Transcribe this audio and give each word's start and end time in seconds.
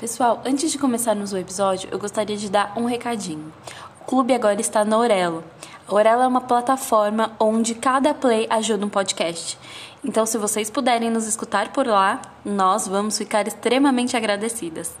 Pessoal, 0.00 0.40
antes 0.46 0.72
de 0.72 0.78
começarmos 0.78 1.30
o 1.30 1.36
episódio, 1.36 1.90
eu 1.92 1.98
gostaria 1.98 2.34
de 2.34 2.48
dar 2.48 2.72
um 2.74 2.86
recadinho. 2.86 3.52
O 4.00 4.04
clube 4.06 4.32
agora 4.32 4.58
está 4.58 4.82
na 4.82 4.96
Orelo. 4.96 5.44
A 5.86 5.94
Orelo 5.94 6.22
é 6.22 6.26
uma 6.26 6.40
plataforma 6.40 7.36
onde 7.38 7.74
cada 7.74 8.14
play 8.14 8.46
ajuda 8.48 8.86
um 8.86 8.88
podcast. 8.88 9.58
Então, 10.02 10.24
se 10.24 10.38
vocês 10.38 10.70
puderem 10.70 11.10
nos 11.10 11.26
escutar 11.26 11.70
por 11.70 11.86
lá, 11.86 12.22
nós 12.42 12.88
vamos 12.88 13.18
ficar 13.18 13.46
extremamente 13.46 14.16
agradecidas. 14.16 14.96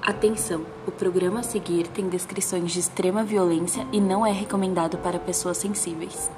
Atenção! 0.00 0.64
O 0.86 0.90
programa 0.90 1.40
a 1.40 1.42
seguir 1.42 1.86
tem 1.88 2.08
descrições 2.08 2.72
de 2.72 2.80
extrema 2.80 3.22
violência 3.22 3.86
e 3.92 4.00
não 4.00 4.24
é 4.24 4.32
recomendado 4.32 4.96
para 4.96 5.18
pessoas 5.18 5.58
sensíveis. 5.58 6.30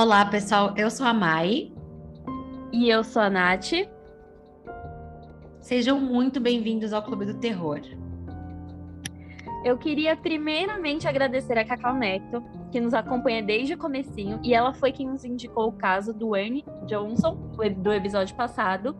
Olá, 0.00 0.24
pessoal. 0.24 0.74
Eu 0.76 0.92
sou 0.92 1.04
a 1.04 1.12
Mai. 1.12 1.72
E 2.72 2.88
eu 2.88 3.02
sou 3.02 3.20
a 3.20 3.28
Nath. 3.28 3.72
Sejam 5.60 5.98
muito 5.98 6.38
bem-vindos 6.38 6.92
ao 6.92 7.02
Clube 7.02 7.26
do 7.26 7.34
Terror. 7.34 7.80
Eu 9.64 9.76
queria 9.76 10.16
primeiramente 10.16 11.08
agradecer 11.08 11.58
a 11.58 11.64
Cacau 11.64 11.94
Neto, 11.94 12.40
que 12.70 12.80
nos 12.80 12.94
acompanha 12.94 13.42
desde 13.42 13.74
o 13.74 13.76
comecinho, 13.76 14.38
e 14.44 14.54
ela 14.54 14.72
foi 14.72 14.92
quem 14.92 15.08
nos 15.08 15.24
indicou 15.24 15.66
o 15.66 15.72
caso 15.72 16.14
do 16.14 16.36
Ernie 16.36 16.64
Johnson, 16.86 17.34
do 17.78 17.92
episódio 17.92 18.36
passado. 18.36 18.96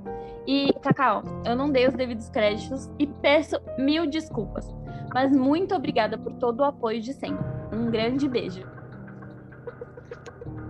E, 0.48 0.72
Cacau, 0.82 1.22
eu 1.46 1.54
não 1.54 1.70
dei 1.70 1.86
os 1.86 1.94
devidos 1.94 2.28
créditos 2.28 2.90
e 2.98 3.06
peço 3.06 3.60
mil 3.78 4.04
desculpas, 4.04 4.68
mas 5.14 5.30
muito 5.30 5.76
obrigada 5.76 6.18
por 6.18 6.32
todo 6.32 6.58
o 6.58 6.64
apoio 6.64 7.00
de 7.00 7.12
sempre. 7.12 7.46
Um 7.72 7.88
grande 7.88 8.28
beijo. 8.28 8.77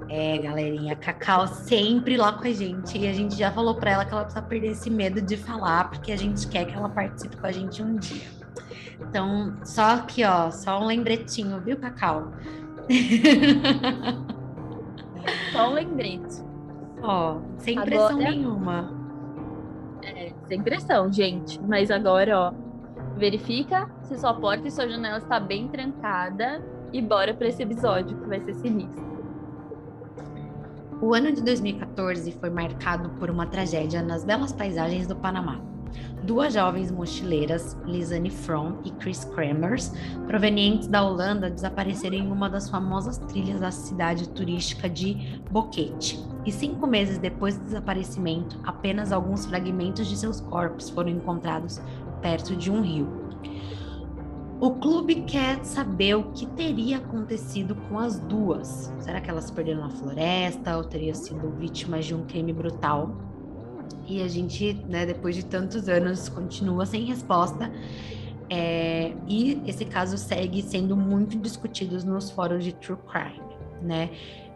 É, 0.08 0.38
galerinha, 0.38 0.94
a 0.94 0.96
Cacau 0.96 1.46
sempre 1.46 2.16
lá 2.16 2.32
com 2.32 2.46
a 2.46 2.52
gente. 2.52 2.96
E 2.96 3.06
a 3.06 3.12
gente 3.12 3.36
já 3.36 3.52
falou 3.52 3.74
para 3.74 3.90
ela 3.90 4.04
que 4.04 4.12
ela 4.12 4.22
precisa 4.22 4.42
perder 4.42 4.68
esse 4.68 4.90
medo 4.90 5.20
de 5.20 5.36
falar, 5.36 5.90
porque 5.90 6.12
a 6.12 6.16
gente 6.16 6.46
quer 6.48 6.64
que 6.64 6.74
ela 6.74 6.88
participe 6.88 7.36
com 7.36 7.46
a 7.46 7.52
gente 7.52 7.82
um 7.82 7.96
dia. 7.96 8.26
Então, 9.00 9.54
só 9.64 9.94
aqui, 9.94 10.24
ó, 10.24 10.50
só 10.50 10.80
um 10.80 10.86
lembretinho, 10.86 11.60
viu, 11.60 11.76
Cacau? 11.76 12.32
Só 15.52 15.70
um 15.70 15.74
lembrete. 15.74 16.42
Ó, 17.02 17.38
sem 17.58 17.80
pressão 17.80 18.06
agora... 18.06 18.30
nenhuma. 18.30 18.92
É, 20.02 20.32
sem 20.46 20.62
pressão, 20.62 21.12
gente. 21.12 21.60
Mas 21.62 21.90
agora, 21.90 22.38
ó, 22.38 22.52
verifica 23.16 23.90
se 24.02 24.18
sua 24.18 24.34
porta 24.34 24.68
e 24.68 24.70
sua 24.70 24.88
janela 24.88 25.18
está 25.18 25.38
bem 25.38 25.68
trancada 25.68 26.64
e 26.92 27.02
bora 27.02 27.34
para 27.34 27.48
esse 27.48 27.62
episódio 27.62 28.16
que 28.16 28.26
vai 28.26 28.40
ser 28.40 28.54
sinistro. 28.54 29.07
O 31.00 31.14
ano 31.14 31.30
de 31.30 31.40
2014 31.42 32.32
foi 32.32 32.50
marcado 32.50 33.10
por 33.10 33.30
uma 33.30 33.46
tragédia 33.46 34.02
nas 34.02 34.24
belas 34.24 34.52
paisagens 34.52 35.06
do 35.06 35.14
Panamá. 35.14 35.60
Duas 36.24 36.54
jovens 36.54 36.90
mochileiras, 36.90 37.78
Lizanne 37.86 38.30
Fromm 38.30 38.80
e 38.84 38.90
Chris 38.90 39.22
Kremers, 39.22 39.92
provenientes 40.26 40.88
da 40.88 41.04
Holanda, 41.04 41.48
desapareceram 41.48 42.16
em 42.16 42.32
uma 42.32 42.50
das 42.50 42.68
famosas 42.68 43.16
trilhas 43.16 43.60
da 43.60 43.70
cidade 43.70 44.28
turística 44.30 44.90
de 44.90 45.40
Boquete. 45.52 46.18
E 46.44 46.50
cinco 46.50 46.84
meses 46.84 47.18
depois 47.18 47.56
do 47.56 47.64
desaparecimento, 47.64 48.58
apenas 48.64 49.12
alguns 49.12 49.46
fragmentos 49.46 50.08
de 50.08 50.16
seus 50.16 50.40
corpos 50.40 50.90
foram 50.90 51.10
encontrados 51.10 51.80
perto 52.20 52.56
de 52.56 52.72
um 52.72 52.82
rio. 52.82 53.27
O 54.60 54.72
clube 54.72 55.22
quer 55.22 55.64
saber 55.64 56.16
o 56.16 56.32
que 56.32 56.44
teria 56.44 56.96
acontecido 56.96 57.76
com 57.76 57.96
as 57.96 58.18
duas. 58.18 58.92
Será 58.98 59.20
que 59.20 59.30
elas 59.30 59.52
perderam 59.52 59.82
na 59.82 59.90
floresta 59.90 60.76
ou 60.76 60.82
teriam 60.82 61.14
sido 61.14 61.48
vítimas 61.52 62.06
de 62.06 62.12
um 62.12 62.24
crime 62.24 62.52
brutal? 62.52 63.16
E 64.04 64.20
a 64.20 64.26
gente, 64.26 64.72
né, 64.88 65.06
depois 65.06 65.36
de 65.36 65.44
tantos 65.44 65.88
anos, 65.88 66.28
continua 66.28 66.84
sem 66.86 67.04
resposta. 67.04 67.70
É, 68.50 69.12
e 69.28 69.62
esse 69.64 69.84
caso 69.84 70.18
segue 70.18 70.60
sendo 70.60 70.96
muito 70.96 71.38
discutido 71.38 72.04
nos 72.04 72.30
fóruns 72.30 72.64
de 72.64 72.72
true 72.72 72.98
crime, 73.06 73.40
né? 73.80 74.10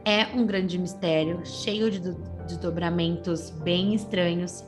É 0.04 0.26
um 0.34 0.44
grande 0.44 0.78
mistério, 0.78 1.46
cheio 1.46 1.88
de 1.88 2.00
desdobramentos 2.48 3.50
bem 3.50 3.94
estranhos 3.94 4.64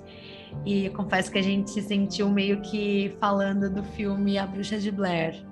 e 0.64 0.88
confesso 0.90 1.30
que 1.30 1.38
a 1.38 1.42
gente 1.42 1.70
se 1.70 1.82
sentiu 1.82 2.28
meio 2.28 2.60
que 2.60 3.14
falando 3.20 3.68
do 3.68 3.82
filme 3.82 4.38
A 4.38 4.46
Bruxa 4.46 4.78
de 4.78 4.90
Blair. 4.90 5.44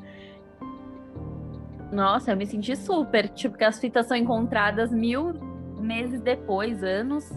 Nossa, 1.92 2.32
eu 2.32 2.36
me 2.36 2.46
senti 2.46 2.74
super. 2.74 3.28
Tipo, 3.28 3.58
que 3.58 3.64
as 3.64 3.78
fitas 3.78 4.06
são 4.06 4.16
encontradas 4.16 4.90
mil 4.90 5.34
meses 5.78 6.20
depois, 6.20 6.82
anos. 6.82 7.30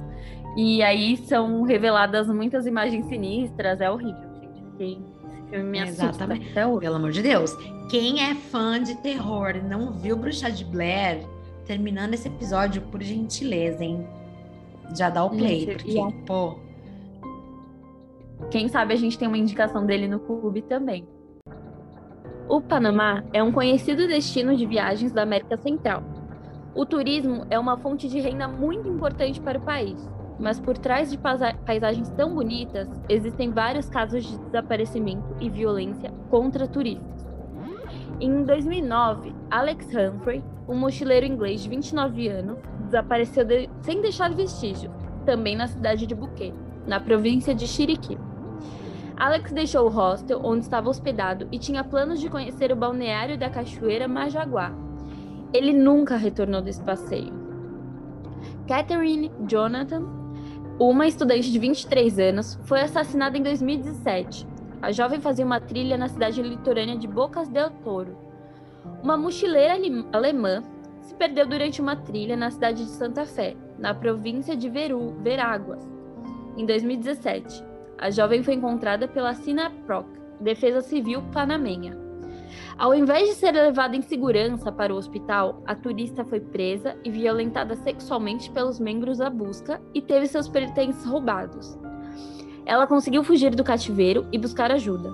E 0.56 0.82
aí 0.82 1.18
são 1.18 1.64
reveladas 1.64 2.28
muitas 2.28 2.66
imagens 2.66 3.06
sinistras. 3.08 3.82
É 3.82 3.92
horrível, 3.92 4.30
gente. 4.70 5.02
Me 5.52 5.80
Exatamente. 5.80 6.58
Assusta. 6.58 6.80
Pelo 6.80 6.96
amor 6.96 7.12
de 7.12 7.22
Deus. 7.22 7.54
Quem 7.90 8.24
é 8.24 8.34
fã 8.34 8.82
de 8.82 8.96
terror 8.96 9.56
e 9.58 9.62
não 9.62 9.92
viu 9.92 10.16
Bruxa 10.16 10.50
de 10.50 10.64
Blair, 10.64 11.26
terminando 11.66 12.14
esse 12.14 12.28
episódio, 12.28 12.82
por 12.84 13.04
gentileza, 13.04 13.84
hein? 13.84 14.08
Já 14.98 15.10
dá 15.10 15.24
o 15.24 15.30
play, 15.30 15.62
gente, 15.62 15.84
porque, 15.84 16.16
pô, 16.26 16.60
quem 18.50 18.68
sabe 18.68 18.94
a 18.94 18.98
gente 18.98 19.18
tem 19.18 19.28
uma 19.28 19.38
indicação 19.38 19.86
dele 19.86 20.08
no 20.08 20.20
clube 20.20 20.62
também. 20.62 21.08
O 22.48 22.62
Panamá 22.62 23.24
é 23.34 23.42
um 23.42 23.52
conhecido 23.52 24.08
destino 24.08 24.56
de 24.56 24.66
viagens 24.66 25.12
da 25.12 25.24
América 25.24 25.58
Central. 25.58 26.04
O 26.76 26.86
turismo 26.86 27.46
é 27.50 27.58
uma 27.58 27.78
fonte 27.78 28.08
de 28.08 28.20
renda 28.20 28.48
muito 28.48 28.88
importante 28.88 29.42
para 29.42 29.58
o 29.58 29.62
país, 29.62 30.08
mas 30.40 30.60
por 30.60 30.78
trás 30.78 31.10
de 31.10 31.18
paisagens 31.18 32.10
tão 32.12 32.36
bonitas, 32.36 32.88
existem 33.10 33.52
vários 33.52 33.90
casos 33.90 34.26
de 34.26 34.38
desaparecimento 34.38 35.36
e 35.40 35.50
violência 35.50 36.12
contra 36.30 36.68
turistas. 36.68 37.26
Em 38.20 38.44
2009, 38.44 39.34
Alex 39.50 39.88
Humphrey, 39.88 40.44
um 40.68 40.76
mochileiro 40.76 41.26
inglês 41.26 41.62
de 41.62 41.70
29 41.70 42.28
anos, 42.28 42.60
desapareceu 42.86 43.44
de... 43.44 43.70
sem 43.82 44.02
deixar 44.02 44.34
vestígios, 44.34 44.94
também 45.26 45.56
na 45.56 45.68
cidade 45.68 46.06
de 46.06 46.14
Buquê, 46.14 46.54
na 46.86 47.00
província 47.00 47.54
de 47.54 47.68
Chiriquí. 47.68 48.18
Alex 49.18 49.52
deixou 49.54 49.86
o 49.86 49.90
hostel 49.90 50.42
onde 50.44 50.66
estava 50.66 50.90
hospedado 50.90 51.48
e 51.52 51.58
tinha 51.58 51.84
planos 51.84 52.20
de 52.20 52.30
conhecer 52.30 52.72
o 52.72 52.76
balneário 52.76 53.38
da 53.38 53.50
Cachoeira 53.50 54.08
Majaguá. 54.08 54.74
Ele 55.54 55.72
nunca 55.72 56.18
retornou 56.18 56.62
desse 56.62 56.84
passeio. 56.84 57.34
Catherine 58.68 59.32
Jonathan, 59.48 60.04
uma 60.78 61.08
estudante 61.08 61.50
de 61.50 61.58
23 61.58 62.20
anos, 62.20 62.60
foi 62.64 62.82
assassinada 62.82 63.38
em 63.38 63.44
2017. 63.44 64.46
A 64.82 64.92
jovem 64.92 65.22
fazia 65.22 65.46
uma 65.46 65.62
trilha 65.62 65.98
na 65.98 66.10
cidade 66.10 66.42
litorânea 66.42 66.98
de 66.98 67.08
Bocas 67.08 67.48
del 67.48 67.70
Toro. 67.70 68.18
Uma 69.02 69.16
mochileira 69.16 69.76
alemã 70.12 70.62
se 71.00 71.16
perdeu 71.16 71.48
durante 71.48 71.80
uma 71.80 71.96
trilha 71.96 72.36
na 72.36 72.52
cidade 72.52 72.84
de 72.84 72.90
Santa 72.90 73.26
Fé, 73.26 73.56
na 73.80 73.94
província 73.94 74.58
de 74.58 74.70
Veru, 74.70 75.16
Veráguas, 75.22 75.88
em 76.58 76.66
2017. 76.66 77.64
A 77.98 78.10
jovem 78.10 78.44
foi 78.44 78.56
encontrada 78.56 79.08
pela 79.08 79.34
SINAPROC, 79.34 80.08
Defesa 80.40 80.82
Civil 80.82 81.22
Panamenha. 81.32 81.98
Ao 82.78 82.94
invés 82.94 83.30
de 83.30 83.36
ser 83.36 83.52
levada 83.52 83.96
em 83.96 84.02
segurança 84.02 84.72
para 84.72 84.94
o 84.94 84.98
hospital, 84.98 85.62
a 85.66 85.74
turista 85.74 86.26
foi 86.26 86.42
presa 86.42 86.98
e 87.04 87.10
violentada 87.10 87.76
sexualmente 87.76 88.52
pelos 88.52 88.80
membros 88.80 89.20
da 89.20 89.30
busca 89.30 89.82
e 89.94 90.02
teve 90.02 90.28
seus 90.28 90.50
pertences 90.50 91.06
roubados. 91.06 91.78
Ela 92.66 92.88
conseguiu 92.88 93.24
fugir 93.24 93.56
do 93.56 93.64
cativeiro 93.64 94.28
e 94.32 94.38
buscar 94.38 94.72
ajuda. 94.72 95.14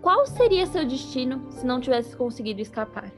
Qual 0.00 0.24
seria 0.26 0.66
seu 0.66 0.86
destino 0.86 1.42
se 1.50 1.66
não 1.66 1.80
tivesse 1.80 2.16
conseguido 2.16 2.62
escapar? 2.62 3.12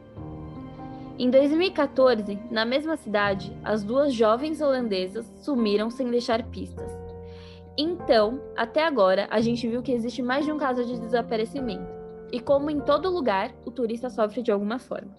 Em 1.18 1.30
2014, 1.30 2.38
na 2.50 2.64
mesma 2.64 2.96
cidade, 2.96 3.54
as 3.62 3.84
duas 3.84 4.14
jovens 4.14 4.60
holandesas 4.60 5.30
sumiram 5.42 5.90
sem 5.90 6.10
deixar 6.10 6.42
pistas. 6.44 6.90
Então, 7.82 8.42
até 8.54 8.84
agora, 8.84 9.26
a 9.30 9.40
gente 9.40 9.66
viu 9.66 9.80
que 9.80 9.90
existe 9.90 10.20
mais 10.20 10.44
de 10.44 10.52
um 10.52 10.58
caso 10.58 10.84
de 10.84 11.00
desaparecimento. 11.00 11.90
E 12.30 12.38
como 12.38 12.68
em 12.68 12.78
todo 12.78 13.08
lugar, 13.08 13.54
o 13.64 13.70
turista 13.70 14.10
sofre 14.10 14.42
de 14.42 14.52
alguma 14.52 14.78
forma. 14.78 15.10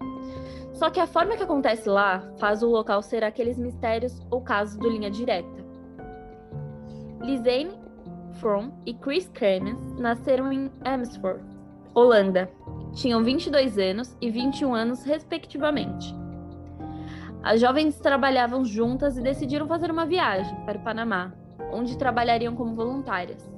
Só 0.71 0.91
que 0.91 0.99
a 0.99 1.07
forma 1.07 1.35
que 1.35 1.41
acontece 1.41 1.89
lá 1.89 2.23
faz 2.37 2.61
o 2.61 2.69
local 2.69 3.01
ser 3.01 3.23
aqueles 3.23 3.57
mistérios 3.57 4.21
ou 4.29 4.41
casos 4.41 4.77
do 4.77 4.87
linha 4.87 5.09
direta. 5.09 5.65
Lizane 7.19 7.71
From 8.33 8.71
e 8.85 8.93
Chris 8.93 9.27
Kremens 9.29 9.95
nasceram 9.97 10.53
em 10.53 10.69
Amersfoort, 10.85 11.43
Holanda. 11.95 12.47
Tinham 12.93 13.23
22 13.23 13.79
anos 13.79 14.15
e 14.21 14.29
21 14.29 14.75
anos, 14.75 15.03
respectivamente. 15.03 16.15
As 17.41 17.59
jovens 17.59 17.99
trabalhavam 17.99 18.63
juntas 18.63 19.17
e 19.17 19.21
decidiram 19.23 19.67
fazer 19.67 19.89
uma 19.89 20.05
viagem 20.05 20.55
para 20.63 20.77
o 20.77 20.83
Panamá, 20.83 21.33
onde 21.71 21.97
trabalhariam 21.97 22.55
como 22.55 22.75
voluntárias. 22.75 23.49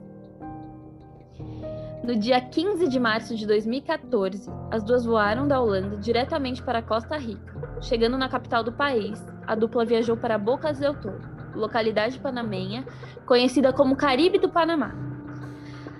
No 2.03 2.17
dia 2.17 2.41
15 2.41 2.89
de 2.89 2.99
março 2.99 3.33
de 3.33 3.47
2014, 3.47 4.51
as 4.69 4.83
duas 4.83 5.05
voaram 5.05 5.47
da 5.47 5.61
Holanda 5.61 5.95
diretamente 5.95 6.61
para 6.61 6.81
Costa 6.81 7.17
Rica. 7.17 7.53
Chegando 7.81 8.17
na 8.17 8.27
capital 8.27 8.61
do 8.61 8.73
país, 8.73 9.25
a 9.47 9.55
dupla 9.55 9.85
viajou 9.85 10.17
para 10.17 10.37
Bocas 10.37 10.79
del 10.79 10.95
Toro, 10.95 11.21
localidade 11.55 12.19
panamenha 12.19 12.85
conhecida 13.25 13.71
como 13.71 13.95
Caribe 13.95 14.37
do 14.37 14.49
Panamá. 14.49 14.93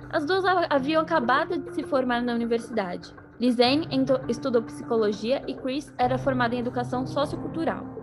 As 0.10 0.26
duas 0.26 0.44
haviam 0.70 1.02
acabado 1.02 1.58
de 1.58 1.74
se 1.74 1.84
formar 1.84 2.22
na 2.22 2.34
universidade. 2.34 3.14
Lizane 3.40 3.88
estudou 4.28 4.62
psicologia 4.62 5.42
e 5.48 5.54
Chris 5.54 5.94
era 5.98 6.18
formada 6.18 6.54
em 6.54 6.60
educação 6.60 7.08
sociocultural. 7.08 8.03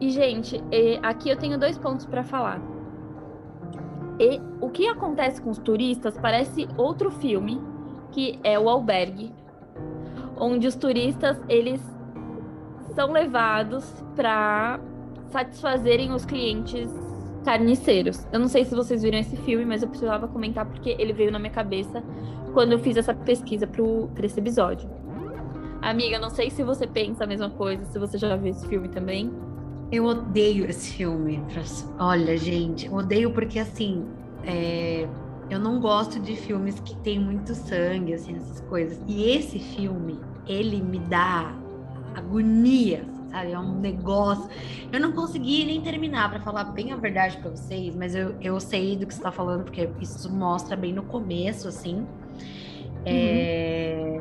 E, 0.00 0.10
gente, 0.10 0.62
aqui 1.02 1.30
eu 1.30 1.36
tenho 1.36 1.58
dois 1.58 1.78
pontos 1.78 2.06
para 2.06 2.22
falar. 2.22 2.60
E 4.18 4.40
o 4.60 4.70
que 4.70 4.86
acontece 4.88 5.40
com 5.40 5.50
os 5.50 5.58
turistas 5.58 6.16
parece 6.18 6.68
outro 6.76 7.10
filme, 7.10 7.60
que 8.12 8.38
é 8.42 8.58
o 8.58 8.68
Albergue, 8.68 9.32
onde 10.36 10.66
os 10.66 10.74
turistas 10.74 11.38
eles 11.48 11.80
são 12.94 13.12
levados 13.12 14.04
para 14.14 14.80
satisfazerem 15.28 16.12
os 16.12 16.24
clientes 16.24 16.90
carniceiros. 17.44 18.26
Eu 18.32 18.40
não 18.40 18.48
sei 18.48 18.64
se 18.64 18.74
vocês 18.74 19.02
viram 19.02 19.18
esse 19.18 19.36
filme, 19.36 19.64
mas 19.64 19.82
eu 19.82 19.88
precisava 19.88 20.26
comentar 20.26 20.64
porque 20.66 20.96
ele 20.98 21.12
veio 21.12 21.30
na 21.30 21.38
minha 21.38 21.52
cabeça 21.52 22.02
quando 22.54 22.72
eu 22.72 22.78
fiz 22.78 22.96
essa 22.96 23.14
pesquisa 23.14 23.66
para 23.66 24.26
esse 24.26 24.40
episódio. 24.40 24.90
Amiga, 25.82 26.18
não 26.18 26.30
sei 26.30 26.50
se 26.50 26.62
você 26.64 26.86
pensa 26.86 27.24
a 27.24 27.26
mesma 27.26 27.50
coisa, 27.50 27.84
se 27.84 27.98
você 27.98 28.16
já 28.16 28.34
viu 28.34 28.50
esse 28.50 28.66
filme 28.66 28.88
também. 28.88 29.30
Eu 29.90 30.04
odeio 30.04 30.68
esse 30.68 30.94
filme. 30.94 31.42
Olha, 31.98 32.36
gente, 32.36 32.88
odeio 32.88 33.30
porque 33.32 33.58
assim, 33.58 34.04
é... 34.44 35.08
eu 35.48 35.58
não 35.60 35.80
gosto 35.80 36.18
de 36.18 36.34
filmes 36.36 36.80
que 36.80 36.96
tem 36.96 37.18
muito 37.18 37.54
sangue, 37.54 38.14
assim, 38.14 38.36
essas 38.36 38.60
coisas. 38.62 39.00
E 39.06 39.30
esse 39.30 39.58
filme, 39.58 40.18
ele 40.46 40.82
me 40.82 40.98
dá 40.98 41.54
agonia, 42.14 43.04
sabe? 43.30 43.52
É 43.52 43.58
um 43.58 43.78
negócio. 43.78 44.48
Eu 44.92 44.98
não 44.98 45.12
consegui 45.12 45.64
nem 45.64 45.80
terminar 45.80 46.30
para 46.30 46.40
falar 46.40 46.64
bem 46.64 46.92
a 46.92 46.96
verdade 46.96 47.36
para 47.38 47.50
vocês, 47.50 47.94
mas 47.94 48.14
eu, 48.14 48.34
eu 48.40 48.58
sei 48.58 48.96
do 48.96 49.06
que 49.06 49.14
você 49.14 49.20
está 49.20 49.30
falando, 49.30 49.64
porque 49.64 49.88
isso 50.00 50.32
mostra 50.32 50.76
bem 50.76 50.92
no 50.92 51.04
começo, 51.04 51.68
assim. 51.68 52.04
É... 53.04 54.20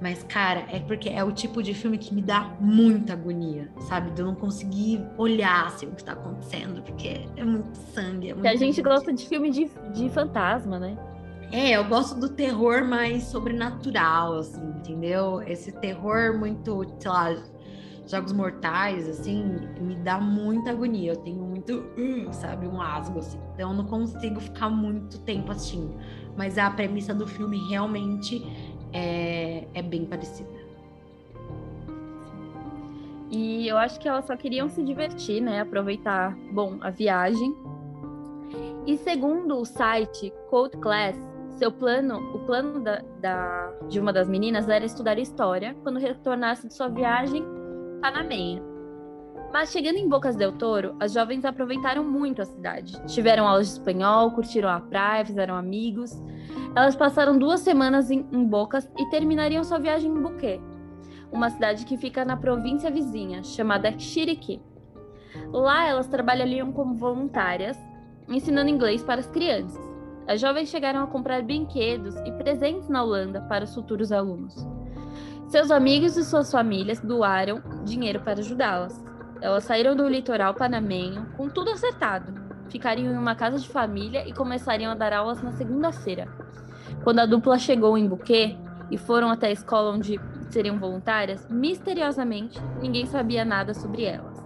Mas, 0.00 0.22
cara, 0.24 0.66
é 0.70 0.78
porque 0.78 1.08
é 1.08 1.24
o 1.24 1.32
tipo 1.32 1.62
de 1.62 1.72
filme 1.72 1.96
que 1.96 2.14
me 2.14 2.20
dá 2.20 2.54
muita 2.60 3.14
agonia, 3.14 3.70
sabe? 3.80 4.10
De 4.10 4.20
eu 4.20 4.26
não 4.26 4.34
conseguir 4.34 5.02
olhar 5.16 5.66
assim, 5.66 5.86
o 5.86 5.92
que 5.92 6.02
está 6.02 6.12
acontecendo, 6.12 6.82
porque 6.82 7.26
é 7.34 7.44
muito 7.44 7.74
sangue. 7.94 8.30
É 8.30 8.34
muito 8.34 8.42
que 8.42 8.48
a 8.48 8.56
gente 8.56 8.82
gosta 8.82 9.12
de 9.12 9.26
filme 9.26 9.50
de, 9.50 9.70
de 9.94 10.10
fantasma, 10.10 10.78
né? 10.78 10.98
É, 11.50 11.70
eu 11.70 11.84
gosto 11.84 12.18
do 12.18 12.28
terror 12.28 12.84
mais 12.84 13.24
sobrenatural, 13.24 14.38
assim, 14.38 14.62
entendeu? 14.78 15.40
Esse 15.42 15.72
terror 15.72 16.36
muito, 16.36 16.84
sei 16.98 17.10
lá, 17.10 17.36
jogos 18.06 18.32
mortais, 18.32 19.08
assim, 19.08 19.44
me 19.80 19.94
dá 19.96 20.20
muita 20.20 20.70
agonia. 20.70 21.12
Eu 21.12 21.16
tenho 21.16 21.42
muito, 21.42 21.72
uh, 21.96 22.32
sabe, 22.32 22.66
um 22.66 22.80
asgo, 22.80 23.20
assim. 23.20 23.38
Então 23.54 23.70
eu 23.70 23.76
não 23.76 23.84
consigo 23.84 24.40
ficar 24.40 24.68
muito 24.68 25.18
tempo 25.20 25.52
assistindo. 25.52 25.96
Mas 26.36 26.58
a 26.58 26.70
premissa 26.70 27.14
do 27.14 27.26
filme 27.26 27.58
realmente 27.70 28.44
é, 28.92 29.64
é 29.74 29.82
bem 29.82 30.04
parecida. 30.04 30.50
E 33.30 33.66
eu 33.66 33.76
acho 33.76 33.98
que 33.98 34.08
elas 34.08 34.26
só 34.26 34.36
queriam 34.36 34.68
se 34.68 34.82
divertir, 34.82 35.40
né? 35.40 35.60
Aproveitar, 35.60 36.36
bom, 36.52 36.78
a 36.80 36.90
viagem. 36.90 37.54
E 38.86 38.96
segundo 38.98 39.58
o 39.58 39.64
site 39.64 40.32
Code 40.48 40.76
Class, 40.78 41.16
seu 41.58 41.72
plano, 41.72 42.18
o 42.34 42.38
plano 42.46 42.80
da, 42.80 43.02
da, 43.20 43.72
de 43.88 43.98
uma 43.98 44.12
das 44.12 44.28
meninas 44.28 44.68
era 44.68 44.84
estudar 44.84 45.18
história 45.18 45.76
quando 45.82 45.98
retornasse 45.98 46.68
de 46.68 46.74
sua 46.74 46.88
viagem 46.88 47.44
panameia. 48.00 48.75
Mas 49.52 49.70
chegando 49.70 49.96
em 49.96 50.08
Bocas 50.08 50.36
del 50.36 50.52
Toro, 50.52 50.94
as 51.00 51.12
jovens 51.12 51.44
aproveitaram 51.44 52.04
muito 52.04 52.42
a 52.42 52.44
cidade. 52.44 53.00
Tiveram 53.06 53.46
aulas 53.46 53.68
de 53.68 53.72
espanhol, 53.74 54.30
curtiram 54.32 54.68
a 54.68 54.80
praia, 54.80 55.24
fizeram 55.24 55.54
amigos. 55.54 56.12
Elas 56.74 56.94
passaram 56.94 57.38
duas 57.38 57.60
semanas 57.60 58.10
em, 58.10 58.26
em 58.30 58.44
Bocas 58.44 58.90
e 58.98 59.08
terminariam 59.08 59.64
sua 59.64 59.78
viagem 59.78 60.10
em 60.10 60.22
Buquê, 60.22 60.60
uma 61.32 61.48
cidade 61.48 61.86
que 61.86 61.96
fica 61.96 62.24
na 62.24 62.36
província 62.36 62.90
vizinha, 62.90 63.42
chamada 63.42 63.98
Chiriquí. 63.98 64.60
Lá 65.52 65.86
elas 65.86 66.08
trabalhariam 66.08 66.72
como 66.72 66.94
voluntárias, 66.94 67.78
ensinando 68.28 68.70
inglês 68.70 69.02
para 69.02 69.20
as 69.20 69.28
crianças. 69.28 69.80
As 70.26 70.40
jovens 70.40 70.68
chegaram 70.68 71.04
a 71.04 71.06
comprar 71.06 71.42
brinquedos 71.42 72.16
e 72.26 72.32
presentes 72.32 72.88
na 72.88 73.02
Holanda 73.02 73.40
para 73.42 73.64
os 73.64 73.74
futuros 73.74 74.10
alunos. 74.10 74.66
Seus 75.48 75.70
amigos 75.70 76.16
e 76.16 76.24
suas 76.24 76.50
famílias 76.50 77.00
doaram 77.00 77.62
dinheiro 77.84 78.20
para 78.20 78.40
ajudá-las. 78.40 79.05
Elas 79.40 79.64
saíram 79.64 79.94
do 79.94 80.08
litoral 80.08 80.54
panamenho 80.54 81.26
com 81.36 81.48
tudo 81.48 81.70
acertado. 81.70 82.32
Ficariam 82.68 83.12
em 83.12 83.18
uma 83.18 83.34
casa 83.34 83.58
de 83.58 83.68
família 83.68 84.26
e 84.26 84.32
começariam 84.32 84.90
a 84.90 84.94
dar 84.94 85.12
aulas 85.12 85.42
na 85.42 85.52
segunda-feira. 85.52 86.26
Quando 87.04 87.20
a 87.20 87.26
dupla 87.26 87.58
chegou 87.58 87.96
em 87.96 88.08
Buquê 88.08 88.56
e 88.90 88.96
foram 88.96 89.30
até 89.30 89.48
a 89.48 89.52
escola 89.52 89.92
onde 89.92 90.18
seriam 90.50 90.78
voluntárias, 90.78 91.46
misteriosamente 91.50 92.58
ninguém 92.80 93.06
sabia 93.06 93.44
nada 93.44 93.74
sobre 93.74 94.04
elas. 94.04 94.36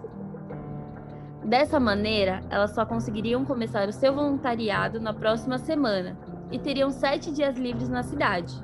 Dessa 1.45 1.81
maneira, 1.81 2.43
elas 2.51 2.75
só 2.75 2.85
conseguiriam 2.85 3.45
começar 3.45 3.89
o 3.89 3.93
seu 3.93 4.15
voluntariado 4.15 5.01
na 5.01 5.15
próxima 5.15 5.59
semana 5.59 6.19
e 6.51 6.59
teriam 6.59 6.91
sete 6.91 7.31
dias 7.31 7.57
livres 7.57 7.89
na 7.89 8.03
cidade. 8.03 8.55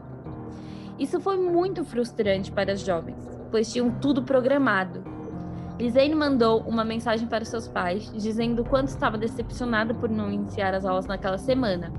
Isso 0.98 1.20
foi 1.20 1.36
muito 1.38 1.84
frustrante 1.84 2.50
para 2.50 2.72
as 2.72 2.80
jovens, 2.80 3.18
pois 3.50 3.72
tinham 3.72 3.90
tudo 3.90 4.22
programado 4.22 5.15
Lisane 5.78 6.14
mandou 6.14 6.60
uma 6.60 6.84
mensagem 6.84 7.28
para 7.28 7.44
seus 7.44 7.68
pais, 7.68 8.10
dizendo 8.10 8.62
o 8.62 8.64
quanto 8.64 8.88
estava 8.88 9.18
decepcionada 9.18 9.92
por 9.92 10.08
não 10.08 10.32
iniciar 10.32 10.74
as 10.74 10.86
aulas 10.86 11.06
naquela 11.06 11.36
semana. 11.36 11.92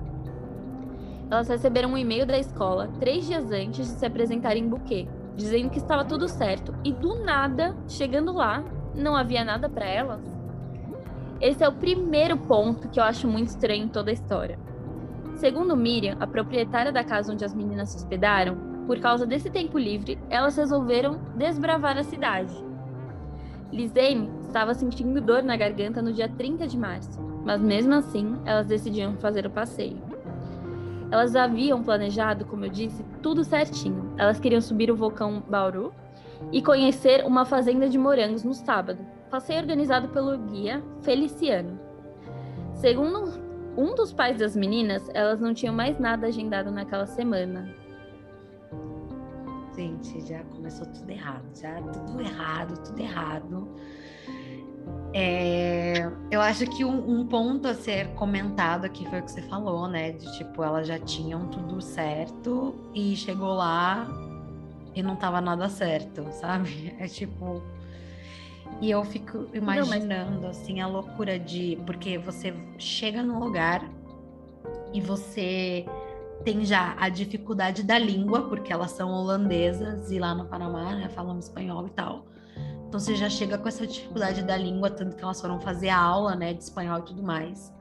Elas 1.30 1.48
receberam 1.48 1.90
um 1.90 1.98
e-mail 1.98 2.26
da 2.26 2.40
escola 2.40 2.90
três 3.00 3.28
dias 3.28 3.52
antes 3.52 3.88
de 3.88 4.00
se 4.00 4.06
apresentarem 4.06 4.64
em 4.64 4.68
Buquê, 4.68 5.08
dizendo 5.36 5.70
que 5.70 5.78
estava 5.78 6.04
tudo 6.04 6.28
certo 6.28 6.74
e 6.84 6.92
do 6.92 7.24
nada, 7.24 7.78
chegando 7.88 8.34
lá, 8.34 8.64
não 8.96 9.16
havia 9.16 9.46
nada 9.46 9.70
para 9.70 9.86
elas. 9.86 10.24
Esse 11.40 11.64
é 11.64 11.70
o 11.70 11.74
primeiro 11.74 12.36
ponto 12.36 12.90
que 12.90 13.00
eu 13.00 13.04
acho 13.04 13.28
muito 13.28 13.50
estranho 13.50 13.84
em 13.84 13.90
toda 13.90 14.10
a 14.10 14.14
história. 14.14 14.58
Segundo 15.36 15.78
Miriam, 15.78 16.18
a 16.20 16.26
proprietária 16.26 16.92
da 16.92 17.04
casa 17.04 17.32
onde 17.32 17.46
as 17.46 17.54
meninas 17.54 17.90
se 17.90 17.98
hospedaram, 17.98 18.58
por 18.88 19.00
causa 19.00 19.24
desse 19.24 19.52
tempo 19.52 19.78
livre, 19.78 20.18
elas 20.32 20.58
resolveram 20.58 21.20
desbravar 21.36 21.96
a 21.96 22.04
cidade. 22.04 22.67
Lisane 23.72 24.30
estava 24.42 24.74
sentindo 24.74 25.20
dor 25.20 25.44
na 25.44 25.58
garganta 25.58 26.02
no 26.02 26.14
dia 26.14 26.30
30 26.30 26.68
de 26.68 26.78
março, 26.78 27.22
mas 27.44 27.62
mesmo 27.62 27.94
assim 27.94 28.38
elas 28.46 28.68
decidiram 28.68 29.16
fazer 29.18 29.46
o 29.46 29.50
passeio. 29.50 29.98
Elas 31.12 31.36
haviam 31.36 31.82
planejado, 31.82 32.46
como 32.46 32.66
eu 32.66 32.70
disse, 32.70 33.04
tudo 33.22 33.44
certinho. 33.44 34.14
Elas 34.18 34.40
queriam 34.40 34.60
subir 34.60 34.92
o 34.92 34.96
vulcão 34.96 35.42
Bauru 35.48 35.94
e 36.52 36.62
conhecer 36.62 37.26
uma 37.26 37.46
fazenda 37.46 37.88
de 37.88 37.98
morangos 37.98 38.44
no 38.44 38.54
sábado. 38.54 39.00
Passeio 39.30 39.60
organizado 39.60 40.10
pelo 40.10 40.38
guia 40.38 40.84
Feliciano. 41.02 41.80
Segundo 42.74 43.48
um 43.78 43.96
dos 43.96 44.12
pais 44.12 44.40
das 44.40 44.56
meninas, 44.56 45.10
elas 45.14 45.40
não 45.40 45.54
tinham 45.54 45.74
mais 45.74 46.00
nada 46.00 46.28
agendado 46.28 46.72
naquela 46.72 47.06
semana. 47.06 47.74
Gente, 49.78 50.28
já 50.28 50.44
começou 50.46 50.88
tudo 50.88 51.12
errado, 51.12 51.44
já 51.56 51.80
tudo 51.80 52.20
errado, 52.20 52.84
tudo 52.84 53.00
errado. 53.00 53.68
É, 55.14 56.12
eu 56.32 56.42
acho 56.42 56.66
que 56.66 56.84
um, 56.84 57.20
um, 57.20 57.28
ponto 57.28 57.68
a 57.68 57.76
ser 57.76 58.08
comentado 58.16 58.86
aqui 58.86 59.08
foi 59.08 59.20
o 59.20 59.24
que 59.24 59.32
você 59.32 59.42
falou, 59.44 59.88
né? 59.88 60.14
De 60.14 60.36
tipo, 60.36 60.64
elas 60.64 60.88
já 60.88 60.98
tinham 60.98 61.48
tudo 61.50 61.80
certo 61.80 62.74
e 62.92 63.16
chegou 63.16 63.54
lá 63.54 64.08
e 64.96 65.04
não 65.04 65.16
tava 65.16 65.40
nada 65.40 65.70
certo, 65.70 66.26
sabe? 66.32 66.96
É 66.98 67.08
tipo. 67.08 67.62
E 68.82 68.90
eu 68.90 69.04
fico 69.04 69.46
imaginando, 69.54 70.32
não, 70.32 70.42
mas... 70.42 70.58
assim, 70.58 70.82
a 70.82 70.88
loucura 70.88 71.38
de. 71.38 71.78
Porque 71.86 72.18
você 72.18 72.52
chega 72.80 73.22
no 73.22 73.40
lugar 73.40 73.88
e 74.92 75.00
você 75.00 75.86
tem 76.48 76.64
já 76.64 76.96
a 76.98 77.10
dificuldade 77.10 77.84
da 77.84 78.00
língua, 78.00 78.44
porque 78.44 78.72
elas 78.72 78.92
são 78.92 79.12
holandesas 79.12 80.10
e 80.10 80.18
lá 80.18 80.34
no 80.34 80.46
Panamá, 80.46 80.96
né, 80.96 81.10
falam 81.10 81.38
espanhol 81.38 81.88
e 81.88 81.90
tal. 81.90 82.26
Então 82.88 82.98
você 82.98 83.18
já 83.18 83.30
chega 83.30 83.58
com 83.58 83.68
essa 83.68 83.86
dificuldade 83.86 84.42
da 84.44 84.56
língua, 84.56 84.90
tanto 84.90 85.18
que 85.18 85.22
elas 85.22 85.42
foram 85.42 85.60
fazer 85.60 85.90
a 85.90 86.00
aula, 86.00 86.38
né, 86.38 86.54
de 86.54 86.64
espanhol 86.64 87.00
e 87.00 87.02
tudo 87.02 87.22
mais. 87.22 87.74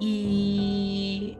E 0.00 1.36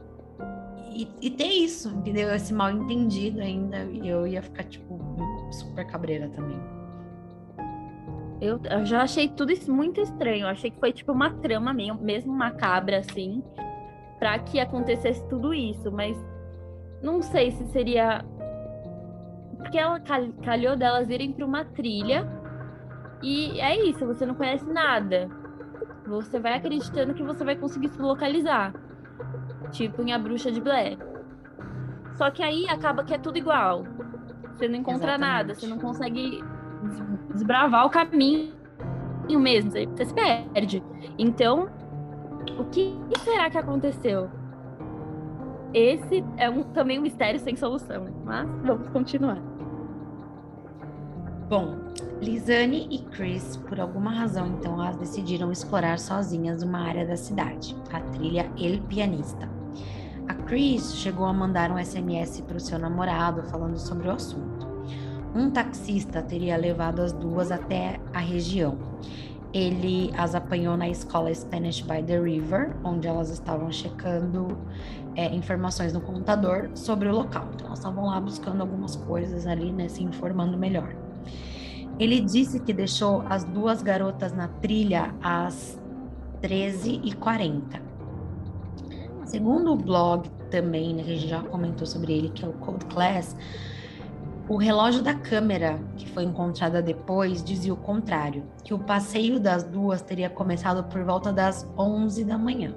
e, 0.92 1.08
e 1.22 1.30
ter 1.30 1.46
isso, 1.46 1.88
entendeu? 1.88 2.28
Esse 2.34 2.52
mal 2.52 2.70
entendido 2.70 3.40
ainda, 3.40 3.84
e 3.84 4.06
eu 4.06 4.26
ia 4.26 4.42
ficar 4.42 4.64
tipo 4.64 5.00
super 5.50 5.86
cabreira 5.86 6.28
também. 6.28 6.60
Eu, 8.38 8.60
eu 8.70 8.84
já 8.84 9.00
achei 9.00 9.28
tudo 9.28 9.50
isso 9.50 9.72
muito 9.72 9.98
estranho. 9.98 10.42
Eu 10.42 10.48
achei 10.48 10.70
que 10.70 10.78
foi 10.78 10.92
tipo 10.92 11.10
uma 11.10 11.30
trama 11.30 11.72
meio, 11.72 11.94
mesmo 11.94 12.34
macabra, 12.34 12.98
assim, 12.98 13.42
para 14.18 14.38
que 14.40 14.60
acontecesse 14.60 15.26
tudo 15.26 15.54
isso. 15.54 15.90
Mas 15.90 16.14
não 17.02 17.22
sei 17.22 17.50
se 17.52 17.64
seria. 17.66 18.24
Porque 19.56 19.78
ela 19.78 20.00
calhou 20.42 20.76
delas 20.76 21.08
irem 21.10 21.32
para 21.32 21.44
uma 21.44 21.64
trilha. 21.64 22.26
E 23.22 23.60
é 23.60 23.76
isso, 23.86 24.06
você 24.06 24.24
não 24.24 24.34
conhece 24.34 24.64
nada. 24.70 25.28
Você 26.06 26.38
vai 26.40 26.54
acreditando 26.54 27.14
que 27.14 27.22
você 27.22 27.44
vai 27.44 27.56
conseguir 27.56 27.88
se 27.88 28.00
localizar. 28.00 28.72
Tipo 29.70 30.02
em 30.02 30.12
A 30.12 30.18
Bruxa 30.18 30.50
de 30.50 30.60
Blair. 30.60 30.98
Só 32.16 32.30
que 32.30 32.42
aí 32.42 32.66
acaba 32.68 33.04
que 33.04 33.14
é 33.14 33.18
tudo 33.18 33.38
igual. 33.38 33.84
Você 34.54 34.68
não 34.68 34.76
encontra 34.76 35.10
Exatamente. 35.10 35.20
nada, 35.20 35.54
você 35.54 35.66
não 35.66 35.78
consegue 35.78 36.42
desbravar 37.32 37.86
o 37.86 37.90
caminho 37.90 38.52
mesmo, 39.28 39.70
você 39.70 40.04
se 40.04 40.14
perde. 40.14 40.82
Então, 41.18 41.68
o 42.58 42.64
que 42.64 42.98
será 43.22 43.48
que 43.48 43.58
aconteceu? 43.58 44.30
Esse 45.72 46.24
é 46.36 46.50
um, 46.50 46.62
também 46.62 46.98
um 46.98 47.02
mistério 47.02 47.38
sem 47.38 47.54
solução, 47.56 48.08
mas 48.24 48.48
vamos 48.64 48.88
continuar. 48.88 49.38
Bom, 51.48 51.76
Lizane 52.20 52.86
e 52.90 52.98
Chris, 52.98 53.56
por 53.56 53.80
alguma 53.80 54.10
razão, 54.10 54.46
então, 54.48 54.74
elas 54.74 54.96
decidiram 54.96 55.50
explorar 55.50 55.98
sozinhas 55.98 56.62
uma 56.62 56.80
área 56.80 57.06
da 57.06 57.16
cidade, 57.16 57.76
a 57.92 58.00
trilha 58.00 58.50
El 58.58 58.80
Pianista. 58.82 59.48
A 60.28 60.34
Chris 60.34 60.94
chegou 60.94 61.26
a 61.26 61.32
mandar 61.32 61.72
um 61.72 61.78
SMS 61.82 62.40
para 62.42 62.56
o 62.56 62.60
seu 62.60 62.78
namorado 62.78 63.42
falando 63.44 63.78
sobre 63.78 64.06
o 64.06 64.12
assunto. 64.12 64.68
Um 65.34 65.50
taxista 65.50 66.22
teria 66.22 66.56
levado 66.56 67.00
as 67.00 67.12
duas 67.12 67.50
até 67.50 67.98
a 68.12 68.18
região. 68.18 68.78
Ele 69.52 70.12
as 70.16 70.36
apanhou 70.36 70.76
na 70.76 70.88
escola 70.88 71.34
Spanish 71.34 71.80
by 71.80 72.02
the 72.02 72.20
River, 72.20 72.76
onde 72.84 73.08
elas 73.08 73.30
estavam 73.30 73.72
checando 73.72 74.56
é, 75.16 75.34
informações 75.34 75.92
no 75.92 76.00
computador 76.00 76.70
sobre 76.74 77.08
o 77.08 77.14
local. 77.14 77.48
Então, 77.54 77.66
elas 77.66 77.78
estavam 77.78 78.06
lá 78.06 78.20
buscando 78.20 78.60
algumas 78.60 78.96
coisas 78.96 79.46
ali, 79.46 79.72
né, 79.72 79.88
se 79.88 80.02
informando 80.02 80.56
melhor. 80.56 80.94
Ele 81.98 82.20
disse 82.20 82.60
que 82.60 82.72
deixou 82.72 83.22
as 83.28 83.44
duas 83.44 83.82
garotas 83.82 84.32
na 84.32 84.48
trilha 84.48 85.14
às 85.22 85.78
13h40. 86.40 87.80
Segundo 89.24 89.72
o 89.72 89.76
blog 89.76 90.28
também, 90.50 90.94
né, 90.94 91.02
que 91.02 91.10
a 91.10 91.14
gente 91.14 91.28
já 91.28 91.42
comentou 91.42 91.86
sobre 91.86 92.12
ele, 92.12 92.30
que 92.30 92.44
é 92.44 92.48
o 92.48 92.52
Code 92.54 92.86
Class, 92.86 93.36
o 94.48 94.56
relógio 94.56 95.00
da 95.00 95.14
câmera, 95.14 95.78
que 95.96 96.08
foi 96.08 96.24
encontrada 96.24 96.82
depois, 96.82 97.44
dizia 97.44 97.72
o 97.72 97.76
contrário, 97.76 98.42
que 98.64 98.74
o 98.74 98.78
passeio 98.80 99.38
das 99.38 99.62
duas 99.62 100.02
teria 100.02 100.28
começado 100.28 100.82
por 100.84 101.04
volta 101.04 101.32
das 101.32 101.64
11 101.78 102.24
da 102.24 102.36
manhã. 102.36 102.74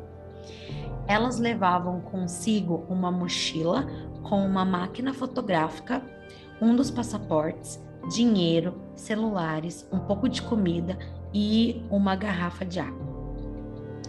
Elas 1.08 1.38
levavam 1.38 2.00
consigo 2.02 2.86
uma 2.90 3.12
mochila 3.12 3.86
com 4.24 4.46
uma 4.46 4.64
máquina 4.64 5.14
fotográfica, 5.14 6.02
um 6.62 6.76
dos 6.76 6.90
passaportes, 6.90 7.82
dinheiro, 8.10 8.76
celulares, 8.96 9.88
um 9.92 10.00
pouco 10.00 10.30
de 10.30 10.42
comida 10.42 10.98
e 11.34 11.84
uma 11.90 12.16
garrafa 12.16 12.66
de 12.66 12.80
água. 12.80 13.14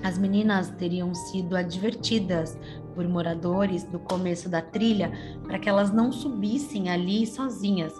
As 0.04 0.18
meninas 0.18 0.70
teriam 0.70 1.14
sido 1.14 1.56
advertidas 1.56 2.58
por 2.94 3.08
moradores 3.08 3.84
do 3.84 3.98
começo 3.98 4.48
da 4.48 4.60
trilha 4.60 5.10
para 5.44 5.58
que 5.58 5.68
elas 5.68 5.90
não 5.90 6.12
subissem 6.12 6.90
ali 6.90 7.26
sozinhas. 7.26 7.92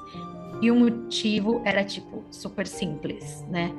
E 0.61 0.71
o 0.71 0.77
motivo 0.77 1.63
era 1.65 1.83
tipo 1.83 2.23
super 2.31 2.67
simples, 2.67 3.45
né? 3.49 3.73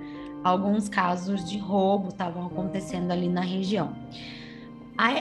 Alguns 0.43 0.89
casos 0.89 1.47
de 1.49 1.57
roubo 1.57 2.09
estavam 2.09 2.47
acontecendo 2.47 3.11
ali 3.11 3.29
na 3.29 3.41
região. 3.41 3.93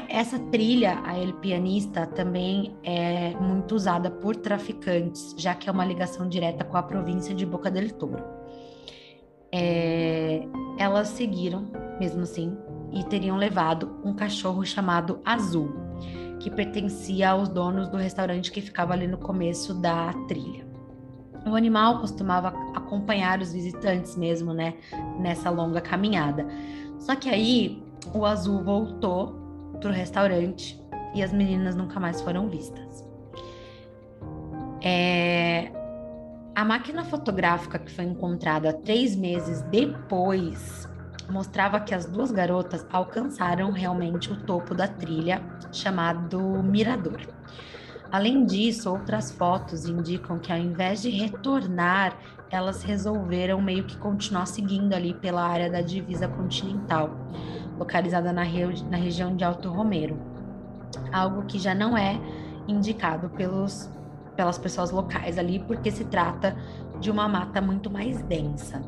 Essa 0.09 0.39
trilha, 0.39 1.01
a 1.05 1.19
El 1.19 1.33
Pianista, 1.35 2.07
também 2.07 2.77
é 2.85 3.35
muito 3.41 3.75
usada 3.75 4.09
por 4.09 4.37
traficantes, 4.37 5.35
já 5.37 5.53
que 5.55 5.69
é 5.69 5.73
uma 5.73 5.85
ligação 5.85 6.29
direta 6.29 6.65
com 6.65 6.77
a 6.77 6.83
província 6.83 7.35
de 7.35 7.45
Boca 7.45 7.71
del 7.71 7.91
Toro. 7.93 8.23
É, 9.51 10.47
elas 10.79 11.09
seguiram, 11.09 11.67
mesmo 11.99 12.23
assim, 12.23 12.57
e 12.93 13.03
teriam 13.05 13.37
levado 13.37 14.01
um 14.05 14.15
cachorro 14.15 14.65
chamado 14.65 15.21
Azul, 15.25 15.73
que 16.39 16.51
pertencia 16.51 17.31
aos 17.31 17.49
donos 17.49 17.89
do 17.89 17.97
restaurante 17.97 18.53
que 18.53 18.61
ficava 18.61 18.93
ali 18.93 19.09
no 19.09 19.19
começo 19.19 19.75
da 19.75 20.13
trilha. 20.29 20.65
O 21.47 21.57
animal 21.57 22.01
costumava 22.01 22.55
acompanhar 22.75 23.41
os 23.41 23.53
visitantes 23.53 24.17
mesmo, 24.17 24.55
né, 24.55 24.75
nessa 25.19 25.51
longa 25.51 25.81
caminhada. 25.81 26.47
Só 26.99 27.17
que 27.17 27.29
aí 27.29 27.83
o 28.15 28.25
azul 28.25 28.63
voltou 28.63 29.44
pro 29.85 29.93
restaurante 29.93 30.83
e 31.15 31.23
as 31.23 31.31
meninas 31.31 31.77
nunca 31.77 32.01
mais 32.01 32.23
foram 32.23 32.49
vistas. 32.49 33.05
É... 34.83 35.71
A 36.55 36.65
máquina 36.65 37.05
fotográfica 37.05 37.79
que 37.79 37.91
foi 37.91 38.05
encontrada 38.07 38.73
três 38.73 39.15
meses 39.15 39.61
depois 39.71 40.89
mostrava 41.29 41.81
que 41.81 41.95
as 41.95 42.07
duas 42.07 42.31
garotas 42.31 42.87
alcançaram 42.91 43.73
realmente 43.73 44.33
o 44.33 44.37
topo 44.37 44.75
da 44.75 44.89
trilha 44.89 45.43
chamado 45.71 46.41
Mirador. 46.63 47.21
Além 48.11 48.47
disso, 48.47 48.91
outras 48.91 49.33
fotos 49.33 49.87
indicam 49.87 50.39
que 50.39 50.51
ao 50.51 50.59
invés 50.59 51.03
de 51.03 51.11
retornar, 51.11 52.17
elas 52.51 52.83
resolveram 52.83 53.61
meio 53.61 53.85
que 53.85 53.99
continuar 53.99 54.47
seguindo 54.47 54.95
ali 54.95 55.13
pela 55.13 55.47
área 55.47 55.69
da 55.69 55.83
divisa 55.83 56.29
continental, 56.29 57.11
localizada 57.79 58.33
na, 58.33 58.45
na 58.91 58.97
região 58.97 59.35
de 59.35 59.45
Alto 59.45 59.69
Romero. 59.71 60.17
Algo 61.13 61.45
que 61.45 61.59
já 61.59 61.75
não 61.75 61.97
é 61.97 62.19
indicado 62.69 63.29
pelos, 63.31 63.91
pelas 64.37 64.59
pessoas 64.59 64.91
locais 64.91 65.39
ali, 65.39 65.59
porque 65.59 65.91
se 65.91 66.05
trata 66.05 66.57
de 67.01 67.11
uma 67.11 67.29
mata 67.29 67.61
muito 67.61 67.91
mais 67.91 68.23
densa. 68.23 68.83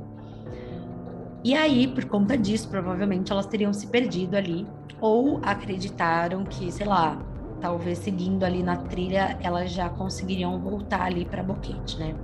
E 1.45 1.55
aí, 1.55 1.87
por 1.87 2.05
conta 2.07 2.37
disso, 2.37 2.69
provavelmente 2.69 3.31
elas 3.31 3.47
teriam 3.47 3.73
se 3.73 3.87
perdido 3.87 4.37
ali, 4.37 4.67
ou 5.01 5.41
acreditaram 5.43 6.45
que, 6.45 6.73
sei 6.73 6.87
lá, 6.87 7.19
talvez 7.61 7.99
seguindo 7.99 8.45
ali 8.45 8.63
na 8.63 8.77
trilha, 8.77 9.39
elas 9.41 9.71
já 9.71 9.89
conseguiriam 9.89 10.59
voltar 10.59 11.03
ali 11.03 11.25
para 11.25 11.43
Boquete, 11.43 11.99
né? 11.99 12.15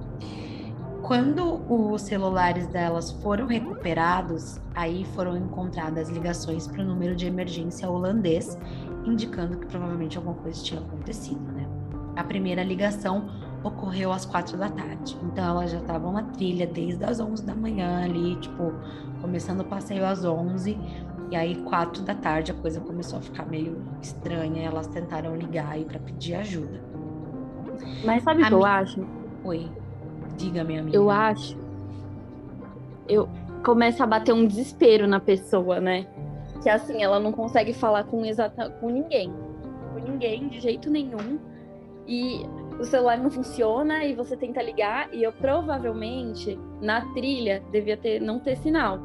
Quando 1.02 1.60
os 1.68 2.02
celulares 2.02 2.66
delas 2.68 3.10
foram 3.10 3.46
recuperados, 3.46 4.60
aí 4.74 5.04
foram 5.14 5.36
encontradas 5.36 6.08
ligações 6.08 6.68
para 6.68 6.80
o 6.80 6.84
número 6.84 7.16
de 7.16 7.26
emergência 7.26 7.90
holandês, 7.90 8.56
indicando 9.04 9.58
que 9.58 9.66
provavelmente 9.66 10.16
alguma 10.16 10.36
coisa 10.36 10.62
tinha 10.62 10.80
acontecido, 10.80 11.40
né? 11.52 11.66
A 12.14 12.22
primeira 12.22 12.62
ligação 12.62 13.28
ocorreu 13.64 14.12
às 14.12 14.24
quatro 14.24 14.56
da 14.56 14.68
tarde. 14.68 15.16
Então 15.24 15.44
elas 15.44 15.72
já 15.72 15.78
estavam 15.78 16.12
na 16.12 16.22
trilha 16.22 16.66
desde 16.66 17.04
as 17.04 17.18
onze 17.18 17.44
da 17.44 17.54
manhã 17.54 18.04
ali, 18.04 18.36
tipo, 18.36 18.72
começando 19.20 19.60
o 19.60 19.64
passeio 19.64 20.06
às 20.06 20.24
onze. 20.24 20.78
E 21.30 21.36
aí, 21.36 21.56
quatro 21.62 22.02
da 22.02 22.14
tarde, 22.14 22.52
a 22.52 22.54
coisa 22.54 22.80
começou 22.80 23.18
a 23.18 23.22
ficar 23.22 23.46
meio 23.46 23.82
estranha. 24.00 24.62
elas 24.62 24.86
tentaram 24.86 25.34
ligar 25.34 25.68
aí 25.68 25.84
para 25.84 25.98
pedir 25.98 26.34
ajuda. 26.34 26.80
Mas 28.04 28.22
sabe 28.22 28.42
o 28.42 28.46
que 28.46 28.52
eu 28.52 28.64
acho? 28.66 29.06
Oi, 29.42 29.68
diga, 30.36 30.64
minha 30.64 30.80
amiga. 30.80 30.96
Eu 30.96 31.10
acho. 31.10 31.56
Eu 33.08 33.28
começo 33.64 34.02
a 34.02 34.06
bater 34.06 34.32
um 34.32 34.46
desespero 34.46 35.06
na 35.06 35.20
pessoa, 35.20 35.80
né? 35.80 36.06
Que 36.62 36.68
assim, 36.68 37.02
ela 37.02 37.18
não 37.18 37.32
consegue 37.32 37.72
falar 37.72 38.04
com 38.04 38.24
exata 38.24 38.70
com 38.80 38.90
ninguém. 38.90 39.32
Com 39.92 40.00
ninguém, 40.00 40.48
de 40.48 40.60
jeito 40.60 40.90
nenhum. 40.90 41.38
E 42.06 42.44
o 42.78 42.84
celular 42.84 43.18
não 43.18 43.30
funciona 43.30 44.04
e 44.04 44.14
você 44.14 44.36
tenta 44.36 44.62
ligar 44.62 45.12
e 45.12 45.22
eu 45.22 45.32
provavelmente 45.32 46.58
na 46.80 47.00
trilha 47.12 47.62
devia 47.70 47.96
ter 47.96 48.20
não 48.20 48.38
ter 48.38 48.56
sinal. 48.56 48.98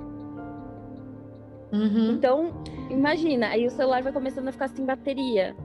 Uhum. 1.71 2.11
Então, 2.11 2.53
imagina, 2.89 3.49
aí 3.49 3.67
o 3.67 3.71
celular 3.71 4.01
vai 4.01 4.13
começando 4.13 4.47
a 4.47 4.51
ficar 4.51 4.69
sem 4.69 4.85
bateria. 4.85 5.55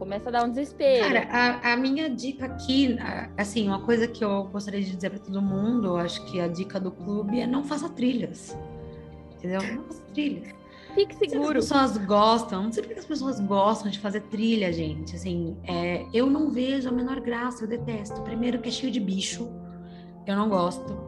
Começa 0.00 0.30
a 0.30 0.32
dar 0.32 0.44
um 0.44 0.48
desespero. 0.48 1.04
Cara, 1.04 1.28
a, 1.30 1.74
a 1.74 1.76
minha 1.76 2.08
dica 2.08 2.46
aqui, 2.46 2.96
assim, 3.36 3.68
uma 3.68 3.82
coisa 3.82 4.08
que 4.08 4.24
eu 4.24 4.44
gostaria 4.44 4.80
de 4.80 4.96
dizer 4.96 5.10
para 5.10 5.18
todo 5.18 5.42
mundo, 5.42 5.94
acho 5.98 6.24
que 6.24 6.40
a 6.40 6.48
dica 6.48 6.80
do 6.80 6.90
clube 6.90 7.38
é 7.38 7.46
não 7.46 7.62
faça 7.62 7.86
trilhas. 7.86 8.56
Entendeu? 9.34 9.60
Não 9.60 9.84
faça 9.84 10.02
trilhas. 10.14 10.54
Fique 10.94 11.14
seguro. 11.16 11.58
As 11.58 11.66
pessoas 11.66 11.98
gostam, 11.98 12.62
não 12.62 12.72
sei 12.72 12.82
porque 12.82 12.98
as 12.98 13.04
pessoas 13.04 13.38
gostam 13.40 13.90
de 13.90 13.98
fazer 13.98 14.22
trilha, 14.22 14.72
gente. 14.72 15.14
Assim, 15.14 15.54
é, 15.64 16.06
eu 16.14 16.30
não 16.30 16.50
vejo 16.50 16.88
a 16.88 16.92
menor 16.92 17.20
graça, 17.20 17.64
eu 17.64 17.68
detesto. 17.68 18.22
Primeiro 18.22 18.58
que 18.58 18.70
é 18.70 18.72
cheio 18.72 18.90
de 18.90 19.00
bicho, 19.00 19.52
eu 20.26 20.34
não 20.34 20.48
gosto. 20.48 20.98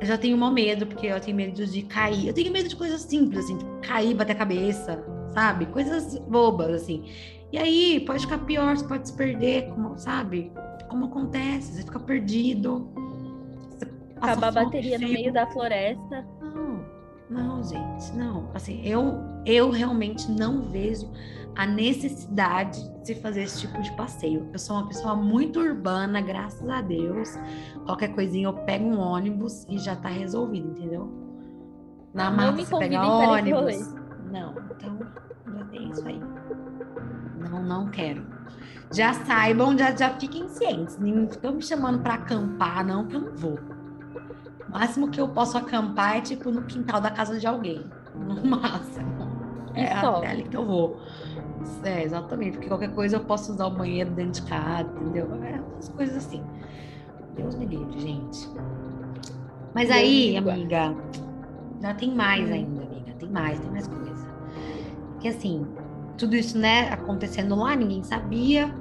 Eu 0.00 0.06
já 0.06 0.16
tenho 0.16 0.38
mau 0.38 0.52
medo, 0.52 0.86
porque 0.86 1.08
eu 1.08 1.20
tenho 1.20 1.36
medo 1.36 1.66
de 1.66 1.82
cair. 1.82 2.28
Eu 2.28 2.32
tenho 2.32 2.52
medo 2.52 2.68
de 2.68 2.76
coisas 2.76 3.00
simples, 3.00 3.46
assim, 3.46 3.58
tipo, 3.58 3.80
cair, 3.80 4.14
bater 4.14 4.34
a 4.34 4.36
cabeça, 4.36 5.04
sabe? 5.34 5.66
Coisas 5.66 6.16
bobas, 6.20 6.82
assim. 6.82 7.04
E 7.52 7.58
aí, 7.58 8.00
pode 8.00 8.20
ficar 8.20 8.38
pior, 8.38 8.76
você 8.76 8.86
pode 8.86 9.08
se 9.08 9.16
perder, 9.16 9.68
como, 9.70 9.96
sabe? 9.98 10.52
Como 10.88 11.06
acontece, 11.06 11.72
você 11.72 11.82
fica 11.82 12.00
perdido. 12.00 12.90
Você 13.70 13.88
Acabar 14.16 14.48
a 14.48 14.64
bateria 14.64 14.98
no 14.98 15.08
meio 15.08 15.32
da 15.32 15.46
floresta. 15.46 16.26
Não, 16.40 16.84
não, 17.30 17.62
gente, 17.62 18.12
não. 18.14 18.50
Assim, 18.54 18.80
eu, 18.84 19.20
eu 19.44 19.70
realmente 19.70 20.30
não 20.30 20.62
vejo 20.62 21.10
a 21.54 21.66
necessidade 21.66 22.78
de 23.02 23.14
fazer 23.14 23.44
esse 23.44 23.60
tipo 23.60 23.80
de 23.80 23.90
passeio. 23.92 24.48
Eu 24.52 24.58
sou 24.58 24.76
uma 24.76 24.88
pessoa 24.88 25.14
muito 25.14 25.60
urbana, 25.60 26.20
graças 26.20 26.68
a 26.68 26.82
Deus. 26.82 27.38
Qualquer 27.86 28.08
coisinha 28.08 28.48
eu 28.48 28.52
pego 28.52 28.84
um 28.84 28.98
ônibus 28.98 29.64
e 29.68 29.78
já 29.78 29.96
tá 29.96 30.08
resolvido, 30.08 30.70
entendeu? 30.70 31.10
Na 32.12 32.30
mata 32.30 32.52
você 32.52 32.78
pega 32.78 33.06
ônibus. 33.06 33.94
Não, 34.30 34.54
então 34.76 34.98
tem 35.70 35.90
isso 35.90 36.06
aí. 36.06 36.20
Não, 37.50 37.62
não 37.62 37.88
quero. 37.88 38.24
Já 38.92 39.12
saibam, 39.12 39.76
já, 39.76 39.94
já 39.94 40.10
fiquem 40.10 40.48
cientes. 40.48 40.98
Não 40.98 41.28
ficam 41.28 41.54
me 41.54 41.62
chamando 41.62 42.00
para 42.00 42.14
acampar, 42.14 42.84
não, 42.86 43.06
que 43.06 43.16
eu 43.16 43.20
não 43.20 43.34
vou. 43.34 43.58
O 44.68 44.72
máximo 44.72 45.10
que 45.10 45.20
eu 45.20 45.28
posso 45.28 45.58
acampar 45.58 46.18
é 46.18 46.20
tipo 46.20 46.50
no 46.50 46.62
quintal 46.62 47.00
da 47.00 47.10
casa 47.10 47.38
de 47.38 47.46
alguém. 47.46 47.84
No 48.14 48.34
máximo. 48.46 49.06
É 49.74 49.92
até 49.92 50.28
ali 50.28 50.44
que 50.44 50.56
eu 50.56 50.64
vou. 50.64 51.00
É, 51.82 52.02
exatamente, 52.02 52.52
porque 52.52 52.68
qualquer 52.68 52.92
coisa 52.94 53.16
eu 53.16 53.20
posso 53.24 53.52
usar 53.52 53.66
o 53.66 53.70
banheiro 53.70 54.10
dentro 54.10 54.40
de 54.42 54.48
casa, 54.48 54.88
entendeu? 54.88 55.28
É 55.44 55.60
umas 55.60 55.88
coisas 55.90 56.16
assim. 56.16 56.42
Deus 57.36 57.54
me 57.56 57.66
livre, 57.66 57.98
gente. 57.98 58.48
Mas 59.74 59.88
Deus 59.88 59.98
aí, 60.00 60.36
amiga, 60.36 60.96
já 61.82 61.94
tem 61.94 62.14
mais 62.14 62.48
hum. 62.48 62.54
ainda, 62.54 62.82
amiga. 62.82 63.12
Tem 63.18 63.28
mais, 63.28 63.58
tem 63.58 63.70
mais 63.70 63.86
coisa. 63.86 64.26
Que 65.20 65.28
assim, 65.28 65.66
tudo 66.16 66.34
isso, 66.34 66.58
né, 66.58 66.88
acontecendo 66.90 67.54
lá, 67.54 67.74
ninguém 67.76 68.02
sabia. 68.02 68.74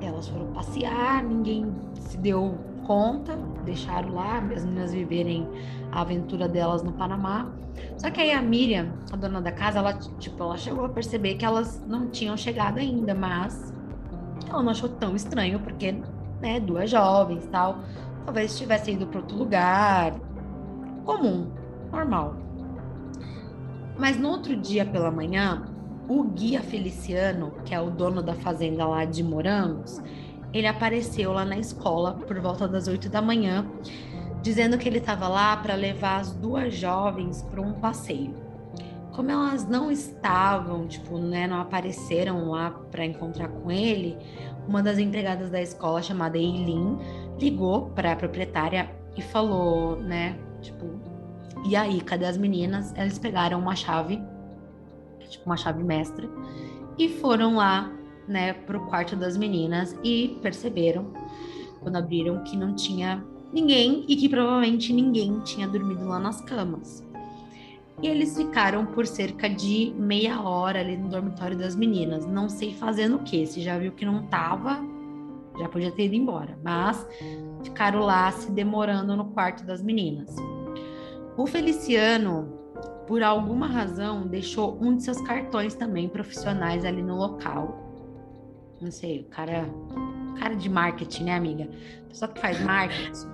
Elas 0.00 0.28
foram 0.28 0.52
passear, 0.52 1.24
ninguém 1.24 1.74
se 2.00 2.18
deu 2.18 2.58
conta, 2.86 3.36
deixaram 3.64 4.14
lá 4.14 4.38
as 4.38 4.64
meninas 4.64 4.92
viverem 4.92 5.48
a 5.90 6.02
aventura 6.02 6.48
delas 6.48 6.82
no 6.82 6.92
Panamá. 6.92 7.50
Só 7.96 8.10
que 8.10 8.20
aí 8.20 8.30
a 8.30 8.42
Miriam, 8.42 8.92
a 9.10 9.16
dona 9.16 9.40
da 9.40 9.50
casa, 9.50 9.78
ela, 9.78 9.94
tipo, 9.94 10.42
ela 10.42 10.56
chegou 10.56 10.84
a 10.84 10.88
perceber 10.88 11.34
que 11.34 11.44
elas 11.44 11.82
não 11.86 12.08
tinham 12.08 12.36
chegado 12.36 12.78
ainda, 12.78 13.14
mas 13.14 13.72
ela 14.48 14.62
não 14.62 14.70
achou 14.70 14.88
tão 14.88 15.16
estranho, 15.16 15.58
porque, 15.60 15.96
né, 16.40 16.60
duas 16.60 16.90
jovens 16.90 17.46
tal, 17.46 17.80
talvez 18.24 18.56
tivessem 18.56 18.94
ido 18.94 19.06
para 19.06 19.20
outro 19.20 19.36
lugar, 19.36 20.14
comum, 21.04 21.50
normal. 21.90 22.36
Mas 23.98 24.18
no 24.18 24.28
outro 24.28 24.54
dia 24.54 24.84
pela 24.84 25.10
manhã, 25.10 25.64
o 26.08 26.22
guia 26.24 26.60
Feliciano, 26.60 27.52
que 27.64 27.74
é 27.74 27.80
o 27.80 27.90
dono 27.90 28.22
da 28.22 28.34
fazenda 28.34 28.86
lá 28.86 29.04
de 29.04 29.22
Morangos, 29.22 30.00
ele 30.52 30.66
apareceu 30.66 31.32
lá 31.32 31.44
na 31.44 31.58
escola 31.58 32.14
por 32.14 32.38
volta 32.40 32.68
das 32.68 32.86
8 32.86 33.08
da 33.08 33.20
manhã, 33.20 33.66
dizendo 34.40 34.78
que 34.78 34.88
ele 34.88 34.98
estava 34.98 35.28
lá 35.28 35.56
para 35.56 35.74
levar 35.74 36.20
as 36.20 36.32
duas 36.32 36.74
jovens 36.74 37.42
para 37.42 37.60
um 37.60 37.72
passeio. 37.74 38.34
Como 39.12 39.30
elas 39.30 39.66
não 39.66 39.90
estavam, 39.90 40.86
tipo, 40.86 41.18
né, 41.18 41.46
não 41.46 41.60
apareceram 41.60 42.50
lá 42.50 42.70
para 42.70 43.04
encontrar 43.04 43.48
com 43.48 43.70
ele, 43.70 44.16
uma 44.68 44.82
das 44.82 44.98
empregadas 44.98 45.50
da 45.50 45.60
escola 45.60 46.02
chamada 46.02 46.36
Eileen 46.36 46.98
ligou 47.38 47.90
para 47.90 48.12
a 48.12 48.16
proprietária 48.16 48.90
e 49.16 49.22
falou, 49.22 49.96
né, 49.96 50.38
tipo, 50.60 50.86
e 51.66 51.74
aí, 51.74 52.00
cadê 52.00 52.26
as 52.26 52.36
meninas? 52.36 52.94
Eles 52.96 53.18
pegaram 53.18 53.58
uma 53.58 53.74
chave 53.74 54.22
tipo 55.28 55.46
uma 55.46 55.56
chave 55.56 55.82
mestra, 55.82 56.28
e 56.98 57.08
foram 57.08 57.56
lá, 57.56 57.92
né, 58.26 58.52
pro 58.52 58.80
quarto 58.86 59.14
das 59.14 59.36
meninas 59.36 59.96
e 60.02 60.38
perceberam, 60.42 61.12
quando 61.80 61.96
abriram, 61.96 62.42
que 62.42 62.56
não 62.56 62.74
tinha 62.74 63.24
ninguém 63.52 64.04
e 64.08 64.16
que 64.16 64.28
provavelmente 64.28 64.92
ninguém 64.92 65.40
tinha 65.40 65.68
dormido 65.68 66.06
lá 66.06 66.18
nas 66.18 66.40
camas. 66.40 67.06
E 68.02 68.08
eles 68.08 68.36
ficaram 68.36 68.84
por 68.84 69.06
cerca 69.06 69.48
de 69.48 69.94
meia 69.96 70.42
hora 70.42 70.80
ali 70.80 70.96
no 70.96 71.08
dormitório 71.08 71.56
das 71.56 71.74
meninas. 71.74 72.26
Não 72.26 72.48
sei 72.48 72.74
fazendo 72.74 73.16
o 73.16 73.22
que. 73.22 73.46
Se 73.46 73.62
já 73.62 73.78
viu 73.78 73.92
que 73.92 74.04
não 74.04 74.26
tava, 74.26 74.78
já 75.58 75.66
podia 75.68 75.90
ter 75.90 76.04
ido 76.04 76.14
embora. 76.14 76.58
Mas 76.62 77.06
ficaram 77.64 78.00
lá 78.00 78.30
se 78.32 78.50
demorando 78.50 79.16
no 79.16 79.26
quarto 79.26 79.64
das 79.64 79.82
meninas. 79.82 80.34
O 81.38 81.46
Feliciano 81.46 82.55
por 83.06 83.22
alguma 83.22 83.66
razão, 83.66 84.26
deixou 84.26 84.76
um 84.80 84.96
de 84.96 85.04
seus 85.04 85.20
cartões 85.20 85.74
também 85.74 86.08
profissionais 86.08 86.84
ali 86.84 87.02
no 87.02 87.16
local. 87.16 87.82
Não 88.80 88.90
sei, 88.90 89.20
o 89.20 89.24
cara, 89.24 89.68
cara 90.38 90.54
de 90.54 90.68
marketing, 90.68 91.24
né, 91.24 91.34
amiga? 91.34 91.68
Pessoa 92.08 92.30
que 92.30 92.40
faz 92.40 92.60
marketing. 92.60 93.28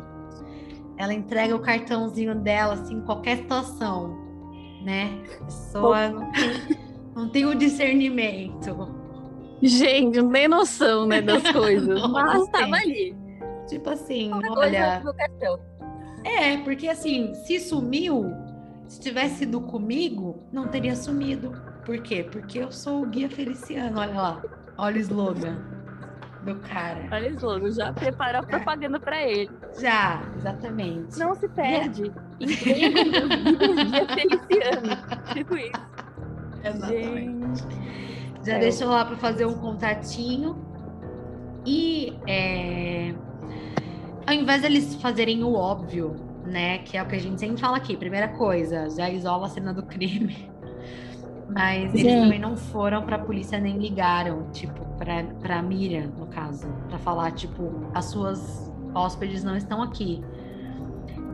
Ela 0.97 1.15
entrega 1.15 1.57
o 1.57 1.59
cartãozinho 1.59 2.35
dela, 2.35 2.75
assim, 2.75 2.95
em 2.95 3.01
qualquer 3.01 3.39
situação, 3.39 4.17
né? 4.85 5.23
Pessoa 5.45 6.09
não 6.11 6.31
tem, 6.33 6.79
não 7.17 7.29
tem 7.29 7.47
o 7.47 7.55
discernimento. 7.55 8.89
Gente, 9.63 10.21
não 10.21 10.31
tem 10.31 10.49
noção, 10.49 11.07
né, 11.07 11.21
das 11.23 11.51
coisas. 11.51 12.01
não, 12.01 12.09
mas 12.13 12.49
tava 12.49 12.77
ali. 12.77 13.17
Tipo 13.67 13.91
assim, 13.91 14.31
olha. 14.51 15.03
É, 16.25 16.57
porque 16.59 16.89
assim, 16.89 17.35
se 17.35 17.59
sumiu, 17.59 18.31
se 18.93 19.01
tivesse 19.01 19.37
sido 19.37 19.59
comigo, 19.59 20.47
não 20.53 20.69
teria 20.69 20.95
sumido. 20.95 21.51
Por 21.83 21.97
quê? 22.03 22.29
Porque 22.31 22.59
eu 22.59 22.71
sou 22.71 23.03
o 23.03 23.07
guia 23.07 23.31
Feliciano, 23.31 23.99
olha 23.99 24.13
lá. 24.13 24.43
Olha 24.77 24.97
o 24.97 25.01
slogan 25.01 25.57
do 26.45 26.57
cara. 26.57 27.09
Olha 27.11 27.31
o 27.31 27.35
slogan, 27.35 27.71
já 27.71 27.91
prepara 27.91 28.41
a 28.41 28.43
propaganda 28.43 29.01
para 29.01 29.23
ele. 29.23 29.51
Já, 29.81 30.23
exatamente. 30.37 31.19
Não 31.19 31.35
se 31.35 31.49
perde. 31.49 32.13
Guia 32.39 34.07
Feliciano. 34.09 35.33
Tipo 35.33 35.57
isso. 35.57 35.73
Exatamente. 36.63 37.63
Gente. 37.63 38.45
Já 38.45 38.57
é. 38.57 38.59
deixou 38.59 38.89
lá 38.89 39.07
para 39.07 39.17
fazer 39.17 39.47
um 39.47 39.55
contatinho. 39.55 40.55
E 41.65 42.13
é... 42.27 43.15
ao 44.27 44.35
invés 44.35 44.61
deles 44.61 44.97
fazerem 44.97 45.43
o 45.43 45.55
óbvio 45.55 46.32
né? 46.45 46.79
Que 46.79 46.97
é 46.97 47.03
o 47.03 47.07
que 47.07 47.17
a 47.17 47.21
gente 47.21 47.41
sempre 47.41 47.61
fala 47.61 47.77
aqui. 47.77 47.97
Primeira 47.97 48.29
coisa, 48.29 48.89
já 48.91 49.09
isola 49.11 49.47
a 49.47 49.51
cena 49.51 49.73
do 49.73 49.83
crime. 49.83 50.51
Mas 51.49 51.95
eles 51.95 52.21
também 52.23 52.39
não 52.39 52.57
foram 52.57 53.03
para 53.03 53.17
a 53.17 53.19
polícia 53.19 53.59
nem 53.59 53.77
ligaram, 53.77 54.51
tipo, 54.53 54.87
para 54.97 55.23
para 55.41 55.61
Miriam, 55.61 56.07
no 56.19 56.27
caso, 56.27 56.67
para 56.89 56.99
falar 56.99 57.33
tipo, 57.33 57.71
as 57.93 58.07
suas 58.07 58.73
hóspedes 58.95 59.45
não 59.45 59.55
estão 59.55 59.83
aqui. 59.83 60.25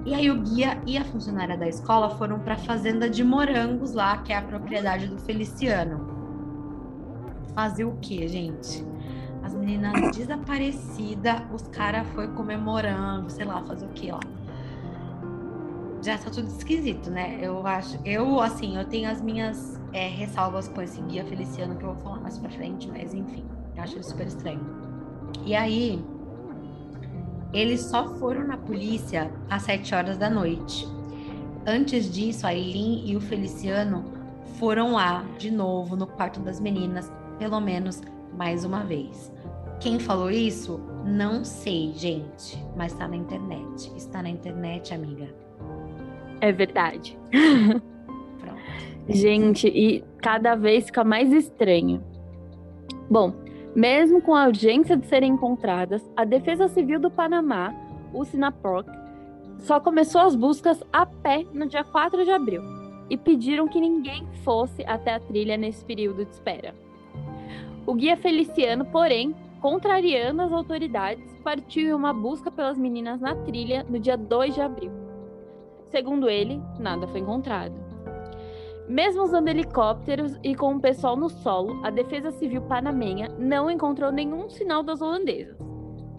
E 0.04 0.14
aí 0.14 0.28
o 0.30 0.40
guia 0.40 0.80
e 0.86 0.96
a 0.96 1.04
funcionária 1.04 1.56
da 1.56 1.68
escola 1.68 2.10
foram 2.10 2.40
para 2.40 2.54
a 2.54 2.58
fazenda 2.58 3.08
de 3.08 3.22
morangos 3.22 3.92
lá, 3.92 4.18
que 4.18 4.32
é 4.32 4.36
a 4.36 4.42
propriedade 4.42 5.06
do 5.06 5.18
Feliciano. 5.18 6.08
Fazer 7.54 7.84
o 7.84 7.96
quê, 8.00 8.26
gente? 8.26 8.84
As 9.42 9.54
meninas 9.54 10.16
desaparecidas, 10.16 11.42
os 11.52 11.68
caras 11.68 12.06
foi 12.08 12.26
comemorando, 12.28 13.30
sei 13.30 13.44
lá, 13.44 13.62
fazer 13.62 13.86
o 13.86 13.90
quê 13.90 14.10
lá 14.10 14.20
já 16.02 16.18
tá 16.18 16.30
tudo 16.30 16.48
esquisito, 16.48 17.11
né? 17.11 17.38
Eu 17.40 17.66
acho, 17.66 17.98
eu 18.04 18.40
assim, 18.40 18.76
eu 18.76 18.84
tenho 18.84 19.11
as 19.11 19.20
minhas 19.20 19.80
é, 19.92 20.08
ressalvas 20.08 20.68
com 20.68 20.80
esse 20.82 21.00
guia 21.02 21.24
Feliciano 21.24 21.76
que 21.76 21.84
eu 21.84 21.94
vou 21.94 22.02
falar 22.02 22.20
mais 22.20 22.38
pra 22.38 22.50
frente, 22.50 22.88
mas 22.88 23.14
enfim, 23.14 23.44
acho 23.76 23.94
ele 23.94 24.04
super 24.04 24.26
estranho. 24.26 24.61
E 25.44 25.54
aí, 25.54 26.02
eles 27.52 27.80
só 27.82 28.08
foram 28.16 28.46
na 28.46 28.56
polícia 28.56 29.30
às 29.48 29.62
sete 29.62 29.94
horas 29.94 30.16
da 30.16 30.28
noite. 30.28 30.87
Antes 31.66 32.12
disso, 32.12 32.46
a 32.46 32.54
Eileen 32.54 33.08
e 33.08 33.16
o 33.16 33.20
Feliciano 33.20 34.04
foram 34.58 34.92
lá 34.92 35.24
de 35.38 35.50
novo 35.50 35.96
no 35.96 36.06
quarto 36.06 36.40
das 36.40 36.61
meninas, 36.61 37.12
pelo 37.38 37.61
menos 37.61 38.00
mais 38.37 38.64
uma 38.64 38.84
vez. 38.84 39.32
Quem 39.80 39.98
falou 39.98 40.30
isso? 40.30 40.80
Não 41.04 41.44
sei, 41.44 41.92
gente, 41.94 42.62
mas 42.76 42.92
tá 42.94 43.06
na 43.06 43.16
internet. 43.16 43.92
Está 43.96 44.22
na 44.22 44.28
internet, 44.28 44.92
amiga. 44.92 45.47
É 46.40 46.53
verdade. 46.53 47.18
Gente, 49.09 49.68
e 49.68 50.05
cada 50.18 50.55
vez 50.55 50.87
fica 50.87 51.03
mais 51.03 51.33
estranho. 51.33 52.03
Bom, 53.11 53.33
mesmo 53.74 54.20
com 54.20 54.35
a 54.35 54.46
urgência 54.46 54.96
de 54.96 55.07
serem 55.07 55.33
encontradas, 55.33 56.03
a 56.16 56.24
Defesa 56.24 56.68
Civil 56.68 57.01
do 57.01 57.11
Panamá, 57.11 57.74
o 58.12 58.24
SINAPROC, 58.24 58.87
só 59.61 59.81
começou 59.81 60.20
as 60.20 60.35
buscas 60.35 60.83
a 60.92 61.07
pé 61.07 61.44
no 61.53 61.66
dia 61.66 61.85
4 61.85 62.24
de 62.24 62.31
abril 62.31 62.62
e 63.11 63.16
pediram 63.16 63.66
que 63.66 63.81
ninguém 63.81 64.27
fosse 64.44 64.85
até 64.85 65.14
a 65.14 65.20
trilha 65.20 65.57
nesse 65.57 65.85
período 65.85 66.24
de 66.24 66.31
espera. 66.31 66.74
O 67.87 67.94
guia 67.94 68.16
Feliciano, 68.16 68.85
porém, 68.85 69.35
contrariando 69.61 70.42
as 70.42 70.53
autoridades, 70.53 71.24
partiu 71.42 71.88
em 71.88 71.94
uma 71.94 72.12
busca 72.12 72.51
pelas 72.51 72.77
meninas 72.77 73.20
na 73.20 73.35
trilha 73.35 73.85
no 73.88 73.98
dia 73.98 74.16
2 74.16 74.55
de 74.55 74.61
abril. 74.61 74.97
Segundo 75.90 76.29
ele, 76.29 76.61
nada 76.79 77.07
foi 77.09 77.20
encontrado. 77.20 77.74
Mesmo 78.88 79.22
usando 79.22 79.48
helicópteros 79.48 80.38
e 80.42 80.55
com 80.55 80.74
o 80.74 80.81
pessoal 80.81 81.16
no 81.16 81.29
solo, 81.29 81.85
a 81.85 81.90
Defesa 81.90 82.31
Civil 82.31 82.62
panamenha 82.62 83.29
não 83.38 83.70
encontrou 83.70 84.11
nenhum 84.11 84.48
sinal 84.48 84.83
das 84.83 85.03
holandesas. 85.03 85.59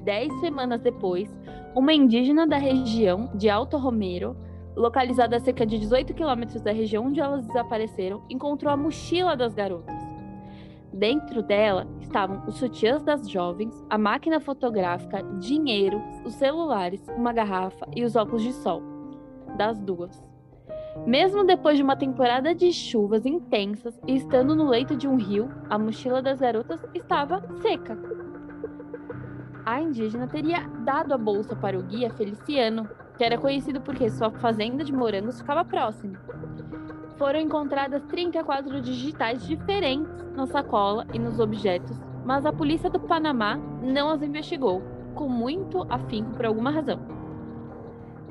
dez 0.03 0.31
semanas 0.39 0.81
depois, 0.81 1.29
uma 1.75 1.93
indígena 1.93 2.47
da 2.47 2.57
região 2.57 3.29
de 3.35 3.49
Alto 3.49 3.77
Romero, 3.77 4.35
localizada 4.75 5.35
a 5.35 5.39
cerca 5.39 5.65
de 5.65 5.77
18 5.77 6.13
quilômetros 6.13 6.61
da 6.61 6.71
região 6.71 7.05
onde 7.05 7.19
elas 7.19 7.45
desapareceram, 7.45 8.23
encontrou 8.29 8.71
a 8.71 8.77
mochila 8.77 9.35
das 9.35 9.53
garotas. 9.53 9.95
Dentro 10.91 11.43
dela 11.43 11.87
estavam 11.99 12.43
os 12.47 12.55
sutiãs 12.55 13.03
das 13.03 13.29
jovens, 13.29 13.85
a 13.89 13.97
máquina 13.97 14.39
fotográfica, 14.39 15.21
dinheiro, 15.39 16.01
os 16.25 16.33
celulares, 16.33 17.05
uma 17.15 17.33
garrafa 17.33 17.87
e 17.95 18.03
os 18.03 18.15
óculos 18.15 18.41
de 18.41 18.53
sol. 18.53 18.81
Das 19.59 19.77
duas. 19.77 20.23
Mesmo 21.05 21.43
depois 21.43 21.75
de 21.75 21.83
uma 21.83 21.97
temporada 21.97 22.55
de 22.55 22.71
chuvas 22.71 23.25
intensas 23.25 23.99
e 24.07 24.15
estando 24.15 24.55
no 24.55 24.69
leito 24.69 24.95
de 24.95 25.05
um 25.05 25.17
rio, 25.17 25.49
a 25.69 25.77
mochila 25.77 26.21
das 26.21 26.39
garotas 26.39 26.81
estava 26.95 27.43
seca. 27.61 27.97
A 29.65 29.81
indígena 29.81 30.27
teria 30.27 30.65
dado 30.85 31.13
a 31.13 31.17
bolsa 31.17 31.57
para 31.57 31.77
o 31.77 31.83
guia 31.83 32.09
Feliciano, 32.11 32.87
que 33.17 33.23
era 33.25 33.37
conhecido 33.37 33.81
porque 33.81 34.09
sua 34.09 34.31
fazenda 34.31 34.81
de 34.81 34.93
morangos 34.93 35.41
ficava 35.41 35.65
próxima. 35.65 36.17
Foram 37.17 37.41
encontradas 37.41 38.01
34 38.05 38.79
digitais 38.79 39.45
diferentes 39.45 40.23
na 40.37 40.47
sacola 40.47 41.05
e 41.13 41.19
nos 41.19 41.37
objetos, 41.37 41.99
mas 42.23 42.45
a 42.45 42.53
polícia 42.53 42.89
do 42.89 42.97
Panamá 42.97 43.57
não 43.83 44.09
as 44.09 44.21
investigou, 44.21 44.81
com 45.15 45.27
muito 45.27 45.85
afinco 45.89 46.31
por 46.31 46.45
alguma 46.45 46.71
razão. 46.71 47.18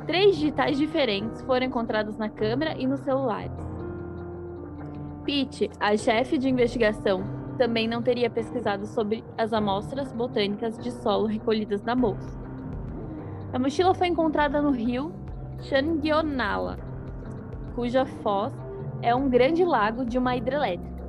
Três 0.08 0.36
digitais 0.36 0.78
diferentes 0.78 1.42
foram 1.42 1.66
encontrados 1.66 2.16
na 2.16 2.30
câmera 2.30 2.74
e 2.78 2.86
nos 2.86 3.00
celulares. 3.00 3.52
Pitt, 5.22 5.70
a 5.78 5.94
chefe 5.98 6.38
de 6.38 6.48
investigação, 6.48 7.22
também 7.58 7.86
não 7.86 8.00
teria 8.00 8.30
pesquisado 8.30 8.86
sobre 8.86 9.22
as 9.36 9.52
amostras 9.52 10.10
botânicas 10.10 10.78
de 10.78 10.90
solo 10.90 11.26
recolhidas 11.26 11.82
na 11.82 11.94
bolsa. 11.94 12.40
A 13.52 13.58
mochila 13.58 13.92
foi 13.92 14.06
encontrada 14.06 14.62
no 14.62 14.70
rio 14.70 15.12
Changuionala, 15.60 16.78
cuja 17.74 18.06
foz 18.06 18.54
é 19.02 19.14
um 19.14 19.28
grande 19.28 19.62
lago 19.62 20.06
de 20.06 20.16
uma 20.16 20.34
hidrelétrica. 20.34 21.02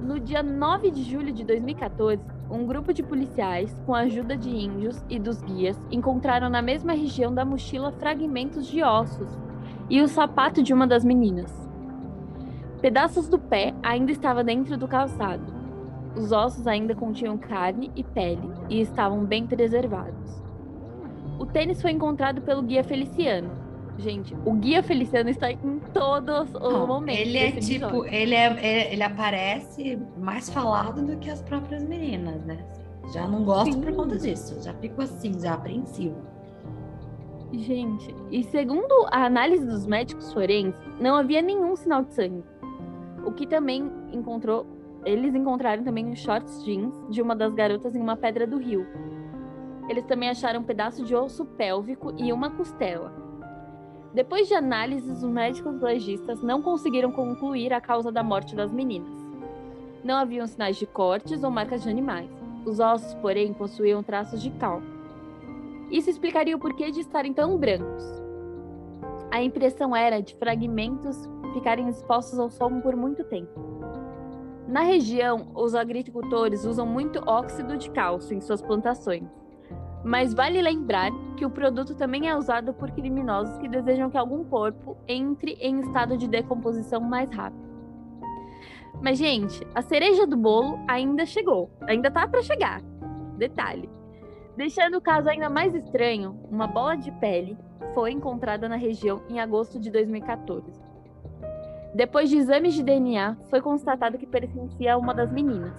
No 0.00 0.18
dia 0.18 0.42
9 0.42 0.90
de 0.90 1.02
julho 1.02 1.30
de 1.30 1.44
2014, 1.44 2.22
um 2.52 2.66
grupo 2.66 2.92
de 2.92 3.02
policiais, 3.02 3.74
com 3.86 3.94
a 3.94 4.00
ajuda 4.00 4.36
de 4.36 4.50
índios 4.50 5.02
e 5.08 5.18
dos 5.18 5.40
guias, 5.40 5.80
encontraram 5.90 6.50
na 6.50 6.60
mesma 6.60 6.92
região 6.92 7.32
da 7.32 7.46
mochila 7.46 7.90
fragmentos 7.92 8.66
de 8.66 8.82
ossos 8.82 9.38
e 9.88 10.02
o 10.02 10.06
sapato 10.06 10.62
de 10.62 10.74
uma 10.74 10.86
das 10.86 11.02
meninas. 11.02 11.50
Pedaços 12.82 13.26
do 13.26 13.38
pé 13.38 13.72
ainda 13.82 14.12
estavam 14.12 14.44
dentro 14.44 14.76
do 14.76 14.86
calçado. 14.86 15.50
Os 16.14 16.30
ossos 16.30 16.66
ainda 16.66 16.94
continham 16.94 17.38
carne 17.38 17.90
e 17.96 18.04
pele 18.04 18.50
e 18.68 18.82
estavam 18.82 19.24
bem 19.24 19.46
preservados. 19.46 20.42
O 21.38 21.46
tênis 21.46 21.80
foi 21.80 21.92
encontrado 21.92 22.42
pelo 22.42 22.60
guia 22.60 22.84
Feliciano, 22.84 23.50
Gente, 23.98 24.34
o 24.44 24.54
Guia 24.54 24.82
Feliciano 24.82 25.28
está 25.28 25.52
em 25.52 25.78
todos 25.92 26.48
os 26.54 26.60
Não, 26.60 26.86
momentos. 26.86 27.20
Ele 27.20 27.38
é 27.38 27.52
tipo, 27.52 28.04
ele, 28.06 28.34
é, 28.34 28.92
ele 28.92 29.02
aparece 29.02 29.98
mais 30.18 30.48
falado 30.48 31.04
do 31.04 31.16
que 31.18 31.30
as 31.30 31.42
próprias 31.42 31.82
meninas, 31.84 32.42
né? 32.44 32.64
Já 33.12 33.28
não 33.28 33.44
gosto 33.44 33.72
Sim. 33.72 33.80
por 33.80 33.92
conta 33.92 34.18
disso. 34.18 34.62
Já 34.62 34.72
fico 34.74 35.02
assim, 35.02 35.38
já 35.38 35.54
apreensivo. 35.54 36.16
Gente, 37.52 38.14
e 38.30 38.42
segundo 38.44 39.06
a 39.10 39.26
análise 39.26 39.66
dos 39.66 39.86
médicos 39.86 40.32
forenses, 40.32 40.80
não 40.98 41.14
havia 41.16 41.42
nenhum 41.42 41.76
sinal 41.76 42.02
de 42.02 42.14
sangue. 42.14 42.42
O 43.26 43.32
que 43.32 43.46
também 43.46 43.92
encontrou, 44.10 44.66
eles 45.04 45.34
encontraram 45.34 45.84
também 45.84 46.10
os 46.10 46.18
shorts 46.18 46.64
jeans 46.64 46.94
de 47.10 47.20
uma 47.20 47.36
das 47.36 47.52
garotas 47.52 47.94
em 47.94 48.00
uma 48.00 48.16
pedra 48.16 48.46
do 48.46 48.56
rio. 48.56 48.86
Eles 49.88 50.04
também 50.06 50.30
acharam 50.30 50.60
um 50.60 50.64
pedaço 50.64 51.04
de 51.04 51.14
osso 51.14 51.44
pélvico 51.44 52.14
e 52.16 52.32
uma 52.32 52.50
costela. 52.50 53.12
Depois 54.14 54.46
de 54.46 54.54
análises, 54.54 55.22
os 55.22 55.30
médicos 55.30 55.80
legistas 55.80 56.42
não 56.42 56.60
conseguiram 56.60 57.10
concluir 57.10 57.72
a 57.72 57.80
causa 57.80 58.12
da 58.12 58.22
morte 58.22 58.54
das 58.54 58.70
meninas. 58.70 59.08
Não 60.04 60.16
haviam 60.16 60.46
sinais 60.46 60.76
de 60.76 60.84
cortes 60.84 61.42
ou 61.42 61.50
marcas 61.50 61.82
de 61.82 61.88
animais. 61.88 62.28
Os 62.66 62.78
ossos, 62.78 63.14
porém, 63.14 63.54
possuíam 63.54 64.02
traços 64.02 64.42
de 64.42 64.50
cal. 64.50 64.82
Isso 65.90 66.10
explicaria 66.10 66.54
o 66.54 66.58
porquê 66.58 66.90
de 66.90 67.00
estarem 67.00 67.32
tão 67.32 67.56
brancos. 67.56 68.04
A 69.30 69.42
impressão 69.42 69.96
era 69.96 70.20
de 70.20 70.34
fragmentos 70.36 71.26
ficarem 71.54 71.88
expostos 71.88 72.38
ao 72.38 72.50
sol 72.50 72.70
por 72.82 72.94
muito 72.94 73.24
tempo. 73.24 73.50
Na 74.68 74.82
região, 74.82 75.48
os 75.54 75.74
agricultores 75.74 76.64
usam 76.66 76.86
muito 76.86 77.18
óxido 77.26 77.78
de 77.78 77.90
cálcio 77.90 78.36
em 78.36 78.40
suas 78.40 78.60
plantações. 78.60 79.41
Mas 80.04 80.34
vale 80.34 80.60
lembrar 80.60 81.10
que 81.36 81.46
o 81.46 81.50
produto 81.50 81.94
também 81.94 82.28
é 82.28 82.36
usado 82.36 82.74
por 82.74 82.90
criminosos 82.90 83.56
que 83.58 83.68
desejam 83.68 84.10
que 84.10 84.18
algum 84.18 84.42
corpo 84.44 84.96
entre 85.06 85.52
em 85.60 85.80
estado 85.80 86.16
de 86.16 86.26
decomposição 86.26 87.00
mais 87.00 87.30
rápido. 87.30 87.62
Mas, 89.00 89.18
gente, 89.18 89.66
a 89.74 89.82
cereja 89.82 90.26
do 90.26 90.36
bolo 90.36 90.78
ainda 90.88 91.26
chegou. 91.26 91.70
Ainda 91.88 92.10
tá 92.10 92.26
para 92.26 92.42
chegar. 92.42 92.80
Detalhe. 93.36 93.88
Deixando 94.56 94.98
o 94.98 95.00
caso 95.00 95.28
ainda 95.28 95.48
mais 95.48 95.74
estranho, 95.74 96.38
uma 96.50 96.66
bola 96.66 96.96
de 96.96 97.10
pele 97.12 97.56
foi 97.94 98.12
encontrada 98.12 98.68
na 98.68 98.76
região 98.76 99.22
em 99.28 99.40
agosto 99.40 99.78
de 99.78 99.90
2014. 99.90 100.70
Depois 101.94 102.30
de 102.30 102.36
exames 102.36 102.74
de 102.74 102.82
DNA, 102.82 103.36
foi 103.50 103.60
constatado 103.60 104.18
que 104.18 104.26
pertencia 104.26 104.94
a 104.94 104.96
uma 104.96 105.12
das 105.12 105.32
meninas. 105.32 105.74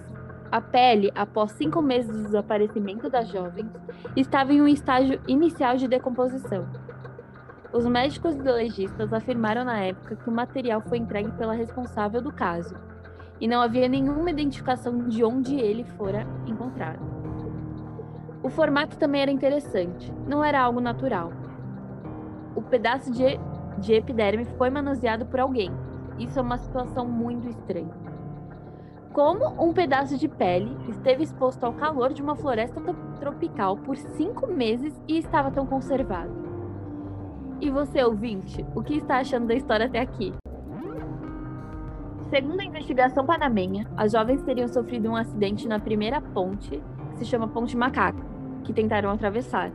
A 0.54 0.60
pele, 0.60 1.10
após 1.16 1.50
cinco 1.50 1.82
meses 1.82 2.16
do 2.16 2.22
desaparecimento 2.22 3.10
das 3.10 3.28
jovens, 3.28 3.68
estava 4.14 4.52
em 4.52 4.62
um 4.62 4.68
estágio 4.68 5.20
inicial 5.26 5.76
de 5.76 5.88
decomposição. 5.88 6.64
Os 7.72 7.84
médicos 7.88 8.36
legistas 8.36 9.12
afirmaram 9.12 9.64
na 9.64 9.80
época 9.80 10.14
que 10.14 10.28
o 10.28 10.32
material 10.32 10.80
foi 10.80 10.98
entregue 10.98 11.32
pela 11.32 11.54
responsável 11.54 12.22
do 12.22 12.32
caso 12.32 12.76
e 13.40 13.48
não 13.48 13.60
havia 13.60 13.88
nenhuma 13.88 14.30
identificação 14.30 15.08
de 15.08 15.24
onde 15.24 15.56
ele 15.56 15.82
fora 15.82 16.24
encontrado. 16.46 17.02
O 18.40 18.48
formato 18.48 18.96
também 18.96 19.22
era 19.22 19.32
interessante, 19.32 20.14
não 20.24 20.44
era 20.44 20.62
algo 20.62 20.80
natural. 20.80 21.32
O 22.54 22.62
pedaço 22.62 23.10
de, 23.10 23.40
de 23.78 23.94
epiderme 23.94 24.44
foi 24.56 24.70
manuseado 24.70 25.26
por 25.26 25.40
alguém. 25.40 25.72
Isso 26.16 26.38
é 26.38 26.42
uma 26.42 26.58
situação 26.58 27.08
muito 27.08 27.48
estranha 27.48 28.13
como 29.14 29.46
um 29.64 29.72
pedaço 29.72 30.18
de 30.18 30.26
pele 30.26 30.76
esteve 30.88 31.22
exposto 31.22 31.62
ao 31.62 31.72
calor 31.72 32.12
de 32.12 32.20
uma 32.20 32.34
floresta 32.34 32.80
tropical 33.20 33.76
por 33.76 33.96
cinco 33.96 34.48
meses 34.48 34.92
e 35.06 35.16
estava 35.16 35.52
tão 35.52 35.64
conservado. 35.64 36.32
E 37.60 37.70
você, 37.70 38.02
ouvinte, 38.02 38.66
o 38.74 38.82
que 38.82 38.96
está 38.96 39.18
achando 39.18 39.46
da 39.46 39.54
história 39.54 39.86
até 39.86 40.00
aqui? 40.00 40.34
Segundo 42.28 42.58
a 42.58 42.64
investigação 42.64 43.24
panamenha, 43.24 43.86
as 43.96 44.10
jovens 44.10 44.42
teriam 44.42 44.66
sofrido 44.66 45.08
um 45.08 45.14
acidente 45.14 45.68
na 45.68 45.78
primeira 45.78 46.20
ponte, 46.20 46.82
que 47.10 47.18
se 47.18 47.24
chama 47.24 47.46
Ponte 47.46 47.76
Macaco, 47.76 48.20
que 48.64 48.72
tentaram 48.72 49.10
atravessar, 49.10 49.70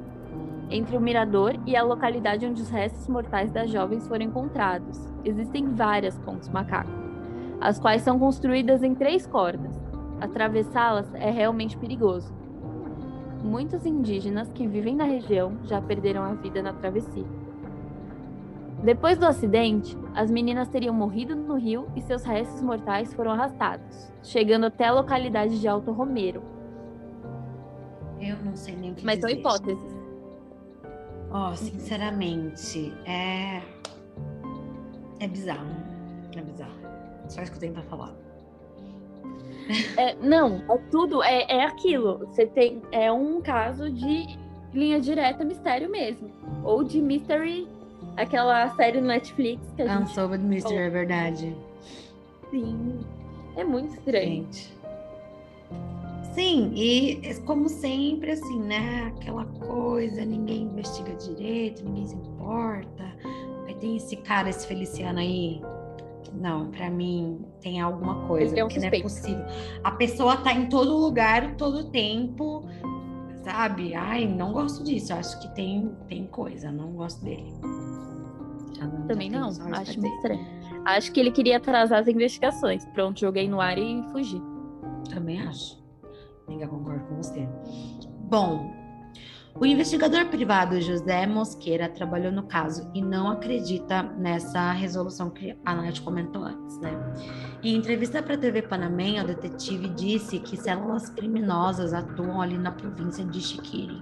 entre 0.69 0.97
o 0.97 1.01
mirador 1.01 1.57
e 1.65 1.77
a 1.77 1.81
localidade 1.81 2.45
onde 2.45 2.61
os 2.61 2.69
restos 2.69 3.07
mortais 3.07 3.49
das 3.53 3.71
jovens 3.71 4.05
foram 4.05 4.25
encontrados. 4.25 4.99
Existem 5.23 5.73
várias 5.73 6.19
pontes 6.19 6.49
macaco 6.49 7.08
as 7.59 7.79
quais 7.79 8.01
são 8.01 8.17
construídas 8.17 8.83
em 8.83 8.95
três 8.95 9.25
cordas. 9.27 9.75
Atravessá-las 10.19 11.13
é 11.15 11.29
realmente 11.29 11.77
perigoso. 11.77 12.33
Muitos 13.43 13.85
indígenas 13.85 14.51
que 14.51 14.67
vivem 14.67 14.95
na 14.95 15.05
região 15.05 15.57
já 15.63 15.81
perderam 15.81 16.23
a 16.23 16.33
vida 16.33 16.61
na 16.61 16.73
travessia. 16.73 17.25
Depois 18.83 19.17
do 19.17 19.25
acidente, 19.25 19.97
as 20.15 20.31
meninas 20.31 20.69
teriam 20.69 20.93
morrido 20.93 21.35
no 21.35 21.55
rio 21.55 21.87
e 21.95 22.01
seus 22.01 22.23
restos 22.23 22.61
mortais 22.61 23.13
foram 23.13 23.31
arrastados, 23.31 24.11
chegando 24.23 24.65
até 24.65 24.85
a 24.85 24.93
localidade 24.93 25.59
de 25.59 25.67
Alto 25.67 25.91
Romero. 25.91 26.41
Eu 28.21 28.37
não 28.43 28.55
sei 28.55 28.75
nem 28.75 28.91
o 28.91 28.95
que 28.95 29.05
Mas 29.05 29.19
dizer. 29.19 29.29
são 29.29 29.39
hipóteses. 29.39 29.99
Ó, 31.31 31.51
oh, 31.51 31.55
sinceramente, 31.55 32.93
é. 33.05 33.61
É 35.19 35.27
bizarro. 35.27 35.67
É 36.35 36.41
bizarro. 36.41 36.68
Só 37.29 37.41
isso 37.41 37.51
que 37.51 37.57
eu 37.57 37.61
tenho 37.61 37.73
pra 37.73 37.83
falar. 37.83 38.13
É, 39.97 40.15
não, 40.15 40.63
é 40.69 40.77
tudo, 40.89 41.23
é, 41.23 41.43
é 41.43 41.63
aquilo. 41.63 42.17
Você 42.19 42.45
tem. 42.47 42.81
É 42.91 43.11
um 43.11 43.39
caso 43.39 43.89
de 43.89 44.37
linha 44.73 44.99
direta 44.99 45.43
mistério 45.43 45.89
mesmo. 45.89 46.29
Ou 46.63 46.83
de 46.83 46.99
mystery, 46.99 47.67
aquela 48.17 48.67
série 48.75 48.99
no 48.99 49.07
Netflix 49.07 49.61
que 49.75 49.83
a 49.83 49.87
gente. 49.87 50.03
Unsolved 50.03 50.43
Mystery, 50.43 50.75
é 50.75 50.89
verdade. 50.89 51.55
Sim. 52.49 52.99
É 53.55 53.63
muito 53.63 53.93
estranho. 53.93 54.43
Gente. 54.43 54.79
Sim, 56.33 56.71
e 56.75 57.35
como 57.45 57.67
sempre, 57.67 58.31
assim, 58.31 58.59
né? 58.61 59.11
Aquela 59.15 59.45
coisa, 59.45 60.23
ninguém 60.23 60.63
investiga 60.63 61.13
direito, 61.15 61.83
ninguém 61.83 62.07
se 62.07 62.15
importa. 62.15 63.03
Aí 63.67 63.75
tem 63.75 63.97
esse 63.97 64.15
cara, 64.15 64.49
esse 64.49 64.65
Feliciano 64.65 65.19
aí, 65.19 65.61
não, 66.33 66.71
para 66.71 66.89
mim 66.89 67.45
tem 67.61 67.81
alguma 67.81 68.27
coisa, 68.27 68.57
é 68.59 68.63
um 68.63 68.67
que 68.67 68.79
não 68.79 68.87
é 68.87 69.01
possível. 69.01 69.45
A 69.83 69.91
pessoa 69.91 70.37
tá 70.37 70.53
em 70.53 70.67
todo 70.67 70.97
lugar, 70.97 71.55
todo 71.55 71.89
tempo, 71.91 72.65
sabe? 73.43 73.93
Ai, 73.95 74.25
não 74.27 74.53
gosto 74.53 74.83
disso. 74.83 75.13
Acho 75.13 75.39
que 75.41 75.53
tem, 75.55 75.91
tem 76.07 76.27
coisa, 76.27 76.71
não 76.71 76.93
gosto 76.93 77.23
dele. 77.23 77.53
Também 79.07 79.29
não, 79.29 79.49
acho 79.49 79.99
muito 79.99 80.15
estranho. 80.15 80.47
Acho 80.85 81.11
que 81.11 81.19
ele 81.19 81.31
queria 81.31 81.57
atrasar 81.57 81.99
as 81.99 82.07
investigações. 82.07 82.85
Pronto, 82.85 83.19
joguei 83.19 83.47
no 83.49 83.59
ar 83.59 83.77
e 83.77 84.01
fugi. 84.11 84.41
Também 85.09 85.41
acho. 85.41 85.77
Amiga, 86.47 86.67
concordo 86.67 87.03
com 87.05 87.17
você. 87.17 87.47
Bom, 88.29 88.73
o 89.55 89.65
investigador 89.65 90.25
privado 90.27 90.79
José 90.79 91.25
Mosqueira 91.25 91.89
trabalhou 91.89 92.31
no 92.31 92.43
caso 92.43 92.89
e 92.93 93.01
não 93.01 93.29
acredita 93.29 94.03
nessa 94.03 94.71
resolução 94.71 95.29
que 95.29 95.57
a 95.65 95.75
Nath 95.75 95.99
comentou 95.99 96.43
antes, 96.43 96.79
né? 96.79 96.91
Em 97.63 97.75
entrevista 97.75 98.21
para 98.21 98.35
a 98.35 98.37
TV 98.37 98.61
Panamá, 98.61 99.21
o 99.21 99.27
detetive 99.27 99.89
disse 99.89 100.39
que 100.39 100.55
células 100.55 101.09
criminosas 101.09 101.93
atuam 101.93 102.41
ali 102.41 102.57
na 102.57 102.71
província 102.71 103.25
de 103.25 103.41
Chiquiri, 103.41 104.01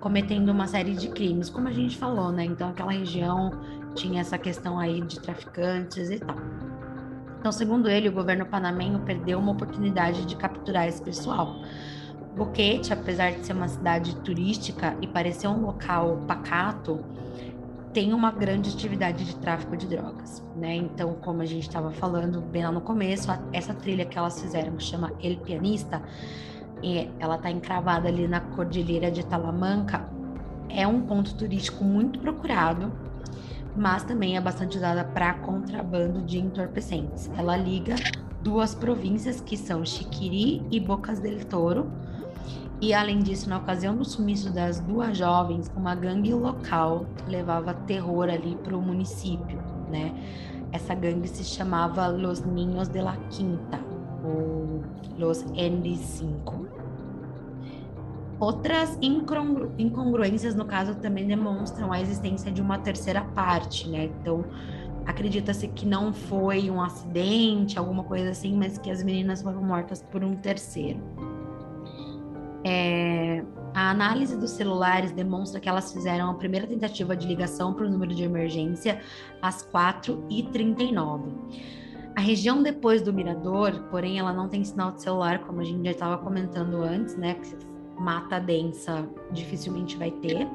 cometendo 0.00 0.50
uma 0.50 0.66
série 0.66 0.94
de 0.94 1.08
crimes, 1.08 1.50
como 1.50 1.68
a 1.68 1.72
gente 1.72 1.98
falou, 1.98 2.32
né? 2.32 2.44
Então 2.44 2.70
aquela 2.70 2.92
região 2.92 3.50
tinha 3.94 4.20
essa 4.20 4.38
questão 4.38 4.78
aí 4.78 5.00
de 5.02 5.20
traficantes 5.20 6.10
e 6.10 6.18
tal. 6.18 6.36
Então, 7.38 7.50
segundo 7.50 7.90
ele, 7.90 8.08
o 8.08 8.12
governo 8.12 8.46
panamenho 8.46 9.00
perdeu 9.00 9.38
uma 9.40 9.50
oportunidade 9.50 10.24
de 10.24 10.36
capturar 10.36 10.86
esse 10.86 11.02
pessoal 11.02 11.56
Boquete, 12.36 12.92
apesar 12.92 13.32
de 13.32 13.44
ser 13.44 13.52
uma 13.52 13.68
cidade 13.68 14.16
turística 14.16 14.96
e 15.00 15.06
parecer 15.06 15.48
um 15.48 15.60
local 15.60 16.18
pacato, 16.26 17.00
tem 17.92 18.14
uma 18.14 18.30
grande 18.30 18.70
atividade 18.70 19.24
de 19.24 19.36
tráfico 19.36 19.76
de 19.76 19.86
drogas, 19.86 20.42
né? 20.56 20.74
Então, 20.76 21.14
como 21.14 21.42
a 21.42 21.44
gente 21.44 21.68
estava 21.68 21.90
falando 21.90 22.40
bem 22.40 22.64
lá 22.64 22.72
no 22.72 22.80
começo, 22.80 23.30
essa 23.52 23.74
trilha 23.74 24.06
que 24.06 24.16
elas 24.16 24.40
fizeram, 24.40 24.76
que 24.76 24.82
chama 24.82 25.12
El 25.22 25.36
Pianista, 25.36 26.02
ela 27.20 27.36
está 27.36 27.50
encravada 27.50 28.08
ali 28.08 28.26
na 28.26 28.40
Cordilheira 28.40 29.10
de 29.10 29.24
Talamanca, 29.26 30.08
é 30.70 30.86
um 30.86 31.02
ponto 31.02 31.34
turístico 31.34 31.84
muito 31.84 32.18
procurado, 32.18 32.90
mas 33.76 34.04
também 34.04 34.36
é 34.36 34.40
bastante 34.40 34.76
usada 34.76 35.04
para 35.04 35.34
contrabando 35.34 36.22
de 36.22 36.38
entorpecentes. 36.38 37.30
Ela 37.36 37.56
liga 37.56 37.94
duas 38.42 38.74
províncias 38.74 39.40
que 39.40 39.56
são 39.56 39.84
Chiquiri 39.84 40.62
e 40.70 40.80
Bocas 40.80 41.20
del 41.20 41.44
Toro, 41.44 41.90
e 42.82 42.92
além 42.92 43.20
disso, 43.20 43.48
na 43.48 43.58
ocasião 43.58 43.96
do 43.96 44.04
sumiço 44.04 44.52
das 44.52 44.80
duas 44.80 45.16
jovens, 45.16 45.70
uma 45.76 45.94
gangue 45.94 46.34
local 46.34 47.06
levava 47.28 47.72
terror 47.72 48.28
ali 48.28 48.56
para 48.56 48.76
o 48.76 48.82
município, 48.82 49.62
né? 49.88 50.12
Essa 50.72 50.92
gangue 50.92 51.28
se 51.28 51.44
chamava 51.44 52.08
Los 52.08 52.40
Niños 52.40 52.88
de 52.88 53.00
la 53.00 53.16
Quinta, 53.30 53.78
ou 54.24 54.82
Los 55.16 55.44
ND5. 55.44 56.81
Outras 58.42 58.98
incongru 59.00 59.70
incongruências 59.78 60.52
no 60.56 60.64
caso 60.64 60.96
também 60.96 61.28
demonstram 61.28 61.92
a 61.92 62.00
existência 62.00 62.50
de 62.50 62.60
uma 62.60 62.76
terceira 62.76 63.20
parte, 63.20 63.88
né? 63.88 64.06
Então, 64.06 64.44
acredita-se 65.06 65.68
que 65.68 65.86
não 65.86 66.12
foi 66.12 66.68
um 66.68 66.82
acidente, 66.82 67.78
alguma 67.78 68.02
coisa 68.02 68.30
assim, 68.30 68.56
mas 68.56 68.78
que 68.78 68.90
as 68.90 69.00
meninas 69.04 69.42
foram 69.42 69.62
mortas 69.62 70.02
por 70.02 70.24
um 70.24 70.34
terceiro. 70.34 70.98
É, 72.64 73.44
a 73.72 73.90
análise 73.90 74.36
dos 74.36 74.50
celulares 74.50 75.12
demonstra 75.12 75.60
que 75.60 75.68
elas 75.68 75.92
fizeram 75.92 76.28
a 76.28 76.34
primeira 76.34 76.66
tentativa 76.66 77.16
de 77.16 77.28
ligação 77.28 77.72
para 77.72 77.86
o 77.86 77.88
número 77.88 78.12
de 78.12 78.24
emergência 78.24 79.00
às 79.40 79.64
4h39. 79.64 81.30
A 82.16 82.20
região 82.20 82.60
depois 82.60 83.02
do 83.02 83.12
mirador, 83.12 83.84
porém, 83.88 84.18
ela 84.18 84.32
não 84.32 84.48
tem 84.48 84.64
sinal 84.64 84.90
de 84.90 85.00
celular, 85.00 85.38
como 85.44 85.60
a 85.60 85.64
gente 85.64 85.84
já 85.84 85.92
estava 85.92 86.18
comentando 86.18 86.82
antes, 86.82 87.16
né? 87.16 87.36
Mata 87.98 88.38
densa 88.38 89.08
dificilmente 89.30 89.96
vai 89.96 90.10
ter. 90.10 90.48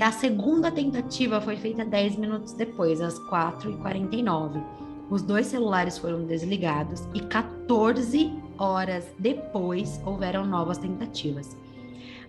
A 0.00 0.12
segunda 0.12 0.70
tentativa 0.70 1.40
foi 1.40 1.56
feita 1.56 1.84
10 1.84 2.16
minutos 2.16 2.52
depois, 2.52 3.00
às 3.00 3.18
4h49. 3.28 4.62
Os 5.10 5.22
dois 5.22 5.46
celulares 5.46 5.98
foram 5.98 6.24
desligados 6.24 7.06
e 7.12 7.20
14 7.20 8.32
horas 8.58 9.12
depois 9.18 10.00
houveram 10.06 10.46
novas 10.46 10.78
tentativas. 10.78 11.56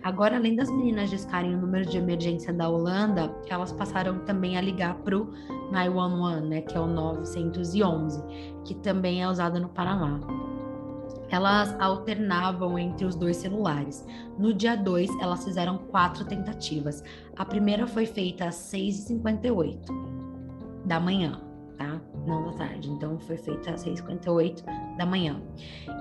Agora, 0.02 0.36
além 0.36 0.54
das 0.54 0.68
meninas 0.68 1.08
discarem 1.08 1.54
o 1.54 1.58
número 1.58 1.88
de 1.88 1.96
emergência 1.96 2.52
da 2.52 2.68
Holanda, 2.68 3.34
elas 3.48 3.72
passaram 3.72 4.18
também 4.26 4.58
a 4.58 4.60
ligar 4.60 4.96
para 4.96 5.16
o 5.16 5.32
911, 5.72 6.46
né, 6.46 6.60
que 6.60 6.76
é 6.76 6.80
o 6.80 6.86
911, 6.86 8.22
que 8.64 8.74
também 8.74 9.22
é 9.22 9.28
usado 9.30 9.58
no 9.58 9.68
Panamá. 9.70 10.20
Elas 11.34 11.74
alternavam 11.80 12.78
entre 12.78 13.04
os 13.04 13.16
dois 13.16 13.38
celulares. 13.38 14.06
No 14.38 14.54
dia 14.54 14.76
2, 14.76 15.10
elas 15.20 15.42
fizeram 15.42 15.78
quatro 15.78 16.24
tentativas. 16.24 17.02
A 17.36 17.44
primeira 17.44 17.88
foi 17.88 18.06
feita 18.06 18.46
às 18.46 18.54
6h58 18.54 19.80
da 20.84 21.00
manhã 21.00 21.40
tá? 21.76 22.00
Não 22.26 22.44
da 22.44 22.52
tarde. 22.52 22.88
Então 22.90 23.18
foi 23.18 23.36
feita 23.36 23.72
às 23.72 23.84
6h58 23.84 24.64
da 24.96 25.04
manhã. 25.04 25.42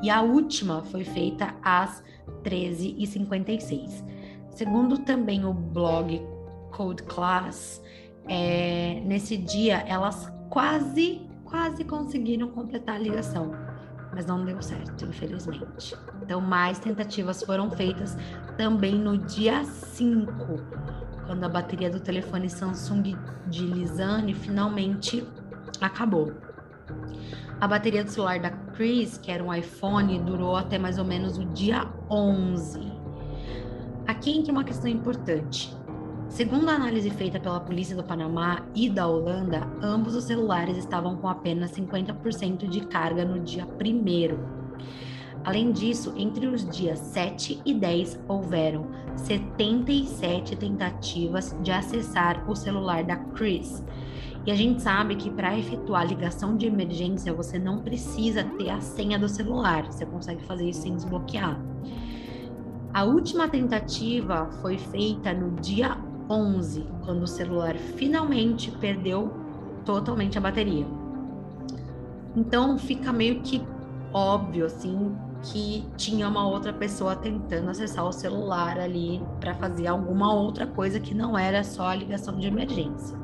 E 0.02 0.10
a 0.10 0.22
última 0.22 0.84
foi 0.84 1.04
feita 1.04 1.56
às 1.62 2.04
13h56. 2.44 4.04
Segundo 4.52 5.00
também 5.00 5.46
o 5.46 5.54
blog 5.54 6.22
Code 6.72 7.04
Class, 7.04 7.82
é, 8.28 9.02
nesse 9.06 9.36
dia 9.36 9.84
elas 9.88 10.32
quase, 10.50 11.28
quase 11.44 11.84
conseguiram 11.84 12.50
completar 12.50 12.96
a 12.96 13.00
ligação, 13.00 13.52
mas 14.14 14.26
não 14.26 14.46
deu 14.46 14.62
certo, 14.62 15.06
infelizmente. 15.06 15.96
Então, 16.22 16.40
mais 16.40 16.80
tentativas 16.80 17.42
foram 17.44 17.70
feitas 17.72 18.18
também 18.58 18.96
no 18.96 19.18
dia 19.18 19.64
5, 19.64 20.32
quando 21.26 21.44
a 21.44 21.50
bateria 21.50 21.90
do 21.90 22.00
telefone 22.00 22.50
Samsung 22.50 23.16
de 23.48 23.66
Lisane 23.66 24.34
finalmente 24.34 25.28
acabou. 25.82 26.32
A 27.60 27.68
bateria 27.68 28.04
do 28.04 28.10
celular 28.10 28.40
da 28.40 28.50
Chris, 28.50 29.18
que 29.18 29.32
era 29.32 29.44
um 29.44 29.54
iPhone, 29.54 30.20
durou 30.20 30.56
até 30.56 30.78
mais 30.78 30.98
ou 30.98 31.06
menos 31.06 31.38
o 31.38 31.46
dia 31.46 31.88
11. 32.10 32.92
Aqui 34.06 34.38
entra 34.38 34.52
uma 34.52 34.64
questão 34.64 34.90
importante. 34.90 35.76
Segundo 36.30 36.70
a 36.70 36.74
análise 36.74 37.10
feita 37.12 37.40
pela 37.40 37.60
polícia 37.60 37.96
do 37.96 38.04
Panamá 38.04 38.66
e 38.74 38.90
da 38.90 39.08
Holanda, 39.08 39.70
ambos 39.82 40.16
os 40.16 40.24
celulares 40.24 40.78
estavam 40.78 41.16
com 41.18 41.28
apenas 41.28 41.72
50% 41.72 42.68
de 42.68 42.82
carga 42.88 43.24
no 43.24 43.40
dia 43.40 43.66
1. 43.66 44.64
Além 45.46 45.72
disso, 45.72 46.14
entre 46.18 46.48
os 46.48 46.68
dias 46.68 46.98
7 47.00 47.62
e 47.66 47.74
10 47.74 48.20
houveram 48.28 48.88
77 49.16 50.56
tentativas 50.56 51.56
de 51.62 51.72
acessar 51.72 52.50
o 52.50 52.56
celular 52.56 53.04
da 53.04 53.18
Chris, 53.18 53.84
e 54.46 54.52
a 54.52 54.56
gente 54.56 54.82
sabe 54.82 55.16
que 55.16 55.30
para 55.30 55.58
efetuar 55.58 56.02
a 56.02 56.06
ligação 56.06 56.58
de 56.58 56.66
emergência, 56.66 57.34
você 57.34 57.58
não 57.58 57.80
precisa 57.80 58.44
ter 58.44 58.70
a 58.70 58.82
senha 58.82 59.18
do 59.18 59.30
celular, 59.30 59.86
você 59.86 60.06
consegue 60.06 60.44
fazer 60.44 60.70
isso 60.70 60.82
sem 60.82 60.96
desbloquear. 60.96 61.62
A 62.94 63.06
última 63.06 63.48
tentativa 63.48 64.50
foi 64.62 64.78
feita 64.78 65.34
no 65.34 65.52
dia 65.62 65.98
11, 66.30 66.86
quando 67.04 67.24
o 67.24 67.28
celular 67.28 67.76
finalmente 67.76 68.72
perdeu 68.72 69.32
totalmente 69.86 70.38
a 70.38 70.42
bateria. 70.42 70.86
Então 72.36 72.78
fica 72.78 73.12
meio 73.12 73.42
que 73.42 73.62
óbvio 74.12 74.66
assim 74.66 75.16
que 75.42 75.86
tinha 75.98 76.28
uma 76.28 76.48
outra 76.48 76.72
pessoa 76.72 77.16
tentando 77.16 77.70
acessar 77.70 78.06
o 78.06 78.12
celular 78.12 78.80
ali 78.80 79.22
para 79.40 79.54
fazer 79.56 79.88
alguma 79.88 80.34
outra 80.34 80.66
coisa 80.66 81.00
que 81.00 81.14
não 81.14 81.38
era 81.38 81.64
só 81.64 81.88
a 81.88 81.96
ligação 81.96 82.38
de 82.40 82.48
emergência 82.48 83.24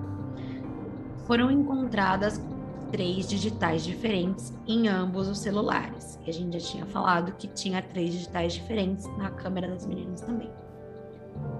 foram 1.30 1.52
encontradas 1.52 2.44
três 2.92 3.30
digitais 3.30 3.84
diferentes 3.84 4.52
em 4.68 4.88
ambos 4.88 5.28
os 5.28 5.38
celulares. 5.38 6.20
E 6.26 6.30
a 6.32 6.34
gente 6.34 6.60
já 6.60 6.72
tinha 6.72 6.86
falado 6.88 7.34
que 7.34 7.48
tinha 7.48 7.84
três 7.84 8.14
digitais 8.14 8.54
diferentes 8.54 9.06
na 9.16 9.30
câmera 9.30 9.68
das 9.68 9.86
meninas 9.86 10.22
também. 10.22 10.50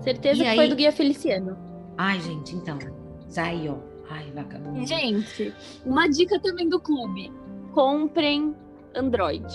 Certeza 0.02 0.42
e 0.42 0.44
que 0.44 0.50
aí... 0.50 0.56
foi 0.56 0.68
do 0.68 0.76
Guia 0.76 0.92
Feliciano. 0.92 1.58
Ai, 1.98 2.20
gente, 2.22 2.56
então. 2.56 2.78
Ó. 2.78 3.90
Ai, 4.10 4.32
vagabundo. 4.34 4.86
Gente, 4.88 5.54
uma 5.86 6.08
dica 6.08 6.40
também 6.40 6.68
do 6.68 6.80
clube. 6.80 7.32
Comprem 7.74 8.56
Android. 8.96 9.46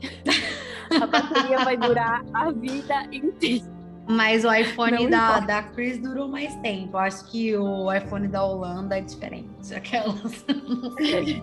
a 1.00 1.06
bateria 1.06 1.58
vai 1.58 1.76
durar 1.76 2.24
a 2.32 2.50
vida 2.50 3.04
inteira. 3.12 3.72
Mas 4.08 4.44
o 4.44 4.52
iPhone 4.52 5.08
da, 5.08 5.40
da 5.40 5.62
Chris 5.62 5.98
durou 5.98 6.28
mais 6.28 6.54
tempo. 6.56 6.96
Acho 6.96 7.24
que 7.30 7.56
o 7.56 7.92
iPhone 7.92 8.28
da 8.28 8.44
Holanda 8.44 8.98
é 8.98 9.00
diferente. 9.00 9.74
Aquelas. 9.74 10.44
Não 10.48 10.92
sei. 10.96 11.42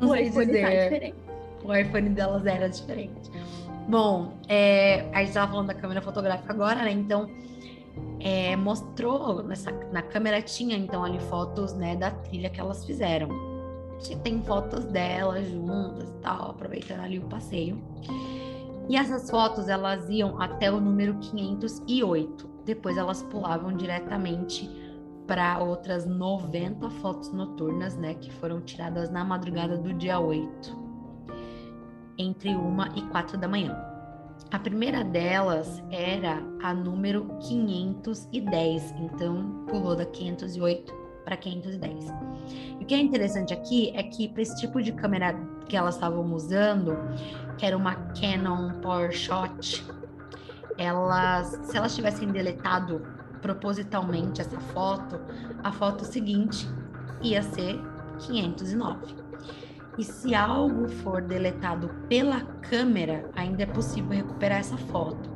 Não 0.00 0.08
o 0.08 0.12
sei 0.12 0.22
iPhone 0.24 0.46
tá 0.46 0.52
dizer. 0.52 0.62
Tá 0.62 0.82
diferente. 0.84 1.16
O 1.64 1.74
iPhone 1.74 2.08
delas 2.10 2.46
era 2.46 2.68
diferente. 2.68 3.30
Bom, 3.88 4.32
é, 4.48 5.10
a 5.12 5.18
gente 5.18 5.28
estava 5.28 5.50
falando 5.50 5.66
da 5.66 5.74
câmera 5.74 6.00
fotográfica 6.00 6.52
agora, 6.52 6.82
né? 6.82 6.92
Então, 6.92 7.28
é, 8.18 8.56
mostrou 8.56 9.42
nessa, 9.42 9.70
na 9.92 10.02
câmera 10.02 10.40
tinha 10.40 10.76
então 10.76 11.04
ali 11.04 11.20
fotos 11.20 11.74
né 11.74 11.94
da 11.94 12.10
trilha 12.10 12.48
que 12.48 12.58
elas 12.58 12.84
fizeram. 12.84 13.28
Tem 14.22 14.42
fotos 14.42 14.84
delas 14.86 15.46
juntas 15.48 16.08
e 16.08 16.14
tal, 16.20 16.50
aproveitando 16.50 17.00
ali 17.00 17.18
o 17.18 17.22
passeio. 17.22 17.80
E 18.88 18.96
essas 18.96 19.30
fotos 19.30 19.68
elas 19.68 20.08
iam 20.08 20.40
até 20.40 20.70
o 20.70 20.80
número 20.80 21.14
508. 21.18 22.48
Depois 22.64 22.96
elas 22.96 23.22
pulavam 23.22 23.74
diretamente 23.74 24.68
para 25.26 25.58
outras 25.58 26.04
90 26.06 26.90
fotos 26.90 27.32
noturnas, 27.32 27.96
né, 27.96 28.14
que 28.14 28.30
foram 28.32 28.60
tiradas 28.60 29.10
na 29.10 29.24
madrugada 29.24 29.78
do 29.78 29.94
dia 29.94 30.20
8, 30.20 30.83
entre 32.18 32.50
1 32.54 32.96
e 32.96 33.02
4 33.10 33.38
da 33.38 33.48
manhã. 33.48 33.76
A 34.50 34.58
primeira 34.58 35.02
delas 35.02 35.82
era 35.90 36.42
a 36.62 36.72
número 36.72 37.26
510, 37.40 38.94
então 38.98 39.64
pulou 39.68 39.96
da 39.96 40.06
508 40.06 40.92
para 41.24 41.36
510. 41.36 42.06
E 42.78 42.84
o 42.84 42.86
que 42.86 42.94
é 42.94 42.98
interessante 42.98 43.52
aqui 43.52 43.90
é 43.96 44.02
que 44.02 44.28
para 44.28 44.42
esse 44.42 44.56
tipo 44.60 44.82
de 44.82 44.92
câmera 44.92 45.34
que 45.68 45.76
elas 45.76 45.94
estavam 45.94 46.32
usando, 46.34 46.96
que 47.58 47.66
era 47.66 47.76
uma 47.76 47.94
Canon 47.94 48.80
PowerShot, 48.80 49.84
elas, 50.76 51.58
se 51.64 51.76
elas 51.76 51.94
tivessem 51.94 52.28
deletado 52.28 53.02
propositalmente 53.40 54.40
essa 54.40 54.60
foto, 54.60 55.20
a 55.62 55.72
foto 55.72 56.04
seguinte 56.04 56.68
ia 57.22 57.42
ser 57.42 57.80
509. 58.26 59.23
E 59.96 60.02
se 60.02 60.34
algo 60.34 60.88
for 60.88 61.22
deletado 61.22 61.88
pela 62.08 62.40
câmera, 62.40 63.30
ainda 63.34 63.62
é 63.62 63.66
possível 63.66 64.10
recuperar 64.10 64.58
essa 64.58 64.76
foto. 64.76 65.30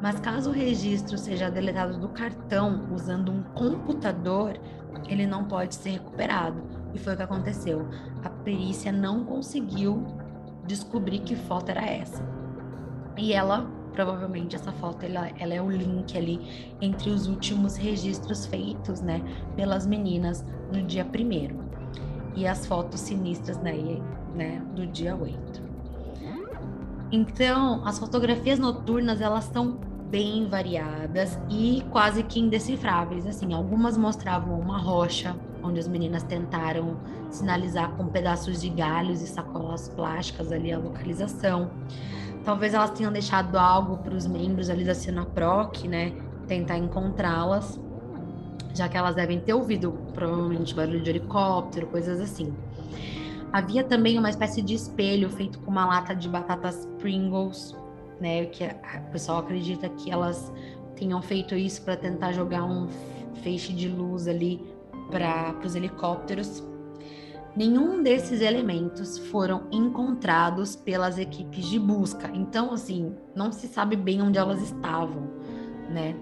Mas 0.00 0.20
caso 0.20 0.50
o 0.50 0.52
registro 0.52 1.18
seja 1.18 1.50
deletado 1.50 1.98
do 1.98 2.08
cartão 2.10 2.88
usando 2.92 3.32
um 3.32 3.42
computador, 3.42 4.56
ele 5.08 5.26
não 5.26 5.44
pode 5.44 5.74
ser 5.74 5.90
recuperado. 5.90 6.62
E 6.94 6.98
foi 6.98 7.14
o 7.14 7.16
que 7.16 7.22
aconteceu. 7.24 7.88
A 8.22 8.30
perícia 8.30 8.92
não 8.92 9.24
conseguiu 9.24 10.06
descobrir 10.64 11.18
que 11.20 11.34
foto 11.34 11.70
era 11.70 11.84
essa. 11.84 12.22
E 13.16 13.32
ela, 13.32 13.68
provavelmente, 13.92 14.54
essa 14.54 14.70
foto, 14.70 15.04
ela, 15.04 15.28
ela 15.40 15.54
é 15.54 15.60
o 15.60 15.68
link 15.68 16.16
ali 16.16 16.74
entre 16.80 17.10
os 17.10 17.26
últimos 17.26 17.76
registros 17.76 18.46
feitos, 18.46 19.00
né, 19.00 19.20
pelas 19.56 19.84
meninas 19.86 20.44
no 20.72 20.82
dia 20.82 21.04
primeiro. 21.04 21.67
E 22.38 22.46
as 22.46 22.64
fotos 22.64 23.00
sinistras 23.00 23.56
daí, 23.56 24.00
né, 24.32 24.62
do 24.72 24.86
dia 24.86 25.16
8. 25.16 25.60
Então, 27.10 27.84
as 27.84 27.98
fotografias 27.98 28.60
noturnas, 28.60 29.20
elas 29.20 29.42
são 29.46 29.76
bem 30.08 30.48
variadas 30.48 31.36
e 31.50 31.84
quase 31.90 32.22
que 32.22 32.38
indecifráveis. 32.38 33.26
Assim, 33.26 33.52
algumas 33.52 33.96
mostravam 33.96 34.56
uma 34.56 34.78
rocha 34.78 35.34
onde 35.64 35.80
as 35.80 35.88
meninas 35.88 36.22
tentaram 36.22 36.98
sinalizar 37.28 37.90
com 37.96 38.06
pedaços 38.06 38.60
de 38.60 38.68
galhos 38.68 39.20
e 39.20 39.26
sacolas 39.26 39.88
plásticas 39.88 40.52
ali 40.52 40.72
a 40.72 40.78
localização. 40.78 41.72
Talvez 42.44 42.72
elas 42.72 42.90
tenham 42.92 43.12
deixado 43.12 43.56
algo 43.56 43.98
para 43.98 44.14
os 44.14 44.28
membros 44.28 44.70
ali 44.70 44.84
da 44.84 44.94
cena 44.94 45.26
proc, 45.26 45.82
né, 45.86 46.12
tentar 46.46 46.78
encontrá-las, 46.78 47.80
já 48.78 48.88
que 48.88 48.96
elas 48.96 49.14
devem 49.14 49.40
ter 49.40 49.52
ouvido 49.52 49.92
provavelmente 50.14 50.74
barulho 50.74 51.00
de 51.00 51.10
helicóptero, 51.10 51.86
coisas 51.88 52.20
assim. 52.20 52.54
Havia 53.52 53.84
também 53.84 54.18
uma 54.18 54.30
espécie 54.30 54.62
de 54.62 54.74
espelho 54.74 55.28
feito 55.30 55.58
com 55.60 55.70
uma 55.70 55.86
lata 55.86 56.14
de 56.14 56.28
batatas 56.28 56.86
Pringles 56.98 57.74
né? 58.20 58.46
Que 58.46 58.64
o 58.64 59.10
pessoal 59.12 59.38
acredita 59.38 59.88
que 59.88 60.10
elas 60.10 60.52
tenham 60.96 61.20
feito 61.22 61.54
isso 61.54 61.82
para 61.82 61.96
tentar 61.96 62.32
jogar 62.32 62.64
um 62.64 62.88
feixe 63.42 63.72
de 63.72 63.88
luz 63.88 64.26
ali 64.26 64.60
para 65.10 65.54
os 65.64 65.74
helicópteros. 65.74 66.62
Nenhum 67.56 68.02
desses 68.02 68.40
elementos 68.40 69.18
foram 69.18 69.66
encontrados 69.72 70.76
pelas 70.76 71.18
equipes 71.18 71.64
de 71.66 71.78
busca. 71.78 72.30
Então, 72.32 72.72
assim, 72.72 73.16
não 73.34 73.50
se 73.50 73.66
sabe 73.66 73.96
bem 73.96 74.22
onde 74.22 74.38
elas 74.38 74.62
estavam, 74.62 75.28
né? 75.90 76.14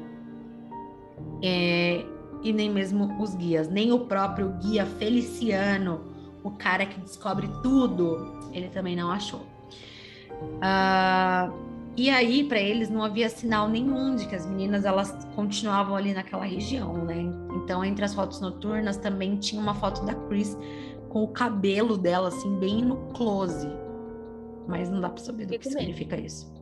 É, 1.43 2.07
e 2.43 2.53
nem 2.53 2.71
mesmo 2.71 3.21
os 3.21 3.35
guias, 3.35 3.69
nem 3.69 3.93
o 3.93 4.01
próprio 4.01 4.51
guia 4.63 4.87
Feliciano, 4.87 6.01
o 6.43 6.51
cara 6.51 6.87
que 6.87 7.01
descobre 7.01 7.49
tudo, 7.63 8.51
ele 8.53 8.69
também 8.69 8.95
não 8.95 9.11
achou. 9.11 9.41
Uh, 10.41 11.67
e 11.97 12.11
aí, 12.11 12.45
para 12.45 12.61
eles, 12.61 12.91
não 12.91 13.03
havia 13.03 13.29
sinal 13.29 13.69
nenhum 13.69 14.15
de 14.15 14.27
que 14.29 14.35
as 14.35 14.45
meninas 14.45 14.85
elas 14.85 15.27
continuavam 15.35 15.97
ali 15.97 16.13
naquela 16.13 16.45
região, 16.45 17.05
né? 17.05 17.17
Então, 17.55 17.83
entre 17.83 18.05
as 18.05 18.15
fotos 18.15 18.39
noturnas 18.41 18.99
também 18.99 19.37
tinha 19.37 19.61
uma 19.61 19.75
foto 19.75 20.05
da 20.05 20.15
Chris 20.15 20.57
com 21.09 21.25
o 21.25 21.29
cabelo 21.29 21.97
dela, 21.97 22.29
assim, 22.29 22.59
bem 22.59 22.85
no 22.85 22.97
close. 23.15 23.67
Mas 24.69 24.91
não 24.91 25.01
dá 25.01 25.09
para 25.09 25.25
saber 25.25 25.47
do 25.47 25.53
que, 25.53 25.59
que 25.61 25.71
significa 25.71 26.21
isso. 26.21 26.53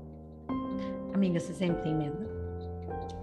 Amiga, 1.12 1.40
você 1.40 1.52
sempre 1.52 1.82
tem 1.82 1.94
medo? 1.94 2.33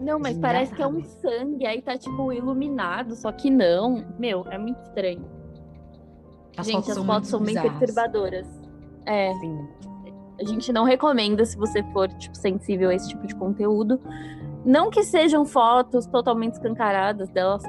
Não, 0.01 0.19
mas 0.19 0.37
parece 0.37 0.73
que 0.73 0.81
é 0.81 0.87
um 0.87 1.03
sangue, 1.03 1.65
aí 1.65 1.81
tá 1.81 1.97
tipo 1.97 2.33
iluminado, 2.33 3.15
só 3.15 3.31
que 3.31 3.49
não. 3.51 4.03
Meu, 4.17 4.45
é 4.49 4.57
muito 4.57 4.81
estranho. 4.81 5.23
As 6.57 6.65
Gente, 6.65 6.85
fotos 6.85 6.97
as 6.97 7.05
fotos 7.05 7.29
são 7.29 7.39
bem 7.39 7.55
perturbadoras. 7.55 8.47
É. 9.05 9.33
Sim. 9.35 9.67
A 10.39 10.43
gente 10.43 10.73
não 10.73 10.83
recomenda 10.85 11.45
se 11.45 11.55
você 11.55 11.83
for 11.93 12.07
tipo, 12.09 12.35
sensível 12.35 12.89
a 12.89 12.95
esse 12.95 13.09
tipo 13.09 13.27
de 13.27 13.35
conteúdo. 13.35 14.01
Não 14.65 14.89
que 14.89 15.03
sejam 15.03 15.45
fotos 15.45 16.07
totalmente 16.07 16.53
escancaradas 16.53 17.29
delas 17.29 17.63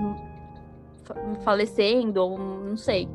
falecendo, 1.45 2.23
ou 2.23 2.39
não 2.39 2.77
sei. 2.77 3.09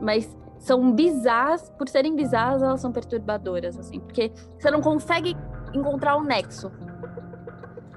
Mas 0.00 0.36
são 0.58 0.92
bizarras, 0.92 1.70
por 1.78 1.88
serem 1.88 2.16
bizarras, 2.16 2.62
elas 2.62 2.80
são 2.80 2.90
perturbadoras, 2.90 3.78
assim, 3.78 4.00
porque 4.00 4.32
você 4.58 4.70
não 4.70 4.80
consegue 4.80 5.36
encontrar 5.72 6.16
o 6.16 6.20
um 6.20 6.24
nexo. 6.24 6.70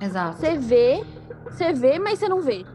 Exato. 0.02 0.38
Você 0.38 0.58
vê, 0.58 1.04
você 1.46 1.72
vê, 1.74 2.00
mas 2.00 2.18
você 2.18 2.28
não 2.28 2.42
vê. 2.42 2.66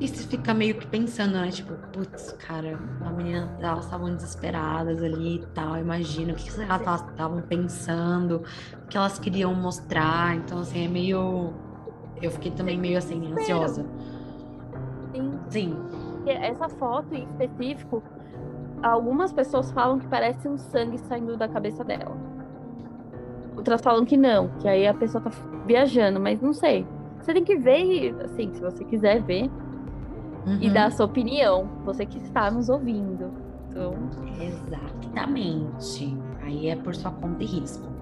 E 0.00 0.06
você 0.06 0.26
fica 0.28 0.54
meio 0.54 0.76
que 0.76 0.86
pensando, 0.86 1.32
né? 1.32 1.50
Tipo, 1.50 1.74
putz, 1.92 2.32
cara, 2.32 2.78
a 3.04 3.10
menina, 3.10 3.50
elas 3.60 3.84
estavam 3.84 4.14
desesperadas 4.14 5.02
ali 5.02 5.36
e 5.36 5.46
tal. 5.48 5.76
Imagina 5.76 6.32
o 6.32 6.36
que, 6.36 6.50
que 6.50 6.60
elas 6.60 7.02
estavam 7.02 7.42
pensando, 7.42 8.44
o 8.84 8.88
que 8.88 8.96
elas 8.96 9.18
queriam 9.18 9.52
mostrar. 9.54 10.36
Então, 10.36 10.60
assim, 10.60 10.84
é 10.84 10.88
meio. 10.88 11.52
Eu 12.22 12.30
fiquei 12.30 12.50
também 12.52 12.78
meio 12.78 12.96
assim, 12.96 13.32
ansiosa. 13.32 13.84
Sim. 15.12 15.38
Sim. 15.50 15.76
Essa 16.26 16.68
foto 16.68 17.14
em 17.14 17.24
específico, 17.24 18.02
algumas 18.82 19.32
pessoas 19.32 19.70
falam 19.72 19.98
que 19.98 20.06
parece 20.06 20.48
um 20.48 20.58
sangue 20.58 20.98
saindo 20.98 21.36
da 21.36 21.48
cabeça 21.48 21.82
dela. 21.82 22.27
Outras 23.58 23.80
falam 23.80 24.04
que 24.04 24.16
não, 24.16 24.48
que 24.60 24.68
aí 24.68 24.86
a 24.86 24.94
pessoa 24.94 25.20
tá 25.20 25.32
viajando, 25.66 26.20
mas 26.20 26.40
não 26.40 26.52
sei. 26.52 26.86
Você 27.20 27.34
tem 27.34 27.42
que 27.42 27.56
ver 27.56 27.84
e, 27.84 28.10
assim, 28.22 28.54
se 28.54 28.60
você 28.60 28.84
quiser 28.84 29.20
ver, 29.20 29.50
uhum. 30.46 30.58
e 30.60 30.70
dar 30.70 30.86
a 30.86 30.90
sua 30.92 31.06
opinião, 31.06 31.68
você 31.84 32.06
que 32.06 32.18
está 32.18 32.52
nos 32.52 32.68
ouvindo. 32.68 33.32
Então... 33.68 33.94
Exatamente. 34.40 36.16
Aí 36.40 36.68
é 36.68 36.76
por 36.76 36.94
sua 36.94 37.10
conta 37.10 37.42
e 37.42 37.46
risco. 37.46 37.97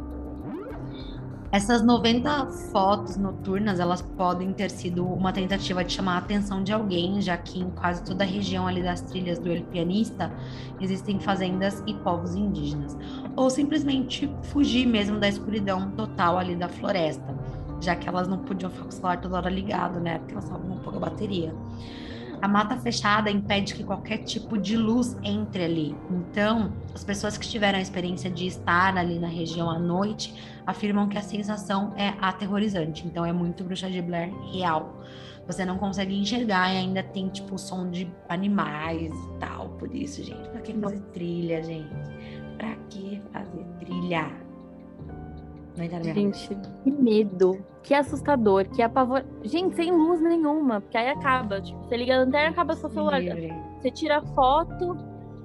Essas 1.53 1.81
90 1.81 2.47
fotos 2.73 3.17
noturnas, 3.17 3.79
elas 3.79 4.03
podem 4.03 4.53
ter 4.53 4.71
sido 4.71 5.07
uma 5.07 5.33
tentativa 5.33 5.85
de 5.85 5.93
chamar 5.93 6.17
a 6.17 6.19
atenção 6.19 6.63
de 6.63 6.73
alguém, 6.73 7.21
já 7.23 7.37
que 7.37 7.61
em 7.61 7.71
quase 7.71 8.03
toda 8.03 8.25
a 8.25 8.27
região 8.27 8.67
ali 8.67 8.83
das 8.83 9.01
trilhas 9.01 9.39
do 9.39 9.51
El 9.51 9.63
Pianista 9.63 10.33
existem 10.81 11.21
fazendas 11.21 11.83
e 11.87 11.95
povos 11.95 12.35
indígenas. 12.35 12.97
Ou 13.37 13.49
simplesmente 13.49 14.31
fugir 14.43 14.87
mesmo 14.87 15.21
da 15.21 15.29
escuridão 15.29 15.91
total 15.93 16.37
ali 16.37 16.57
da 16.57 16.69
floresta, 16.69 17.35
já 17.81 17.95
que 17.95 18.09
elas 18.09 18.27
não 18.27 18.39
podiam 18.39 18.71
ficar 18.71 18.85
com 18.85 18.89
o 18.89 18.93
celular 18.93 19.21
toda 19.21 19.37
hora 19.37 19.51
ligado, 19.51 20.01
né? 20.01 20.19
Porque 20.19 20.33
elas 20.33 20.45
estavam 20.45 20.69
com 20.69 20.79
pouca 20.79 20.99
bateria. 20.99 21.55
A 22.43 22.49
mata 22.49 22.77
fechada 22.77 23.31
impede 23.31 23.75
que 23.75 23.83
qualquer 23.83 24.19
tipo 24.19 24.59
de 24.59 24.77
luz 24.77 25.17
entre 25.23 25.65
ali. 25.65 25.97
Então, 26.11 26.73
as 26.95 27.03
pessoas 27.03 27.39
que 27.39 27.49
tiveram 27.49 27.79
a 27.79 27.83
experiência 27.83 28.31
de 28.31 28.47
estar 28.47 28.97
ali 28.97 29.19
na 29.19 29.29
região 29.29 29.71
à 29.71 29.79
noite 29.79 30.35
afirmam 30.67 31.09
que 31.09 31.17
a 31.17 31.23
sensação 31.23 31.95
é 31.97 32.15
aterrorizante. 32.21 33.07
Então, 33.07 33.25
é 33.25 33.33
muito 33.33 33.63
bruxa 33.65 33.89
de 33.89 34.03
Blair 34.03 34.35
real. 34.53 35.01
Você 35.47 35.65
não 35.65 35.79
consegue 35.79 36.19
enxergar 36.19 36.75
e 36.75 36.79
ainda 36.79 37.03
tem, 37.03 37.29
tipo, 37.29 37.55
o 37.55 37.59
som 37.59 37.89
de 37.89 38.13
animais 38.29 39.15
e 39.15 39.39
tal. 39.39 39.69
Por 39.79 39.95
isso, 39.95 40.23
gente, 40.25 40.49
pra 40.49 40.61
que 40.61 40.73
fazer 40.75 41.01
trilha, 41.13 41.63
gente? 41.63 41.95
Pra 42.59 42.75
que 42.91 43.23
fazer 43.33 43.65
trilha? 43.79 44.47
Gente, 46.03 46.49
que 46.83 46.91
medo. 46.91 47.65
Que 47.83 47.95
assustador, 47.95 48.67
que 48.71 48.83
apavor. 48.83 49.25
Gente, 49.45 49.77
sem 49.77 49.93
luz 49.93 50.21
nenhuma, 50.21 50.81
porque 50.81 50.97
aí 50.97 51.09
acaba. 51.11 51.61
Tipo, 51.61 51.79
você 51.85 51.97
liga 51.97 52.17
a 52.17 52.19
lanterna, 52.21 52.51
acaba 52.51 52.75
seu 52.75 52.89
celular. 52.89 53.21
Você 53.79 53.91
tira 53.91 54.23
foto, 54.23 54.97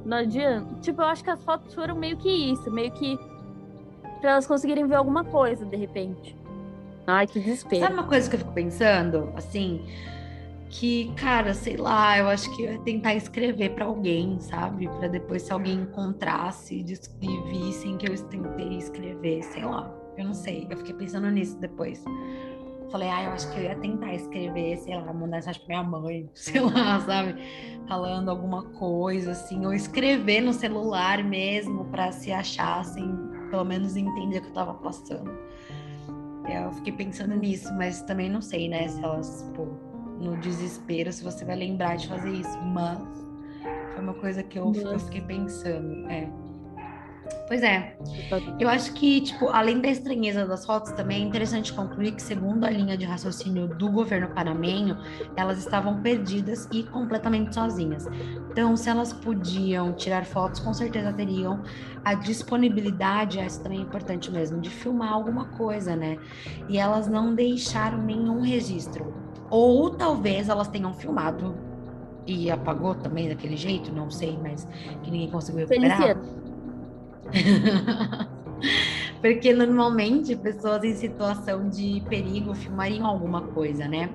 não 0.06 0.18
adianta. 0.18 0.74
Tipo, 0.80 1.02
eu 1.02 1.06
acho 1.06 1.24
que 1.24 1.30
as 1.30 1.44
fotos 1.44 1.74
foram 1.76 1.96
meio 1.96 2.18
que 2.18 2.30
isso, 2.30 2.72
meio 2.72 2.92
que 2.92 3.16
pra 4.22 4.32
elas 4.32 4.48
conseguirem 4.48 4.88
ver 4.88 4.96
alguma 4.96 5.26
coisa 5.26 5.66
de 5.66 5.76
repente. 5.76 6.36
Ai, 7.06 7.28
que 7.28 7.40
desespero. 7.40 7.82
Sabe 7.82 7.94
uma 7.96 8.08
coisa 8.08 8.30
que 8.30 8.36
eu 8.36 8.40
fico 8.40 8.54
pensando? 8.54 9.34
Assim, 9.36 9.86
que, 10.70 11.12
cara, 11.16 11.54
sei 11.54 11.76
lá, 11.76 12.18
eu 12.18 12.28
acho 12.28 12.56
que 12.56 12.64
eu 12.64 12.74
ia 12.74 12.80
tentar 12.80 13.16
escrever 13.16 13.72
para 13.72 13.86
alguém, 13.86 14.40
sabe? 14.40 14.88
Para 14.88 15.10
depois, 15.10 15.42
se 15.42 15.52
alguém 15.52 15.82
encontrasse 15.82 16.76
e 16.76 16.84
vissem 17.50 17.98
que 17.98 18.10
eu 18.10 18.16
tentei 18.28 18.78
escrever, 18.78 19.44
sei 19.44 19.66
lá. 19.66 19.92
Eu 20.18 20.26
não 20.26 20.34
sei. 20.34 20.68
Eu 20.70 20.78
fiquei 20.78 20.94
pensando 20.94 21.30
nisso 21.30 21.60
depois. 21.60 22.04
Falei, 22.92 23.10
ah, 23.10 23.24
eu 23.24 23.32
acho 23.32 23.50
que 23.52 23.60
eu 23.60 23.64
ia 23.64 23.76
tentar 23.76 24.14
escrever, 24.14 24.78
sei 24.78 24.96
lá, 24.96 25.14
mandar 25.14 25.38
mensagem 25.38 25.62
pra 25.66 25.82
minha 25.82 25.90
mãe, 25.90 26.30
sei 26.36 26.60
lá, 26.60 27.00
sabe? 27.00 27.36
Falando 27.88 28.30
alguma 28.30 28.64
coisa, 28.64 29.32
assim, 29.32 29.66
ou 29.66 29.74
escrever 29.74 30.42
no 30.42 30.54
celular 30.54 31.24
mesmo 31.24 31.86
para 31.86 32.12
se 32.12 32.32
achar, 32.32 32.80
assim, 32.80 33.31
pelo 33.52 33.66
menos 33.66 33.96
entender 33.96 34.40
o 34.40 34.42
que 34.42 34.48
eu 34.48 34.54
tava 34.54 34.74
passando. 34.74 35.30
Eu 36.50 36.72
fiquei 36.72 36.94
pensando 36.94 37.36
nisso, 37.36 37.72
mas 37.76 38.02
também 38.02 38.30
não 38.30 38.42
sei, 38.42 38.68
né, 38.68 38.88
se 38.88 39.04
elas, 39.04 39.48
pô, 39.54 39.68
no 40.20 40.38
desespero, 40.38 41.12
se 41.12 41.24
você 41.24 41.46
vai 41.46 41.56
lembrar 41.56 41.98
de 41.98 42.08
fazer 42.08 42.32
isso, 42.32 42.60
mas 42.64 43.00
foi 43.94 44.04
uma 44.04 44.14
coisa 44.16 44.42
que 44.42 44.58
eu, 44.58 44.74
eu 44.74 45.00
fiquei 45.00 45.22
pensando, 45.22 46.10
é. 46.10 46.28
Pois 47.48 47.62
é. 47.64 47.96
Eu 48.60 48.70
acho 48.70 48.94
que, 48.94 49.22
tipo, 49.22 49.50
além 49.50 49.82
da 49.82 49.90
estranheza 49.90 50.46
das 50.46 50.66
fotos, 50.66 50.92
também 50.94 51.24
é 51.24 51.26
interessante 51.26 51.74
concluir 51.74 52.14
que, 52.14 52.22
segundo 52.22 52.64
a 52.66 52.70
linha 52.70 52.98
de 52.98 53.06
raciocínio 53.06 53.68
do 53.68 53.90
governo 53.90 54.30
panamenho, 54.30 54.98
elas 55.36 55.58
estavam 55.58 56.02
perdidas 56.02 56.68
e 56.72 56.84
completamente 56.84 57.54
sozinhas. 57.54 58.08
Então, 58.50 58.76
se 58.78 58.90
elas 58.90 59.12
podiam 59.12 59.94
tirar 59.94 60.26
fotos, 60.26 60.60
com 60.60 60.74
certeza 60.74 61.12
teriam 61.12 61.62
a 62.04 62.14
disponibilidade, 62.14 63.40
essa 63.40 63.62
também 63.62 63.80
é 63.80 63.82
importante 63.82 64.32
mesmo, 64.32 64.60
de 64.62 64.70
filmar 64.70 65.14
alguma 65.14 65.46
coisa, 65.46 65.96
né? 65.96 66.18
E 66.70 66.78
elas 66.78 67.08
não 67.08 67.36
deixaram 67.36 67.98
nenhum 67.98 68.42
registro. 68.42 69.14
Ou 69.50 69.90
talvez 69.90 70.48
elas 70.48 70.68
tenham 70.70 70.94
filmado 70.94 71.56
e 72.26 72.50
apagou 72.50 72.96
também 72.96 73.28
daquele 73.28 73.58
jeito, 73.58 73.92
não 73.92 74.10
sei, 74.10 74.38
mas 74.42 74.66
que 75.04 75.12
ninguém 75.12 75.30
conseguiu 75.30 75.68
recuperar. 75.68 75.98
Feliciano. 75.98 76.51
Porque 79.22 79.54
normalmente 79.54 80.36
pessoas 80.36 80.84
em 80.84 80.96
situação 80.96 81.70
de 81.70 82.02
perigo 82.10 82.54
filmariam 82.56 83.06
alguma 83.06 83.42
coisa, 83.42 83.88
né? 83.88 84.10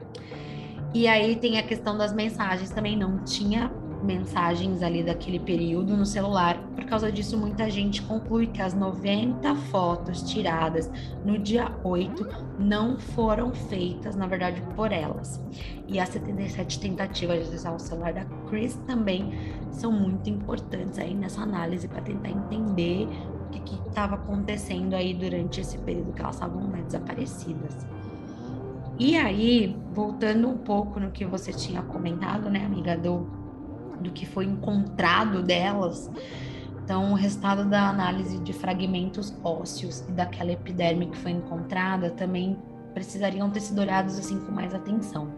E 0.95 1.07
aí 1.07 1.37
tem 1.37 1.59
a 1.59 1.62
questão 1.62 1.97
das 1.97 2.12
mensagens 2.12 2.71
também, 2.71 2.97
não 2.97 3.23
tinha 3.25 3.71
mensagens 4.07 4.82
ali 4.82 5.02
daquele 5.02 5.40
período 5.40 5.96
no 5.96 6.07
celular. 6.07 6.59
Por 6.74 6.84
causa 6.84 7.11
disso, 7.11 7.36
muita 7.36 7.68
gente 7.68 8.00
conclui 8.02 8.46
que 8.46 8.62
as 8.62 8.72
90 8.72 9.54
fotos 9.57 10.22
tiradas 10.22 10.90
no 11.24 11.38
dia 11.38 11.72
8 11.82 12.26
não 12.59 12.96
foram 12.98 13.52
feitas, 13.52 14.14
na 14.14 14.26
verdade, 14.26 14.62
por 14.74 14.92
elas. 14.92 15.42
E 15.88 15.98
as 15.98 16.09
77 16.11 16.80
tentativas 16.80 17.38
de 17.38 17.42
acessar 17.48 17.74
o 17.74 17.78
celular 17.78 18.12
da 18.12 18.24
Chris 18.48 18.76
também 18.86 19.32
são 19.70 19.90
muito 19.90 20.30
importantes 20.30 20.98
aí 20.98 21.12
nessa 21.12 21.42
análise 21.42 21.88
para 21.88 22.00
tentar 22.00 22.30
entender 22.30 23.09
o 23.46 23.50
que 23.50 23.74
estava 23.88 24.14
acontecendo 24.14 24.94
aí 24.94 25.12
durante 25.12 25.61
esse 25.61 25.76
período 25.78 26.12
que 26.12 26.22
elas 26.22 26.36
estavam 26.36 26.62
né, 26.68 26.82
desaparecidas. 26.82 27.86
E 28.98 29.14
aí, 29.16 29.76
voltando 29.92 30.48
um 30.48 30.57
pouco 30.57 30.98
no 30.98 31.11
que 31.11 31.24
você 31.24 31.52
tinha 31.52 31.82
comentado, 31.82 32.48
né, 32.48 32.64
amiga, 32.64 32.96
do 32.96 33.28
do 34.01 34.11
que 34.11 34.26
foi 34.26 34.44
encontrado 34.44 35.42
delas. 35.42 36.11
Então, 36.82 37.12
o 37.12 37.14
resultado 37.14 37.64
da 37.64 37.88
análise 37.88 38.38
de 38.38 38.53
fragmentos 38.53 39.34
ósseos 39.42 40.05
e 40.09 40.12
daquela 40.12 40.53
epiderme 40.53 41.07
que 41.07 41.18
foi 41.18 41.32
encontrada 41.32 42.11
também 42.11 42.57
precisariam 42.94 43.51
ter 43.51 43.61
sido 43.61 43.80
olhados 43.80 44.18
assim 44.18 44.38
com 44.38 44.53
mais 44.53 44.72
atenção. 44.72 45.32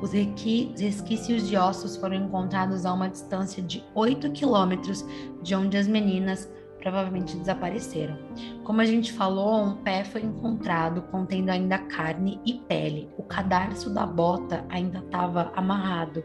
Os 0.00 0.12
resquícios 0.12 1.48
de 1.48 1.56
ossos 1.56 1.96
foram 1.96 2.16
encontrados 2.16 2.84
a 2.84 2.92
uma 2.92 3.08
distância 3.08 3.62
de 3.62 3.82
8 3.94 4.30
quilômetros 4.32 5.04
de 5.42 5.54
onde 5.54 5.76
as 5.76 5.86
meninas 5.86 6.50
provavelmente 6.78 7.36
desapareceram. 7.36 8.18
Como 8.64 8.80
a 8.80 8.84
gente 8.84 9.12
falou, 9.12 9.62
um 9.62 9.76
pé 9.76 10.02
foi 10.02 10.22
encontrado 10.22 11.02
contendo 11.02 11.50
ainda 11.50 11.78
carne 11.78 12.40
e 12.44 12.54
pele. 12.54 13.08
O 13.16 13.22
cadarço 13.22 13.88
da 13.88 14.04
bota 14.04 14.64
ainda 14.68 14.98
estava 14.98 15.52
amarrado 15.54 16.24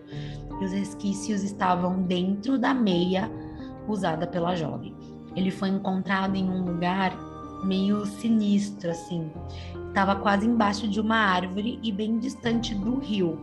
e 0.60 0.66
os 0.66 0.72
resquícios 0.72 1.44
estavam 1.44 2.02
dentro 2.04 2.58
da 2.58 2.74
meia 2.74 3.32
usada 3.88 4.28
pela 4.28 4.56
jovem. 4.56 4.94
Ele 5.36 5.52
foi 5.52 5.70
encontrado 5.70 6.36
em 6.36 6.50
um 6.50 6.66
lugar 6.66 7.16
meio 7.64 8.06
sinistro, 8.06 8.90
assim. 8.90 9.32
Estava 9.88 10.16
quase 10.16 10.48
embaixo 10.48 10.88
de 10.88 11.00
uma 11.00 11.18
árvore 11.18 11.80
e 11.82 11.92
bem 11.92 12.20
distante 12.20 12.74
do 12.76 13.00
rio. 13.00 13.40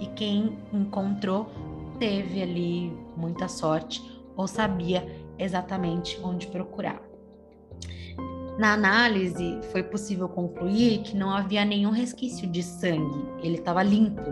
E 0.00 0.06
quem 0.06 0.58
encontrou 0.72 1.48
teve 1.98 2.42
ali 2.42 2.92
muita 3.16 3.48
sorte 3.48 4.02
ou 4.36 4.48
sabia 4.48 5.06
exatamente 5.38 6.18
onde 6.22 6.46
procurar. 6.48 7.00
Na 8.58 8.74
análise, 8.74 9.60
foi 9.72 9.82
possível 9.82 10.28
concluir 10.28 11.02
que 11.02 11.16
não 11.16 11.30
havia 11.30 11.64
nenhum 11.64 11.90
resquício 11.90 12.46
de 12.46 12.62
sangue, 12.62 13.24
ele 13.42 13.56
estava 13.56 13.82
limpo. 13.82 14.22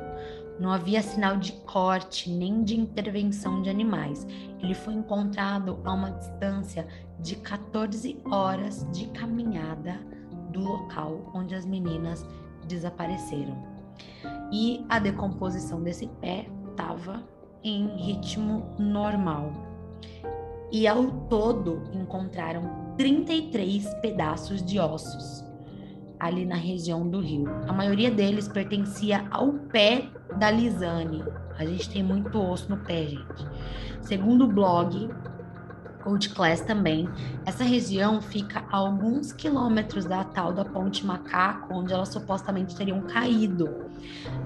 Não 0.60 0.70
havia 0.70 1.00
sinal 1.00 1.38
de 1.38 1.52
corte 1.52 2.28
nem 2.28 2.62
de 2.62 2.78
intervenção 2.78 3.62
de 3.62 3.70
animais. 3.70 4.26
Ele 4.60 4.74
foi 4.74 4.92
encontrado 4.92 5.80
a 5.84 5.92
uma 5.94 6.10
distância 6.10 6.86
de 7.18 7.36
14 7.36 8.20
horas 8.30 8.86
de 8.92 9.06
caminhada 9.06 9.98
do 10.52 10.60
local 10.60 11.30
onde 11.34 11.54
as 11.54 11.64
meninas 11.64 12.26
desapareceram. 12.68 13.56
E 14.52 14.84
a 14.88 14.98
decomposição 14.98 15.82
desse 15.82 16.06
pé 16.20 16.46
estava 16.68 17.22
em 17.64 17.96
ritmo 17.96 18.74
normal 18.78 19.52
e 20.70 20.86
ao 20.86 21.10
todo 21.28 21.82
encontraram 21.92 22.94
33 22.96 23.92
pedaços 23.94 24.62
de 24.62 24.78
ossos 24.78 25.44
ali 26.18 26.44
na 26.44 26.54
região 26.54 27.08
do 27.08 27.18
rio. 27.18 27.46
A 27.66 27.72
maioria 27.72 28.10
deles 28.10 28.46
pertencia 28.46 29.26
ao 29.30 29.54
pé 29.54 30.06
da 30.36 30.50
Lisane. 30.50 31.24
A 31.58 31.64
gente 31.64 31.90
tem 31.90 32.02
muito 32.02 32.40
osso 32.40 32.68
no 32.70 32.78
pé, 32.78 33.06
gente. 33.06 33.46
Segundo 34.00 34.44
o 34.44 34.48
blog 34.48 35.10
Code 36.02 36.30
Class 36.30 36.62
também, 36.62 37.08
essa 37.44 37.62
região 37.62 38.20
fica 38.22 38.64
a 38.70 38.76
alguns 38.78 39.32
quilômetros 39.32 40.06
da 40.06 40.24
tal 40.24 40.52
da 40.52 40.64
Ponte 40.64 41.04
Macaco, 41.04 41.74
onde 41.74 41.92
elas 41.92 42.08
supostamente 42.08 42.74
teriam 42.74 43.02
caído. 43.02 43.68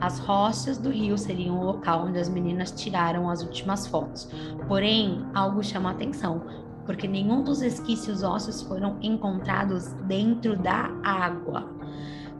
As 0.01 0.19
rochas 0.19 0.79
do 0.79 0.91
rio 0.91 1.17
seriam 1.17 1.59
o 1.61 1.65
local 1.65 2.07
onde 2.07 2.19
as 2.19 2.29
meninas 2.29 2.73
tiraram 2.73 3.31
as 3.31 3.43
últimas 3.43 3.87
fotos. 3.87 4.29
Porém, 4.67 5.25
algo 5.33 5.63
chama 5.63 5.91
a 5.91 5.93
atenção, 5.93 6.43
porque 6.85 7.07
nenhum 7.07 7.43
dos 7.43 7.61
resquícios 7.61 8.23
ósseos 8.23 8.63
foram 8.63 8.99
encontrados 9.01 9.93
dentro 10.07 10.57
da 10.57 10.91
água. 11.03 11.69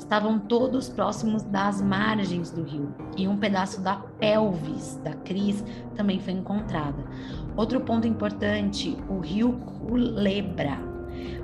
Estavam 0.05 0.39
todos 0.39 0.91
próximos 0.91 1.43
das 1.45 1.81
margens 1.81 2.51
do 2.51 2.63
rio 2.63 2.95
e 3.17 3.27
um 3.27 3.39
pedaço 3.39 3.81
da 3.81 3.97
pelvis 3.97 5.01
da 5.03 5.15
Cris 5.15 5.65
também 5.97 6.21
foi 6.21 6.35
encontrada. 6.35 7.03
Outro 7.57 7.81
ponto 7.81 8.07
importante, 8.07 8.99
o 9.09 9.19
rio 9.19 9.55
Culebra, 9.55 10.79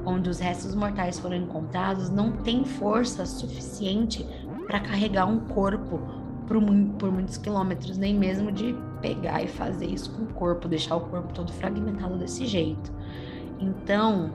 onde 0.04 0.28
os 0.28 0.38
restos 0.38 0.74
mortais 0.74 1.18
foram 1.18 1.36
encontrados, 1.36 2.10
não 2.10 2.32
tem 2.32 2.62
força 2.62 3.24
suficiente 3.24 4.26
para 4.66 4.78
carregar 4.78 5.24
um 5.24 5.40
corpo 5.40 5.98
por, 6.46 6.62
por 6.98 7.10
muitos 7.10 7.38
quilômetros, 7.38 7.96
nem 7.96 8.14
mesmo 8.14 8.52
de 8.52 8.76
pegar 9.00 9.42
e 9.42 9.48
fazer 9.48 9.86
isso 9.86 10.12
com 10.12 10.24
o 10.24 10.34
corpo, 10.34 10.68
deixar 10.68 10.96
o 10.96 11.00
corpo 11.00 11.32
todo 11.32 11.50
fragmentado 11.50 12.18
desse 12.18 12.44
jeito. 12.44 12.92
Então, 13.58 14.30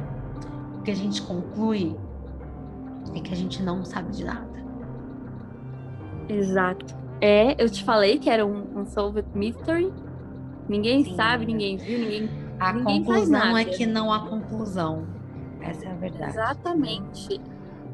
o 0.80 0.82
que 0.82 0.90
a 0.90 0.96
gente 0.96 1.22
conclui 1.22 1.96
é 3.14 3.20
que 3.20 3.34
a 3.34 3.36
gente 3.36 3.62
não 3.62 3.84
sabe 3.84 4.12
de 4.12 4.24
nada. 4.24 4.56
Exato. 6.28 6.96
É, 7.22 7.62
eu 7.62 7.70
te 7.70 7.84
falei 7.84 8.18
que 8.20 8.30
era 8.30 8.46
um, 8.46 8.80
um 8.80 8.86
Solved 8.86 9.28
Mystery. 9.34 9.92
Ninguém 10.68 11.04
Sim, 11.04 11.16
sabe, 11.16 11.46
ninguém 11.46 11.78
viu, 11.78 12.00
ninguém. 12.00 12.30
A 12.60 12.74
ninguém 12.74 13.04
conclusão 13.04 13.58
é 13.58 13.66
que 13.66 13.86
não 13.86 14.12
há 14.12 14.28
conclusão. 14.28 15.06
Essa 15.62 15.86
é 15.86 15.92
a 15.92 15.96
verdade. 15.96 16.32
Exatamente. 16.32 17.42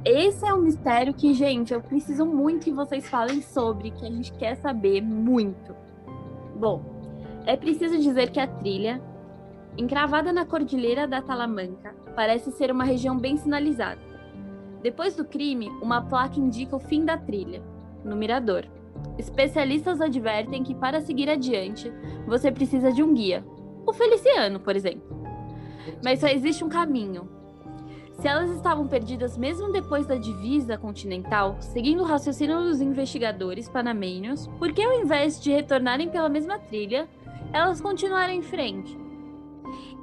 Esse 0.03 0.45
é 0.45 0.53
um 0.53 0.61
mistério 0.61 1.13
que, 1.13 1.33
gente, 1.33 1.73
eu 1.73 1.81
preciso 1.81 2.25
muito 2.25 2.63
que 2.63 2.71
vocês 2.71 3.07
falem 3.07 3.41
sobre, 3.41 3.91
que 3.91 4.05
a 4.05 4.09
gente 4.09 4.33
quer 4.33 4.55
saber 4.55 5.01
muito. 5.01 5.75
Bom, 6.55 6.83
é 7.45 7.55
preciso 7.55 7.99
dizer 7.99 8.31
que 8.31 8.39
a 8.39 8.47
trilha, 8.47 9.01
encravada 9.77 10.33
na 10.33 10.45
cordilheira 10.45 11.07
da 11.07 11.21
Talamanca, 11.21 11.95
parece 12.15 12.51
ser 12.51 12.71
uma 12.71 12.83
região 12.83 13.17
bem 13.17 13.37
sinalizada. 13.37 14.10
Depois 14.81 15.15
do 15.15 15.25
crime, 15.25 15.69
uma 15.81 16.01
placa 16.01 16.39
indica 16.39 16.75
o 16.75 16.79
fim 16.79 17.05
da 17.05 17.17
trilha, 17.17 17.61
no 18.03 18.15
mirador. 18.15 18.65
Especialistas 19.17 20.01
advertem 20.01 20.63
que 20.63 20.73
para 20.73 21.01
seguir 21.01 21.29
adiante, 21.29 21.91
você 22.25 22.51
precisa 22.51 22.91
de 22.91 23.03
um 23.03 23.13
guia, 23.13 23.45
o 23.85 23.93
Feliciano, 23.93 24.59
por 24.59 24.75
exemplo. 24.75 25.21
Mas 26.03 26.19
só 26.19 26.27
existe 26.27 26.63
um 26.63 26.69
caminho. 26.69 27.29
Se 28.13 28.27
elas 28.27 28.51
estavam 28.51 28.87
perdidas 28.87 29.37
mesmo 29.37 29.71
depois 29.71 30.05
da 30.05 30.15
divisa 30.15 30.77
continental, 30.77 31.57
seguindo 31.59 32.01
o 32.01 32.05
raciocínio 32.05 32.61
dos 32.61 32.81
investigadores 32.81 33.67
panamenhos, 33.67 34.47
por 34.59 34.71
que 34.73 34.83
ao 34.83 34.99
invés 34.99 35.41
de 35.41 35.51
retornarem 35.51 36.09
pela 36.09 36.29
mesma 36.29 36.59
trilha, 36.59 37.07
elas 37.51 37.81
continuaram 37.81 38.33
em 38.33 38.41
frente? 38.41 38.97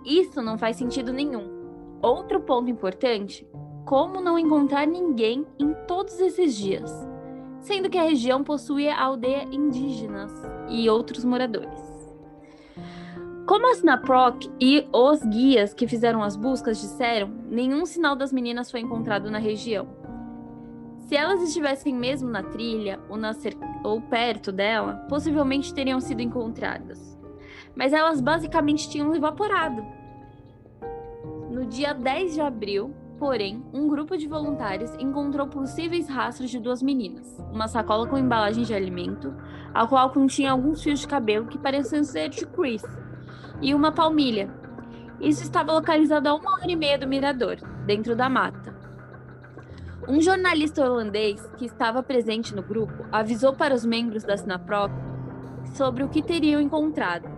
Isso 0.05 0.43
não 0.43 0.59
faz 0.59 0.77
sentido 0.77 1.13
nenhum. 1.13 1.59
Outro 2.01 2.41
ponto 2.41 2.71
importante 2.71 3.47
como 3.89 4.21
não 4.21 4.39
encontrar 4.39 4.87
ninguém 4.87 5.47
em 5.59 5.73
todos 5.87 6.21
esses 6.21 6.55
dias, 6.55 6.93
sendo 7.59 7.89
que 7.89 7.97
a 7.97 8.03
região 8.03 8.45
possuía 8.45 8.95
aldeia 8.95 9.45
indígenas 9.45 10.31
e 10.69 10.91
outros 10.91 11.25
moradores. 11.25 11.81
Como 13.47 13.67
a 13.67 13.73
Snaproc 13.73 14.45
e 14.61 14.87
os 14.93 15.23
guias 15.23 15.73
que 15.73 15.89
fizeram 15.89 16.23
as 16.23 16.37
buscas 16.37 16.79
disseram, 16.79 17.31
nenhum 17.49 17.87
sinal 17.87 18.15
das 18.15 18.31
meninas 18.31 18.71
foi 18.71 18.81
encontrado 18.81 19.31
na 19.31 19.39
região. 19.39 19.89
Se 21.07 21.17
elas 21.17 21.41
estivessem 21.41 21.95
mesmo 21.95 22.29
na 22.29 22.43
trilha 22.43 23.01
ou, 23.09 23.17
na 23.17 23.35
ou 23.83 24.03
perto 24.03 24.53
dela, 24.53 25.07
possivelmente 25.09 25.73
teriam 25.73 25.99
sido 25.99 26.21
encontradas. 26.21 27.19
Mas 27.75 27.95
elas 27.95 28.21
basicamente 28.21 28.91
tinham 28.91 29.17
evaporado. 29.17 29.83
No 31.51 31.65
dia 31.65 31.95
10 31.95 32.35
de 32.35 32.43
abril, 32.43 32.95
porém, 33.19 33.63
um 33.73 33.89
grupo 33.89 34.17
de 34.17 34.29
voluntários 34.29 34.95
encontrou 34.95 35.47
possíveis 35.49 36.09
rastros 36.09 36.51
de 36.51 36.59
duas 36.59 36.83
meninas, 36.83 37.37
uma 37.53 37.67
sacola 37.67 38.07
com 38.07 38.17
embalagem 38.17 38.65
de 38.65 38.73
alimento, 38.73 39.35
a 39.75 39.87
qual 39.87 40.11
continha 40.11 40.53
alguns 40.53 40.83
fios 40.83 41.01
de 41.01 41.09
cabelo 41.09 41.47
que 41.47 41.59
pareciam 41.59 42.05
ser 42.05 42.29
de 42.29 42.47
Chris 42.47 42.83
e 43.61 43.75
uma 43.75 43.93
palmilha. 43.93 44.49
Isso 45.21 45.43
estava 45.43 45.73
localizado 45.73 46.29
a 46.29 46.35
uma 46.35 46.55
hora 46.55 46.71
e 46.71 46.77
meia 46.77 46.99
do 46.99 47.09
mirador, 47.09 47.57
dentro 47.85 48.15
da 48.15 48.29
mata. 48.29 48.77
Um 50.09 50.21
jornalista 50.21 50.83
holandês 50.83 51.45
que 51.59 51.67
estava 51.67 52.03
presente 52.03 52.55
no 52.55 52.63
grupo 52.63 53.05
avisou 53.11 53.53
para 53.53 53.75
os 53.75 53.85
membros 53.85 54.25
da 54.25 54.37
Sinaprop 54.37 54.93
sobre 55.75 56.03
o 56.03 56.09
que 56.09 56.23
teriam 56.23 56.61
encontrado. 56.61 57.38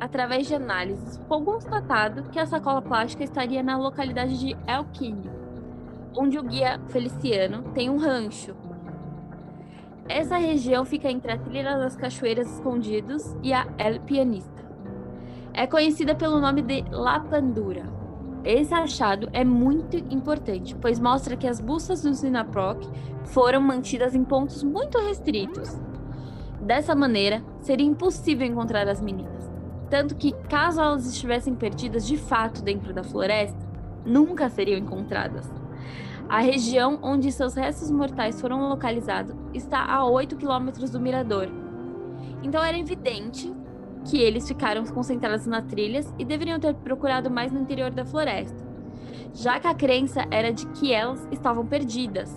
Através 0.00 0.46
de 0.46 0.54
análises, 0.54 1.20
foi 1.28 1.42
constatado 1.44 2.24
que 2.30 2.38
a 2.38 2.46
sacola 2.46 2.80
plástica 2.80 3.22
estaria 3.22 3.62
na 3.62 3.76
localidade 3.76 4.38
de 4.38 4.56
Elquine, 4.66 5.30
onde 6.16 6.38
o 6.38 6.42
guia 6.42 6.80
Feliciano 6.88 7.62
tem 7.74 7.90
um 7.90 7.98
rancho. 7.98 8.56
Essa 10.08 10.38
região 10.38 10.84
fica 10.84 11.10
entre 11.10 11.30
a 11.30 11.38
trilha 11.38 11.76
das 11.76 11.94
Cachoeiras 11.94 12.50
Escondidos 12.50 13.36
e 13.42 13.52
a 13.52 13.66
El 13.78 14.00
Pianista 14.00 14.60
é 15.52 15.66
conhecida 15.66 16.14
pelo 16.14 16.40
nome 16.40 16.62
de 16.62 16.84
Lapandura. 16.90 17.84
Esse 18.44 18.72
achado 18.72 19.28
é 19.32 19.44
muito 19.44 19.96
importante, 19.96 20.74
pois 20.74 20.98
mostra 20.98 21.36
que 21.36 21.46
as 21.46 21.60
buscas 21.60 22.02
do 22.02 22.14
Sinaproc 22.14 22.88
foram 23.24 23.60
mantidas 23.60 24.14
em 24.14 24.24
pontos 24.24 24.62
muito 24.62 24.98
restritos. 24.98 25.78
Dessa 26.60 26.94
maneira, 26.94 27.42
seria 27.60 27.86
impossível 27.86 28.46
encontrar 28.46 28.88
as 28.88 29.00
meninas, 29.00 29.39
tanto 29.90 30.14
que, 30.14 30.32
caso 30.48 30.80
elas 30.80 31.04
estivessem 31.04 31.54
perdidas 31.54 32.06
de 32.06 32.16
fato 32.16 32.62
dentro 32.62 32.94
da 32.94 33.02
floresta, 33.02 33.68
nunca 34.06 34.48
seriam 34.48 34.78
encontradas. 34.78 35.50
A 36.28 36.38
região 36.38 37.00
onde 37.02 37.32
seus 37.32 37.54
restos 37.54 37.90
mortais 37.90 38.40
foram 38.40 38.68
localizados 38.68 39.34
está 39.52 39.84
a 39.84 40.06
8 40.06 40.36
quilômetros 40.36 40.90
do 40.90 41.00
mirador. 41.00 41.48
Então 42.40 42.62
era 42.62 42.78
evidente 42.78 43.52
que 44.04 44.16
eles 44.16 44.46
ficaram 44.46 44.84
concentrados 44.84 45.46
nas 45.46 45.64
trilhas 45.64 46.14
e 46.18 46.24
deveriam 46.24 46.60
ter 46.60 46.72
procurado 46.74 47.28
mais 47.28 47.50
no 47.50 47.60
interior 47.60 47.90
da 47.90 48.04
floresta, 48.04 48.64
já 49.34 49.58
que 49.58 49.66
a 49.66 49.74
crença 49.74 50.24
era 50.30 50.52
de 50.52 50.66
que 50.68 50.92
elas 50.92 51.26
estavam 51.32 51.66
perdidas. 51.66 52.32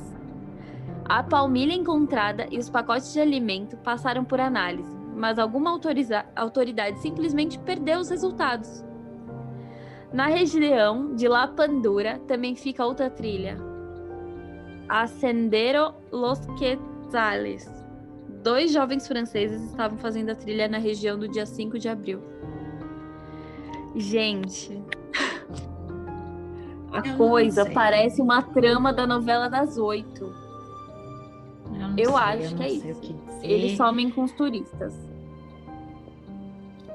A 1.05 1.21
palmilha 1.21 1.73
encontrada 1.73 2.47
e 2.49 2.57
os 2.57 2.69
pacotes 2.69 3.13
de 3.13 3.19
alimento 3.19 3.77
passaram 3.77 4.25
por 4.25 4.39
análise, 4.39 5.02
mas 5.15 5.39
alguma 5.39 5.79
autoridade 6.35 6.99
simplesmente 6.99 7.59
perdeu 7.59 7.99
os 7.99 8.09
resultados. 8.09 8.83
Na 10.11 10.27
região 10.27 11.15
de 11.15 11.27
La 11.27 11.47
Pandura 11.47 12.19
também 12.27 12.55
fica 12.55 12.85
outra 12.85 13.09
trilha, 13.09 13.57
a 14.87 15.07
Sendero 15.07 15.93
Los 16.11 16.39
Quetzales, 16.57 17.67
dois 18.43 18.71
jovens 18.71 19.07
franceses 19.07 19.63
estavam 19.63 19.97
fazendo 19.97 20.29
a 20.29 20.35
trilha 20.35 20.67
na 20.67 20.77
região 20.77 21.17
do 21.17 21.27
dia 21.27 21.45
5 21.45 21.79
de 21.79 21.87
abril. 21.87 22.21
Gente, 23.95 24.83
a 26.91 27.15
coisa 27.15 27.65
parece 27.71 28.21
uma 28.21 28.41
trama 28.41 28.91
da 28.91 29.07
novela 29.07 29.49
das 29.49 29.77
oito. 29.77 30.33
Eu, 31.97 32.09
eu 32.09 32.17
acho 32.17 32.55
que 32.55 32.63
é 32.63 32.69
isso. 32.69 33.01
Que 33.01 33.15
Eles 33.43 33.77
somem 33.77 34.09
com 34.09 34.23
os 34.23 34.31
turistas. 34.31 34.93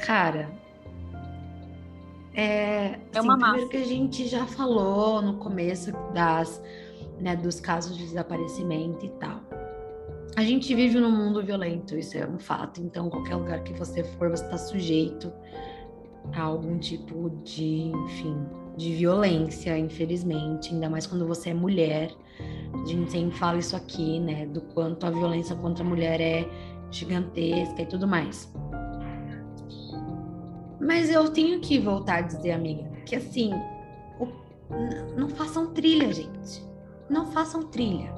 Cara, 0.00 0.50
é, 2.34 2.98
é 3.12 3.20
uma 3.20 3.34
assim, 3.34 3.42
primeiro 3.42 3.68
que 3.68 3.76
a 3.76 3.84
gente 3.84 4.26
já 4.26 4.46
falou 4.46 5.20
no 5.20 5.34
começo 5.38 5.92
das, 6.14 6.62
né, 7.20 7.36
dos 7.36 7.60
casos 7.60 7.96
de 7.96 8.04
desaparecimento 8.04 9.04
e 9.04 9.10
tal. 9.10 9.40
A 10.36 10.42
gente 10.42 10.72
vive 10.72 11.00
num 11.00 11.10
mundo 11.10 11.42
violento, 11.42 11.96
isso 11.96 12.16
é 12.16 12.24
um 12.26 12.38
fato. 12.38 12.80
Então, 12.80 13.10
qualquer 13.10 13.34
lugar 13.34 13.64
que 13.64 13.72
você 13.72 14.04
for, 14.04 14.30
você 14.30 14.44
está 14.44 14.56
sujeito 14.56 15.32
a 16.32 16.42
algum 16.42 16.78
tipo 16.78 17.28
de, 17.42 17.88
enfim, 17.88 18.46
de 18.78 18.94
violência, 18.94 19.76
infelizmente. 19.76 20.72
Ainda 20.72 20.88
mais 20.88 21.06
quando 21.06 21.26
você 21.26 21.50
é 21.50 21.54
mulher. 21.54 22.10
A 22.72 22.86
gente 22.86 23.10
sempre 23.10 23.36
fala 23.36 23.58
isso 23.58 23.74
aqui, 23.76 24.20
né? 24.20 24.46
Do 24.46 24.60
quanto 24.60 25.04
a 25.04 25.10
violência 25.10 25.54
contra 25.56 25.84
a 25.84 25.86
mulher 25.86 26.20
é 26.20 26.48
gigantesca 26.90 27.82
e 27.82 27.86
tudo 27.86 28.06
mais. 28.06 28.50
Mas 30.80 31.10
eu 31.10 31.28
tenho 31.30 31.60
que 31.60 31.78
voltar 31.78 32.18
a 32.18 32.20
dizer, 32.22 32.52
amiga, 32.52 32.88
que 33.04 33.16
assim, 33.16 33.50
não 35.16 35.28
façam 35.28 35.72
trilha, 35.72 36.12
gente. 36.12 36.64
Não 37.10 37.26
façam 37.26 37.64
trilha. 37.64 38.12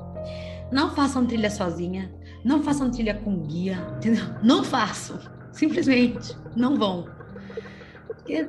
Não 0.71 0.91
façam 0.91 1.27
trilha 1.27 1.51
sozinha, 1.51 2.13
não 2.45 2.63
façam 2.63 2.91
trilha 2.91 3.15
com 3.15 3.41
guia, 3.41 3.79
entendeu? 3.97 4.25
Não 4.43 4.63
façam. 4.63 5.19
Simplesmente 5.51 6.37
não 6.55 6.77
vão. 6.77 7.07
Porque 8.07 8.49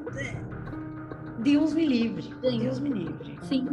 Deus 1.41 1.73
me 1.73 1.85
livre. 1.85 2.23
Sim. 2.41 2.59
Deus 2.59 2.79
me 2.79 2.89
livre. 2.89 3.37
Sim. 3.43 3.67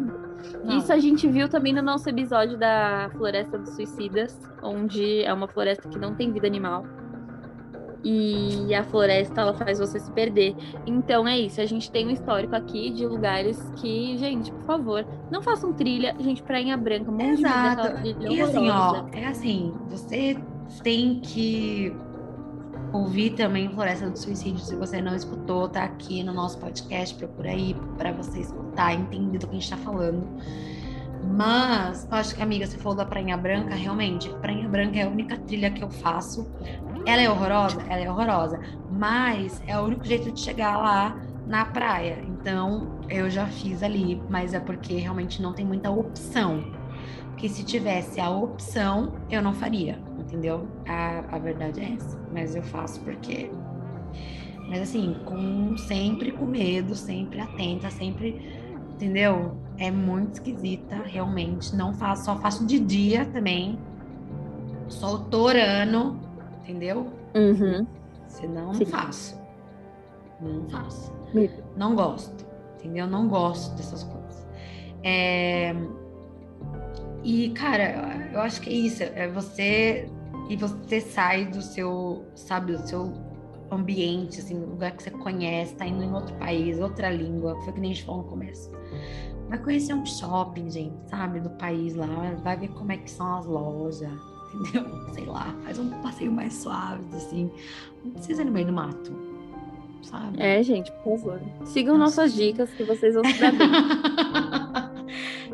Não. 0.64 0.78
Isso 0.78 0.92
a 0.92 0.98
gente 0.98 1.26
viu 1.28 1.48
também 1.48 1.72
no 1.72 1.82
nosso 1.82 2.08
episódio 2.08 2.56
da 2.56 3.10
Floresta 3.12 3.58
dos 3.58 3.70
Suicidas, 3.70 4.38
onde 4.62 5.22
é 5.22 5.32
uma 5.32 5.48
floresta 5.48 5.88
que 5.88 5.98
não 5.98 6.14
tem 6.14 6.32
vida 6.32 6.46
animal 6.46 6.84
e 8.04 8.74
a 8.74 8.84
floresta 8.84 9.40
ela 9.40 9.54
faz 9.54 9.78
você 9.78 9.98
se 9.98 10.10
perder. 10.12 10.54
Então 10.86 11.26
é 11.26 11.38
isso, 11.38 11.60
a 11.60 11.66
gente 11.66 11.90
tem 11.90 12.06
um 12.06 12.10
histórico 12.10 12.54
aqui 12.54 12.90
de 12.90 13.06
lugares 13.06 13.58
que, 13.76 14.16
gente, 14.16 14.52
por 14.52 14.64
favor, 14.64 15.06
não 15.30 15.42
façam 15.42 15.72
trilha, 15.72 16.14
gente, 16.18 16.42
Prainha 16.42 16.76
Branca, 16.76 17.10
um 17.10 17.20
Exato. 17.20 18.06
e 18.30 18.40
assim, 18.40 18.70
ó, 18.70 19.06
é 19.12 19.26
assim, 19.26 19.74
você 19.88 20.38
tem 20.82 21.20
que 21.20 21.94
ouvir 22.92 23.30
também 23.30 23.68
Floresta 23.70 24.08
do 24.08 24.18
Suicídio, 24.18 24.60
se 24.60 24.74
você 24.74 25.00
não 25.00 25.14
escutou, 25.14 25.68
tá 25.68 25.84
aqui 25.84 26.22
no 26.22 26.32
nosso 26.32 26.58
podcast, 26.58 27.14
procura 27.14 27.50
aí 27.50 27.76
para 27.96 28.12
você 28.12 28.40
escutar, 28.40 28.94
entender 28.94 29.38
do 29.38 29.46
que 29.46 29.56
a 29.56 29.58
gente 29.58 29.70
tá 29.70 29.76
falando. 29.76 30.26
Mas, 31.24 32.06
acho 32.10 32.34
que, 32.34 32.42
amiga, 32.42 32.66
você 32.66 32.78
falou 32.78 32.96
da 32.96 33.04
Prainha 33.04 33.36
Branca, 33.36 33.74
realmente, 33.74 34.28
Prainha 34.40 34.68
Branca 34.68 34.98
é 34.98 35.02
a 35.02 35.08
única 35.08 35.36
trilha 35.36 35.70
que 35.70 35.82
eu 35.82 35.90
faço. 35.90 36.50
Ela 37.04 37.22
é 37.22 37.30
horrorosa? 37.30 37.82
Ela 37.88 38.04
é 38.04 38.10
horrorosa. 38.10 38.60
Mas 38.90 39.62
é 39.66 39.78
o 39.78 39.84
único 39.84 40.04
jeito 40.04 40.32
de 40.32 40.40
chegar 40.40 40.76
lá 40.78 41.20
na 41.46 41.64
praia. 41.64 42.24
Então, 42.26 42.98
eu 43.08 43.28
já 43.28 43.46
fiz 43.46 43.82
ali, 43.82 44.20
mas 44.28 44.54
é 44.54 44.60
porque 44.60 44.94
realmente 44.94 45.42
não 45.42 45.52
tem 45.52 45.66
muita 45.66 45.90
opção. 45.90 46.64
Porque 47.30 47.48
se 47.48 47.64
tivesse 47.64 48.20
a 48.20 48.30
opção, 48.30 49.14
eu 49.30 49.42
não 49.42 49.54
faria, 49.54 49.98
entendeu? 50.28 50.68
A, 50.86 51.36
a 51.36 51.38
verdade 51.38 51.80
é 51.80 51.94
essa. 51.94 52.18
Mas 52.32 52.54
eu 52.54 52.62
faço 52.62 53.00
porque. 53.00 53.50
Mas 54.68 54.82
assim, 54.82 55.16
com 55.24 55.76
sempre 55.76 56.30
com 56.32 56.46
medo, 56.46 56.94
sempre 56.94 57.40
atenta, 57.40 57.90
sempre. 57.90 58.68
Entendeu? 58.92 59.56
é 59.78 59.90
muito 59.90 60.34
esquisita, 60.34 60.96
realmente. 61.04 61.74
Não 61.74 61.94
faço, 61.94 62.24
só 62.24 62.36
faço 62.36 62.66
de 62.66 62.78
dia 62.78 63.24
também. 63.26 63.78
Só 64.88 65.18
torando, 65.18 66.18
entendeu? 66.60 67.06
Uhum. 67.34 67.86
Senão, 68.26 68.72
não 68.72 68.86
faço. 68.86 69.40
Não 70.40 70.68
faço. 70.68 71.12
Não 71.76 71.94
gosto, 71.94 72.46
entendeu? 72.76 73.06
Não 73.06 73.28
gosto 73.28 73.74
dessas 73.76 74.02
coisas. 74.02 74.46
É... 75.02 75.74
E, 77.22 77.50
cara, 77.50 78.30
eu 78.32 78.40
acho 78.40 78.60
que 78.60 78.70
é 78.70 78.72
isso. 78.72 79.02
É 79.02 79.28
você. 79.28 80.10
E 80.48 80.56
você 80.56 81.00
sai 81.00 81.46
do 81.46 81.60
seu, 81.60 82.24
sabe, 82.34 82.72
do 82.72 82.86
seu 82.86 83.12
ambiente, 83.70 84.40
assim, 84.40 84.58
lugar 84.58 84.92
que 84.92 85.02
você 85.02 85.10
conhece, 85.10 85.74
tá 85.74 85.86
indo 85.86 86.02
em 86.02 86.12
outro 86.12 86.34
país, 86.36 86.78
outra 86.80 87.10
língua, 87.10 87.54
foi 87.62 87.72
que 87.72 87.80
nem 87.80 87.90
a 87.90 87.94
gente 87.94 88.06
falou 88.06 88.22
no 88.22 88.28
começo. 88.28 88.70
Vai 89.48 89.58
conhecer 89.58 89.94
um 89.94 90.04
shopping, 90.04 90.70
gente, 90.70 90.96
sabe? 91.08 91.40
Do 91.40 91.50
país 91.50 91.94
lá. 91.94 92.06
Vai 92.42 92.56
ver 92.56 92.68
como 92.68 92.92
é 92.92 92.96
que 92.96 93.10
são 93.10 93.38
as 93.38 93.46
lojas, 93.46 94.10
entendeu? 94.54 95.12
Sei 95.12 95.24
lá, 95.24 95.54
faz 95.64 95.78
um 95.78 95.90
passeio 96.02 96.32
mais 96.32 96.54
suave, 96.54 97.04
assim. 97.14 97.50
Não 98.04 98.12
precisa 98.12 98.42
ir 98.42 98.46
no 98.46 98.52
meio 98.52 98.66
do 98.66 98.72
mato, 98.72 99.12
sabe? 100.02 100.40
É, 100.40 100.62
gente, 100.62 100.90
por 101.04 101.18
favor. 101.18 101.40
Sigam 101.66 101.98
Nossa. 101.98 102.22
nossas 102.22 102.34
dicas 102.34 102.70
que 102.70 102.84
vocês 102.84 103.14
vão 103.14 103.24
se 103.24 103.38
dar 103.38 103.52
bem. 103.52 103.68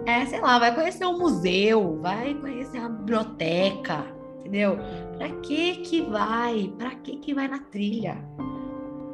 É, 0.07 0.27
sei 0.27 0.39
lá, 0.39 0.59
vai 0.59 0.75
conhecer 0.75 1.07
um 1.07 1.19
museu, 1.19 1.99
vai 2.03 2.35
conhecer 2.35 2.77
a 2.77 2.91
biblioteca, 2.91 4.05
entendeu? 4.45 4.77
Pra 5.17 5.29
que 5.41 5.77
que 5.77 6.03
vai? 6.03 6.73
Pra 6.79 6.91
que 6.97 7.17
que 7.17 7.35
vai 7.35 7.49
na 7.49 7.59
trilha? 7.59 8.17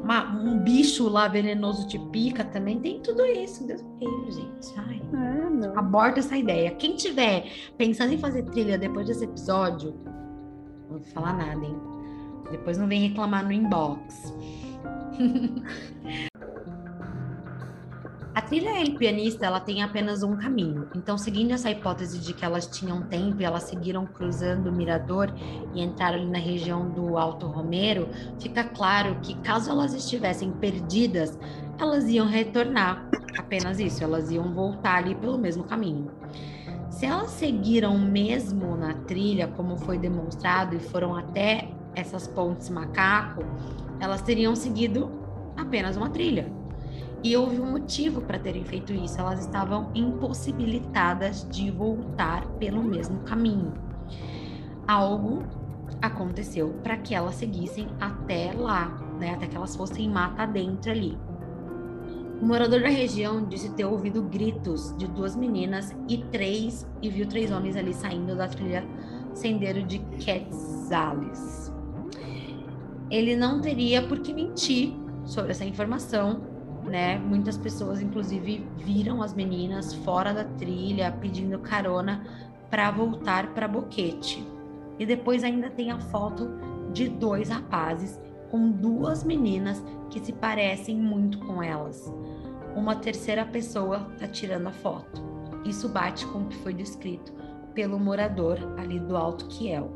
Uma, 0.02 0.24
um 0.34 0.58
bicho 0.58 1.08
lá 1.08 1.28
venenoso 1.28 1.86
te 1.86 1.98
pica 2.10 2.42
também, 2.42 2.80
tem 2.80 3.00
tudo 3.00 3.24
isso. 3.26 3.66
Deus 3.66 3.82
me 3.82 4.06
livre, 4.06 4.32
gente. 4.32 4.68
Ai, 4.78 5.00
Ah, 5.14 5.50
não. 5.50 5.78
aborta 5.78 6.20
essa 6.20 6.36
ideia. 6.36 6.70
Quem 6.72 6.96
tiver 6.96 7.44
pensando 7.76 8.12
em 8.12 8.18
fazer 8.18 8.42
trilha 8.44 8.76
depois 8.78 9.06
desse 9.06 9.24
episódio, 9.24 9.94
não 10.88 10.98
vou 10.98 11.00
falar 11.12 11.34
nada, 11.36 11.64
hein? 11.64 11.76
Depois 12.50 12.76
não 12.78 12.88
vem 12.88 13.08
reclamar 13.08 13.44
no 13.44 13.52
inbox. 13.52 14.34
A 18.32 18.40
trilha 18.40 18.80
El 18.80 18.94
Pianista, 18.94 19.46
ela 19.46 19.58
tem 19.58 19.82
apenas 19.82 20.22
um 20.22 20.36
caminho. 20.36 20.88
Então, 20.94 21.18
seguindo 21.18 21.50
essa 21.50 21.68
hipótese 21.68 22.20
de 22.20 22.32
que 22.32 22.44
elas 22.44 22.64
tinham 22.64 23.02
tempo 23.02 23.42
e 23.42 23.44
elas 23.44 23.64
seguiram 23.64 24.06
cruzando 24.06 24.68
o 24.68 24.72
Mirador 24.72 25.34
e 25.74 25.82
entraram 25.82 26.20
ali 26.20 26.30
na 26.30 26.38
região 26.38 26.88
do 26.88 27.18
Alto 27.18 27.48
Romero, 27.48 28.08
fica 28.38 28.62
claro 28.62 29.16
que 29.20 29.34
caso 29.40 29.68
elas 29.68 29.94
estivessem 29.94 30.52
perdidas, 30.52 31.36
elas 31.76 32.08
iam 32.08 32.28
retornar. 32.28 33.04
Apenas 33.36 33.80
isso, 33.80 34.04
elas 34.04 34.30
iam 34.30 34.54
voltar 34.54 34.98
ali 34.98 35.16
pelo 35.16 35.36
mesmo 35.36 35.64
caminho. 35.64 36.12
Se 36.88 37.06
elas 37.06 37.30
seguiram 37.30 37.98
mesmo 37.98 38.76
na 38.76 38.94
trilha, 38.94 39.48
como 39.48 39.76
foi 39.76 39.98
demonstrado, 39.98 40.76
e 40.76 40.78
foram 40.78 41.16
até 41.16 41.68
essas 41.96 42.28
pontes 42.28 42.70
macaco, 42.70 43.42
elas 43.98 44.22
teriam 44.22 44.54
seguido 44.54 45.10
apenas 45.56 45.96
uma 45.96 46.10
trilha. 46.10 46.59
E 47.22 47.36
houve 47.36 47.60
um 47.60 47.70
motivo 47.70 48.22
para 48.22 48.38
terem 48.38 48.64
feito 48.64 48.92
isso. 48.92 49.20
Elas 49.20 49.40
estavam 49.40 49.90
impossibilitadas 49.94 51.46
de 51.48 51.70
voltar 51.70 52.46
pelo 52.58 52.82
mesmo 52.82 53.20
caminho. 53.20 53.74
Algo 54.88 55.42
aconteceu 56.00 56.70
para 56.82 56.96
que 56.96 57.14
elas 57.14 57.34
seguissem 57.34 57.88
até 58.00 58.52
lá, 58.52 58.88
né? 59.18 59.34
Até 59.34 59.46
que 59.46 59.56
elas 59.56 59.76
fossem 59.76 60.08
mata 60.08 60.46
dentro 60.46 60.90
ali. 60.90 61.18
O 62.40 62.46
morador 62.46 62.80
da 62.80 62.88
região 62.88 63.44
disse 63.44 63.70
ter 63.74 63.84
ouvido 63.84 64.22
gritos 64.22 64.96
de 64.96 65.06
duas 65.06 65.36
meninas 65.36 65.94
e 66.08 66.18
três 66.24 66.86
e 67.02 67.10
viu 67.10 67.28
três 67.28 67.50
homens 67.50 67.76
ali 67.76 67.92
saindo 67.92 68.34
da 68.34 68.48
trilha 68.48 68.82
sendeiro 69.34 69.82
de 69.82 69.98
Quetzales. 69.98 71.70
Ele 73.10 73.36
não 73.36 73.60
teria 73.60 74.06
por 74.06 74.20
que 74.20 74.32
mentir 74.32 74.94
sobre 75.24 75.50
essa 75.50 75.66
informação, 75.66 76.40
né? 76.90 77.18
Muitas 77.18 77.56
pessoas, 77.56 78.00
inclusive, 78.02 78.66
viram 78.76 79.22
as 79.22 79.32
meninas 79.32 79.94
fora 79.94 80.34
da 80.34 80.44
trilha 80.44 81.12
pedindo 81.20 81.58
carona 81.60 82.26
para 82.68 82.90
voltar 82.90 83.54
para 83.54 83.68
Boquete. 83.68 84.46
E 84.98 85.06
depois 85.06 85.44
ainda 85.44 85.70
tem 85.70 85.90
a 85.90 85.98
foto 85.98 86.50
de 86.92 87.08
dois 87.08 87.48
rapazes 87.48 88.20
com 88.50 88.70
duas 88.70 89.22
meninas 89.22 89.82
que 90.10 90.18
se 90.18 90.32
parecem 90.32 90.96
muito 90.96 91.38
com 91.38 91.62
elas. 91.62 92.12
Uma 92.74 92.96
terceira 92.96 93.44
pessoa 93.44 94.08
está 94.12 94.26
tirando 94.26 94.66
a 94.66 94.72
foto. 94.72 95.22
Isso 95.64 95.88
bate 95.88 96.26
com 96.26 96.40
o 96.40 96.46
que 96.46 96.56
foi 96.58 96.74
descrito 96.74 97.32
pelo 97.74 97.98
morador 97.98 98.58
ali 98.76 98.98
do 98.98 99.16
Alto 99.16 99.46
Kiel. 99.46 99.90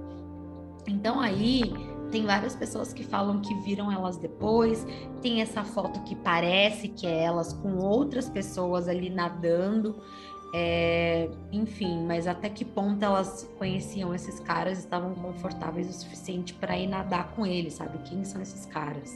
Então 0.87 1.21
aí 1.21 1.73
tem 2.15 2.25
várias 2.25 2.55
pessoas 2.55 2.93
que 2.93 3.03
falam 3.03 3.41
que 3.41 3.53
viram 3.63 3.91
elas 3.91 4.17
depois. 4.17 4.87
Tem 5.21 5.43
essa 5.43 5.65
foto 5.65 5.99
que 6.05 6.15
parece 6.15 6.87
que 6.87 7.09
é 7.09 7.25
elas 7.25 7.53
com 7.53 7.77
outras 7.79 8.29
pessoas 8.31 8.87
ali 8.87 9.11
nadando. 9.11 9.97
É, 10.55 11.29
enfim, 11.51 12.07
mas 12.07 12.29
até 12.29 12.49
que 12.49 12.65
ponto 12.65 13.05
elas 13.05 13.51
conheciam 13.59 14.15
esses 14.15 14.39
caras, 14.39 14.79
estavam 14.79 15.13
confortáveis 15.13 15.91
o 15.91 15.93
suficiente 15.93 16.55
para 16.55 16.79
ir 16.79 16.87
nadar 16.87 17.33
com 17.35 17.45
eles, 17.45 17.75
sabe? 17.75 17.99
Quem 18.09 18.23
são 18.23 18.41
esses 18.41 18.65
caras? 18.65 19.11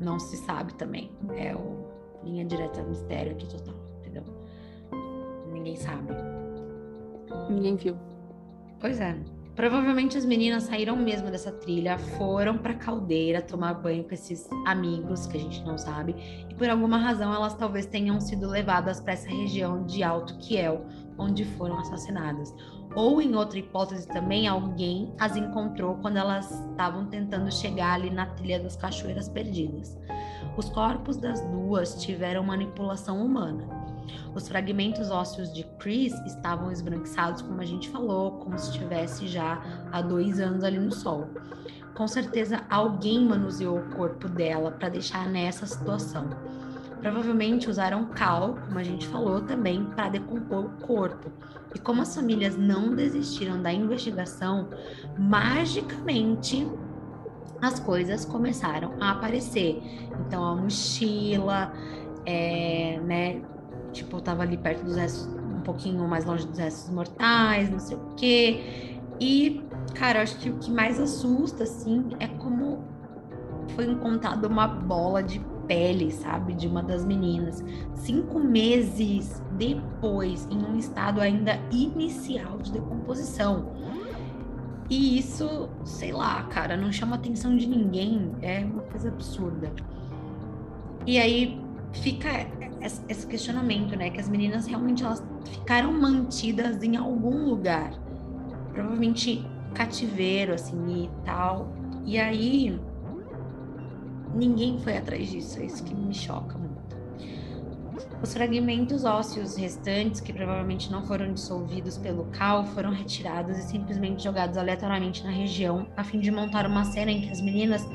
Não 0.00 0.18
se 0.18 0.38
sabe 0.38 0.72
também. 0.72 1.10
É 1.36 1.54
o 1.54 1.84
linha 2.24 2.46
direta 2.46 2.82
mistério 2.82 3.32
aqui 3.32 3.46
total, 3.46 3.74
entendeu? 3.98 4.24
Ninguém 5.52 5.76
sabe. 5.76 6.14
Ninguém 7.50 7.76
viu. 7.76 7.94
Pois 8.80 8.98
é. 8.98 9.18
Provavelmente 9.54 10.16
as 10.16 10.24
meninas 10.24 10.64
saíram 10.64 10.96
mesmo 10.96 11.30
dessa 11.30 11.52
trilha, 11.52 11.98
foram 11.98 12.56
pra 12.56 12.74
caldeira 12.74 13.42
tomar 13.42 13.74
banho 13.74 14.04
com 14.04 14.14
esses 14.14 14.48
amigos 14.66 15.26
que 15.26 15.36
a 15.36 15.40
gente 15.40 15.62
não 15.64 15.76
sabe, 15.76 16.14
e 16.48 16.54
por 16.54 16.68
alguma 16.68 16.96
razão 16.96 17.34
elas 17.34 17.54
talvez 17.54 17.84
tenham 17.84 18.20
sido 18.20 18.48
levadas 18.48 19.00
para 19.00 19.12
essa 19.12 19.28
região 19.28 19.84
de 19.84 20.02
Alto 20.02 20.38
Kiel, 20.38 20.86
onde 21.18 21.44
foram 21.44 21.78
assassinadas. 21.78 22.54
Ou 22.94 23.20
em 23.20 23.36
outra 23.36 23.58
hipótese 23.58 24.08
também, 24.08 24.48
alguém 24.48 25.12
as 25.18 25.36
encontrou 25.36 25.96
quando 25.96 26.16
elas 26.16 26.50
estavam 26.70 27.06
tentando 27.06 27.52
chegar 27.52 27.94
ali 27.94 28.10
na 28.10 28.26
trilha 28.26 28.58
das 28.58 28.76
Cachoeiras 28.76 29.28
Perdidas. 29.28 29.96
Os 30.56 30.68
corpos 30.70 31.16
das 31.16 31.40
duas 31.48 32.02
tiveram 32.02 32.42
manipulação 32.42 33.24
humana. 33.24 33.79
Os 34.34 34.48
fragmentos 34.48 35.10
ósseos 35.10 35.52
de 35.52 35.64
Chris 35.78 36.12
estavam 36.26 36.70
esbranquiçados, 36.70 37.42
como 37.42 37.60
a 37.60 37.64
gente 37.64 37.88
falou, 37.88 38.32
como 38.32 38.58
se 38.58 38.70
estivesse 38.70 39.26
já 39.26 39.60
há 39.90 40.00
dois 40.00 40.40
anos 40.40 40.64
ali 40.64 40.78
no 40.78 40.92
sol. 40.92 41.28
Com 41.94 42.06
certeza 42.06 42.64
alguém 42.70 43.24
manuseou 43.24 43.78
o 43.78 43.90
corpo 43.90 44.28
dela 44.28 44.70
para 44.70 44.88
deixar 44.88 45.28
nessa 45.28 45.66
situação. 45.66 46.30
Provavelmente 47.00 47.68
usaram 47.68 48.06
cal, 48.06 48.56
como 48.66 48.78
a 48.78 48.82
gente 48.82 49.06
falou 49.06 49.40
também, 49.40 49.84
para 49.84 50.10
decompor 50.10 50.66
o 50.66 50.86
corpo. 50.86 51.32
E 51.74 51.78
como 51.78 52.02
as 52.02 52.14
famílias 52.14 52.56
não 52.56 52.94
desistiram 52.94 53.60
da 53.60 53.72
investigação, 53.72 54.68
magicamente 55.18 56.66
as 57.60 57.78
coisas 57.80 58.24
começaram 58.24 58.94
a 59.00 59.12
aparecer. 59.12 59.82
Então 60.26 60.44
a 60.44 60.56
mochila, 60.56 61.72
é, 62.26 63.00
né, 63.02 63.42
tipo, 63.92 64.20
tava 64.20 64.42
ali 64.42 64.56
perto 64.56 64.84
dos 64.84 64.96
restos, 64.96 65.26
um 65.26 65.60
pouquinho 65.60 66.06
mais 66.08 66.24
longe 66.24 66.46
dos 66.46 66.58
restos 66.58 66.90
mortais, 66.90 67.70
não 67.70 67.78
sei 67.78 67.96
o 67.96 68.00
quê. 68.16 69.00
E, 69.20 69.62
cara, 69.94 70.18
eu 70.18 70.22
acho 70.22 70.38
que 70.38 70.50
o 70.50 70.58
que 70.58 70.70
mais 70.70 70.98
assusta, 70.98 71.64
assim, 71.64 72.10
é 72.18 72.26
como 72.26 72.82
foi 73.74 73.86
encontrada 73.86 74.48
uma 74.48 74.66
bola 74.66 75.22
de 75.22 75.40
pele, 75.66 76.10
sabe, 76.10 76.54
de 76.54 76.66
uma 76.66 76.82
das 76.82 77.04
meninas, 77.04 77.62
cinco 77.94 78.40
meses 78.40 79.40
depois, 79.52 80.48
em 80.50 80.64
um 80.64 80.76
estado 80.76 81.20
ainda 81.20 81.60
inicial 81.70 82.58
de 82.58 82.72
decomposição. 82.72 83.72
E 84.88 85.18
isso, 85.18 85.68
sei 85.84 86.10
lá, 86.10 86.42
cara, 86.44 86.76
não 86.76 86.90
chama 86.90 87.14
atenção 87.14 87.56
de 87.56 87.68
ninguém, 87.68 88.32
é 88.42 88.64
uma 88.64 88.82
coisa 88.82 89.08
absurda. 89.08 89.72
E 91.06 91.16
aí 91.18 91.62
fica 91.92 92.28
esse 92.80 93.26
questionamento, 93.26 93.96
né, 93.96 94.10
que 94.10 94.20
as 94.20 94.28
meninas 94.28 94.66
realmente 94.66 95.04
elas 95.04 95.22
ficaram 95.44 95.92
mantidas 95.92 96.82
em 96.82 96.96
algum 96.96 97.44
lugar, 97.44 97.92
provavelmente 98.72 99.46
cativeiro, 99.74 100.54
assim, 100.54 101.04
e 101.04 101.10
tal. 101.24 101.72
E 102.04 102.18
aí 102.18 102.80
ninguém 104.34 104.78
foi 104.80 104.96
atrás 104.96 105.28
disso, 105.28 105.60
é 105.60 105.66
isso 105.66 105.84
que 105.84 105.94
me 105.94 106.14
choca 106.14 106.56
muito. 106.56 106.70
Os 108.22 108.34
fragmentos 108.34 109.04
ósseos 109.04 109.56
restantes, 109.56 110.20
que 110.20 110.32
provavelmente 110.32 110.90
não 110.90 111.02
foram 111.02 111.32
dissolvidos 111.32 111.96
pelo 111.96 112.24
cal, 112.26 112.66
foram 112.66 112.90
retirados 112.90 113.56
e 113.58 113.62
simplesmente 113.62 114.22
jogados 114.22 114.56
aleatoriamente 114.58 115.24
na 115.24 115.30
região, 115.30 115.86
a 115.96 116.04
fim 116.04 116.20
de 116.20 116.30
montar 116.30 116.66
uma 116.66 116.84
cena 116.84 117.10
em 117.10 117.22
que 117.22 117.30
as 117.30 117.40
meninas 117.40 117.86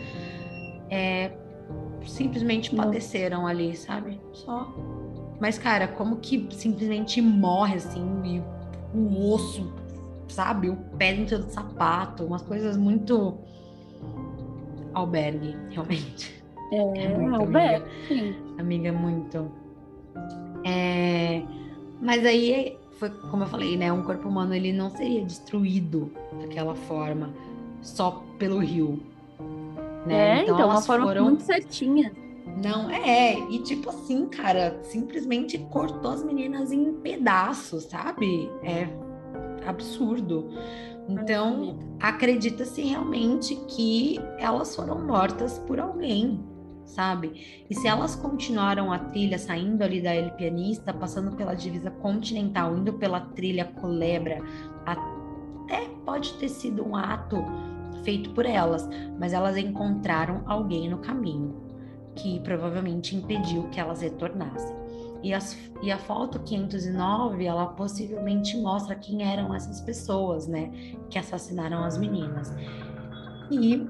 é, 0.89 1.31
simplesmente 2.05 2.75
padeceram 2.75 3.47
ali, 3.47 3.75
sabe? 3.75 4.19
Só. 4.33 4.73
Mas, 5.39 5.57
cara, 5.57 5.87
como 5.87 6.17
que 6.17 6.47
simplesmente 6.51 7.21
morre 7.21 7.75
assim, 7.75 8.05
e 8.23 8.41
o 8.97 9.31
osso, 9.31 9.73
sabe? 10.27 10.69
O 10.69 10.75
pé 10.97 11.13
dentro 11.13 11.39
do 11.39 11.49
sapato, 11.49 12.25
umas 12.25 12.41
coisas 12.41 12.77
muito. 12.77 13.37
Albergue, 14.93 15.55
realmente. 15.69 16.33
É, 16.71 16.77
É 17.05 17.17
muito, 17.17 17.35
Alberto, 17.35 17.87
sim. 18.07 18.35
Amiga, 18.57 18.91
muito. 18.91 19.51
É... 20.63 21.43
Mas 22.01 22.25
aí, 22.25 22.77
foi 22.97 23.09
como 23.09 23.43
eu 23.43 23.47
falei, 23.47 23.77
né? 23.77 23.91
Um 23.91 24.03
corpo 24.03 24.27
humano 24.27 24.53
ele 24.53 24.71
não 24.71 24.89
seria 24.89 25.23
destruído 25.23 26.11
daquela 26.39 26.75
forma 26.75 27.33
só 27.81 28.23
pelo 28.39 28.59
rio. 28.59 28.99
Né? 30.05 30.39
É, 30.39 30.43
então, 30.43 30.55
uma 30.55 30.63
elas 30.63 30.85
forma 30.85 31.05
foram 31.05 31.23
muito 31.25 31.43
certinha. 31.43 32.11
não, 32.63 32.89
é, 32.89 33.39
e 33.49 33.59
tipo 33.63 33.89
assim, 33.89 34.27
cara, 34.27 34.79
simplesmente 34.83 35.57
cortou 35.71 36.11
as 36.11 36.23
meninas 36.23 36.71
em 36.71 36.93
pedaços, 36.93 37.85
sabe? 37.85 38.49
É 38.63 38.87
absurdo. 39.67 40.49
Então, 41.07 41.77
acredita-se 41.99 42.81
realmente 42.81 43.55
que 43.67 44.19
elas 44.37 44.75
foram 44.75 44.99
mortas 45.05 45.59
por 45.59 45.79
alguém. 45.79 46.39
sabe? 46.85 47.65
E 47.69 47.75
se 47.75 47.87
elas 47.87 48.15
continuaram 48.15 48.93
a 48.93 48.99
trilha 48.99 49.39
saindo 49.39 49.83
ali 49.83 50.01
da 50.01 50.13
El 50.15 50.31
Pianista, 50.31 50.93
passando 50.93 51.35
pela 51.35 51.55
divisa 51.55 51.89
continental, 51.89 52.77
indo 52.77 52.93
pela 52.93 53.19
trilha 53.19 53.65
Culebra, 53.65 54.39
até 54.85 55.89
pode 56.05 56.33
ter 56.35 56.47
sido 56.47 56.87
um 56.87 56.95
ato 56.95 57.37
feito 58.05 58.29
por 58.29 58.45
elas, 58.45 58.87
mas 59.19 59.33
elas 59.33 59.57
encontraram 59.57 60.43
alguém 60.45 60.87
no 60.89 60.99
caminho 60.99 61.65
que 62.15 62.39
provavelmente 62.39 63.15
impediu 63.15 63.67
que 63.69 63.79
elas 63.79 64.01
retornassem. 64.01 64.73
E, 65.21 65.33
as, 65.33 65.57
e, 65.81 65.91
a 65.91 65.97
foto 65.97 66.39
509, 66.39 67.45
ela 67.45 67.65
possivelmente 67.67 68.55
mostra 68.57 68.95
quem 68.95 69.23
eram 69.23 69.53
essas 69.53 69.81
pessoas, 69.81 70.47
né, 70.47 70.71
que 71.09 71.17
assassinaram 71.17 71.83
as 71.83 71.97
meninas. 71.97 72.53
E 73.51 73.89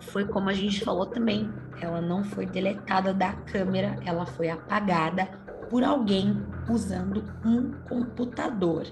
foi 0.00 0.26
como 0.26 0.50
a 0.50 0.52
gente 0.52 0.84
falou 0.84 1.06
também, 1.06 1.50
ela 1.80 2.00
não 2.00 2.22
foi 2.22 2.46
deletada 2.46 3.12
da 3.12 3.32
câmera, 3.32 3.98
ela 4.04 4.26
foi 4.26 4.50
apagada 4.50 5.26
por 5.70 5.82
alguém 5.82 6.42
usando 6.68 7.24
um 7.44 7.72
computador. 7.88 8.86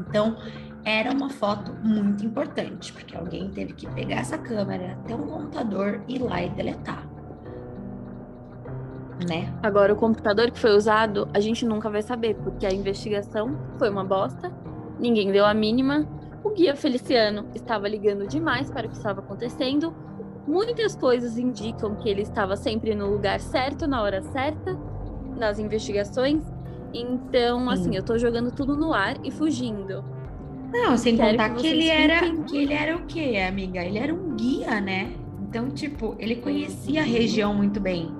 Então, 0.00 0.36
era 0.84 1.10
uma 1.10 1.30
foto 1.30 1.72
muito 1.82 2.24
importante, 2.24 2.92
porque 2.92 3.16
alguém 3.16 3.50
teve 3.50 3.72
que 3.72 3.86
pegar 3.90 4.16
essa 4.16 4.36
câmera, 4.36 4.98
ter 5.06 5.14
um 5.14 5.26
computador 5.26 6.02
e 6.06 6.16
ir 6.16 6.18
lá 6.18 6.42
e 6.42 6.50
deletar. 6.50 7.06
Né? 9.28 9.52
Agora, 9.62 9.92
o 9.92 9.96
computador 9.96 10.50
que 10.50 10.58
foi 10.58 10.76
usado, 10.76 11.28
a 11.32 11.40
gente 11.40 11.64
nunca 11.64 11.88
vai 11.88 12.02
saber, 12.02 12.34
porque 12.36 12.66
a 12.66 12.72
investigação 12.72 13.58
foi 13.78 13.88
uma 13.88 14.04
bosta, 14.04 14.52
ninguém 14.98 15.32
deu 15.32 15.46
a 15.46 15.54
mínima. 15.54 16.06
O 16.42 16.50
guia 16.50 16.76
Feliciano 16.76 17.48
estava 17.54 17.88
ligando 17.88 18.26
demais 18.26 18.70
para 18.70 18.86
o 18.86 18.90
que 18.90 18.96
estava 18.96 19.20
acontecendo, 19.20 19.94
Muitas 20.46 20.94
coisas 20.94 21.38
indicam 21.38 21.94
que 21.94 22.08
ele 22.08 22.20
estava 22.20 22.54
sempre 22.54 22.94
no 22.94 23.10
lugar 23.10 23.40
certo, 23.40 23.86
na 23.86 24.02
hora 24.02 24.22
certa, 24.22 24.78
nas 25.36 25.58
investigações. 25.58 26.42
Então, 26.92 27.68
assim, 27.70 27.96
eu 27.96 28.02
tô 28.02 28.18
jogando 28.18 28.52
tudo 28.52 28.76
no 28.76 28.92
ar 28.92 29.16
e 29.24 29.30
fugindo. 29.30 30.04
Não, 30.74 30.98
sem 30.98 31.16
Quero 31.16 31.30
contar 31.30 31.50
que, 31.50 31.60
que 31.60 31.66
ele 31.68 31.88
era 31.88 32.30
que 32.42 32.56
ele 32.56 32.72
era 32.74 32.96
o 32.96 33.06
quê, 33.06 33.38
amiga? 33.48 33.80
Ele 33.80 33.96
era 33.96 34.12
um 34.12 34.34
guia, 34.34 34.80
né? 34.80 35.12
Então, 35.48 35.70
tipo, 35.70 36.16
ele 36.18 36.34
conhecia 36.34 37.02
a 37.02 37.04
região 37.04 37.54
muito 37.54 37.78
bem. 37.78 38.12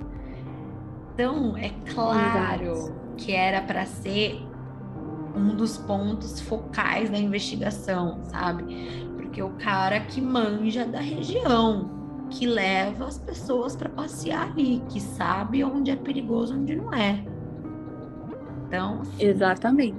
Então, 1.13 1.57
é 1.57 1.69
claro 1.93 2.71
Exato. 2.71 2.95
que 3.17 3.33
era 3.33 3.61
para 3.61 3.85
ser 3.85 4.41
um 5.35 5.53
dos 5.53 5.77
pontos 5.77 6.39
focais 6.39 7.09
da 7.09 7.17
investigação, 7.17 8.23
sabe? 8.23 8.63
Porque 9.17 9.43
o 9.43 9.49
cara 9.49 9.99
que 9.99 10.21
manja 10.21 10.85
da 10.85 11.01
região, 11.01 11.89
que 12.29 12.47
leva 12.47 13.05
as 13.05 13.17
pessoas 13.17 13.75
para 13.75 13.89
passear 13.89 14.49
ali, 14.49 14.81
que 14.87 15.01
sabe 15.01 15.61
onde 15.61 15.91
é 15.91 15.95
perigoso, 15.97 16.57
onde 16.57 16.73
não 16.73 16.93
é. 16.93 17.21
Então, 18.65 19.01
assim, 19.01 19.25
exatamente. 19.25 19.97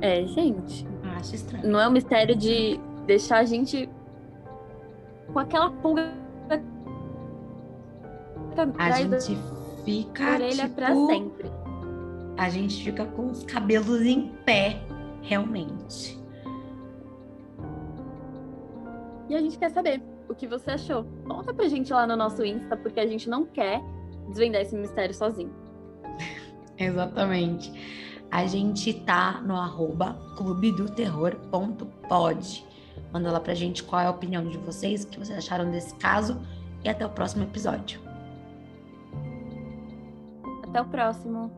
É, 0.00 0.24
gente. 0.26 0.93
Acho 1.16 1.34
estranho. 1.34 1.66
Não 1.66 1.80
é 1.80 1.88
um 1.88 1.92
mistério 1.92 2.34
de 2.36 2.78
deixar 3.06 3.38
a 3.38 3.44
gente 3.44 3.88
com 5.32 5.38
aquela 5.38 5.70
pulga 5.70 6.24
a 8.78 8.90
gente 8.92 9.36
fica 9.84 10.34
orelha 10.34 10.64
tipo, 10.64 10.74
para 10.76 10.94
sempre. 10.94 11.50
A 12.36 12.48
gente 12.48 12.84
fica 12.84 13.04
com 13.04 13.26
os 13.26 13.44
cabelos 13.44 14.02
em 14.02 14.28
pé, 14.44 14.80
realmente. 15.22 16.18
E 19.28 19.34
a 19.34 19.40
gente 19.40 19.58
quer 19.58 19.70
saber 19.70 20.02
o 20.28 20.34
que 20.34 20.46
você 20.46 20.72
achou. 20.72 21.04
Conta 21.26 21.52
pra 21.52 21.68
gente 21.68 21.92
lá 21.92 22.06
no 22.06 22.16
nosso 22.16 22.44
Insta, 22.44 22.76
porque 22.76 23.00
a 23.00 23.06
gente 23.06 23.28
não 23.28 23.44
quer 23.44 23.80
desvendar 24.28 24.62
esse 24.62 24.76
mistério 24.76 25.14
sozinho. 25.14 25.52
Exatamente. 26.78 27.72
A 28.30 28.46
gente 28.46 28.92
tá 28.92 29.40
no 29.40 29.56
arroba 29.56 30.18
clubedoterror.pod. 30.36 32.66
Manda 33.12 33.30
lá 33.30 33.40
pra 33.40 33.54
gente 33.54 33.82
qual 33.82 34.02
é 34.02 34.06
a 34.06 34.10
opinião 34.10 34.46
de 34.48 34.56
vocês, 34.58 35.04
o 35.04 35.08
que 35.08 35.18
vocês 35.18 35.38
acharam 35.38 35.70
desse 35.70 35.94
caso 35.96 36.40
e 36.82 36.88
até 36.88 37.04
o 37.06 37.10
próximo 37.10 37.44
episódio. 37.44 38.00
Até 40.64 40.80
o 40.80 40.86
próximo. 40.86 41.52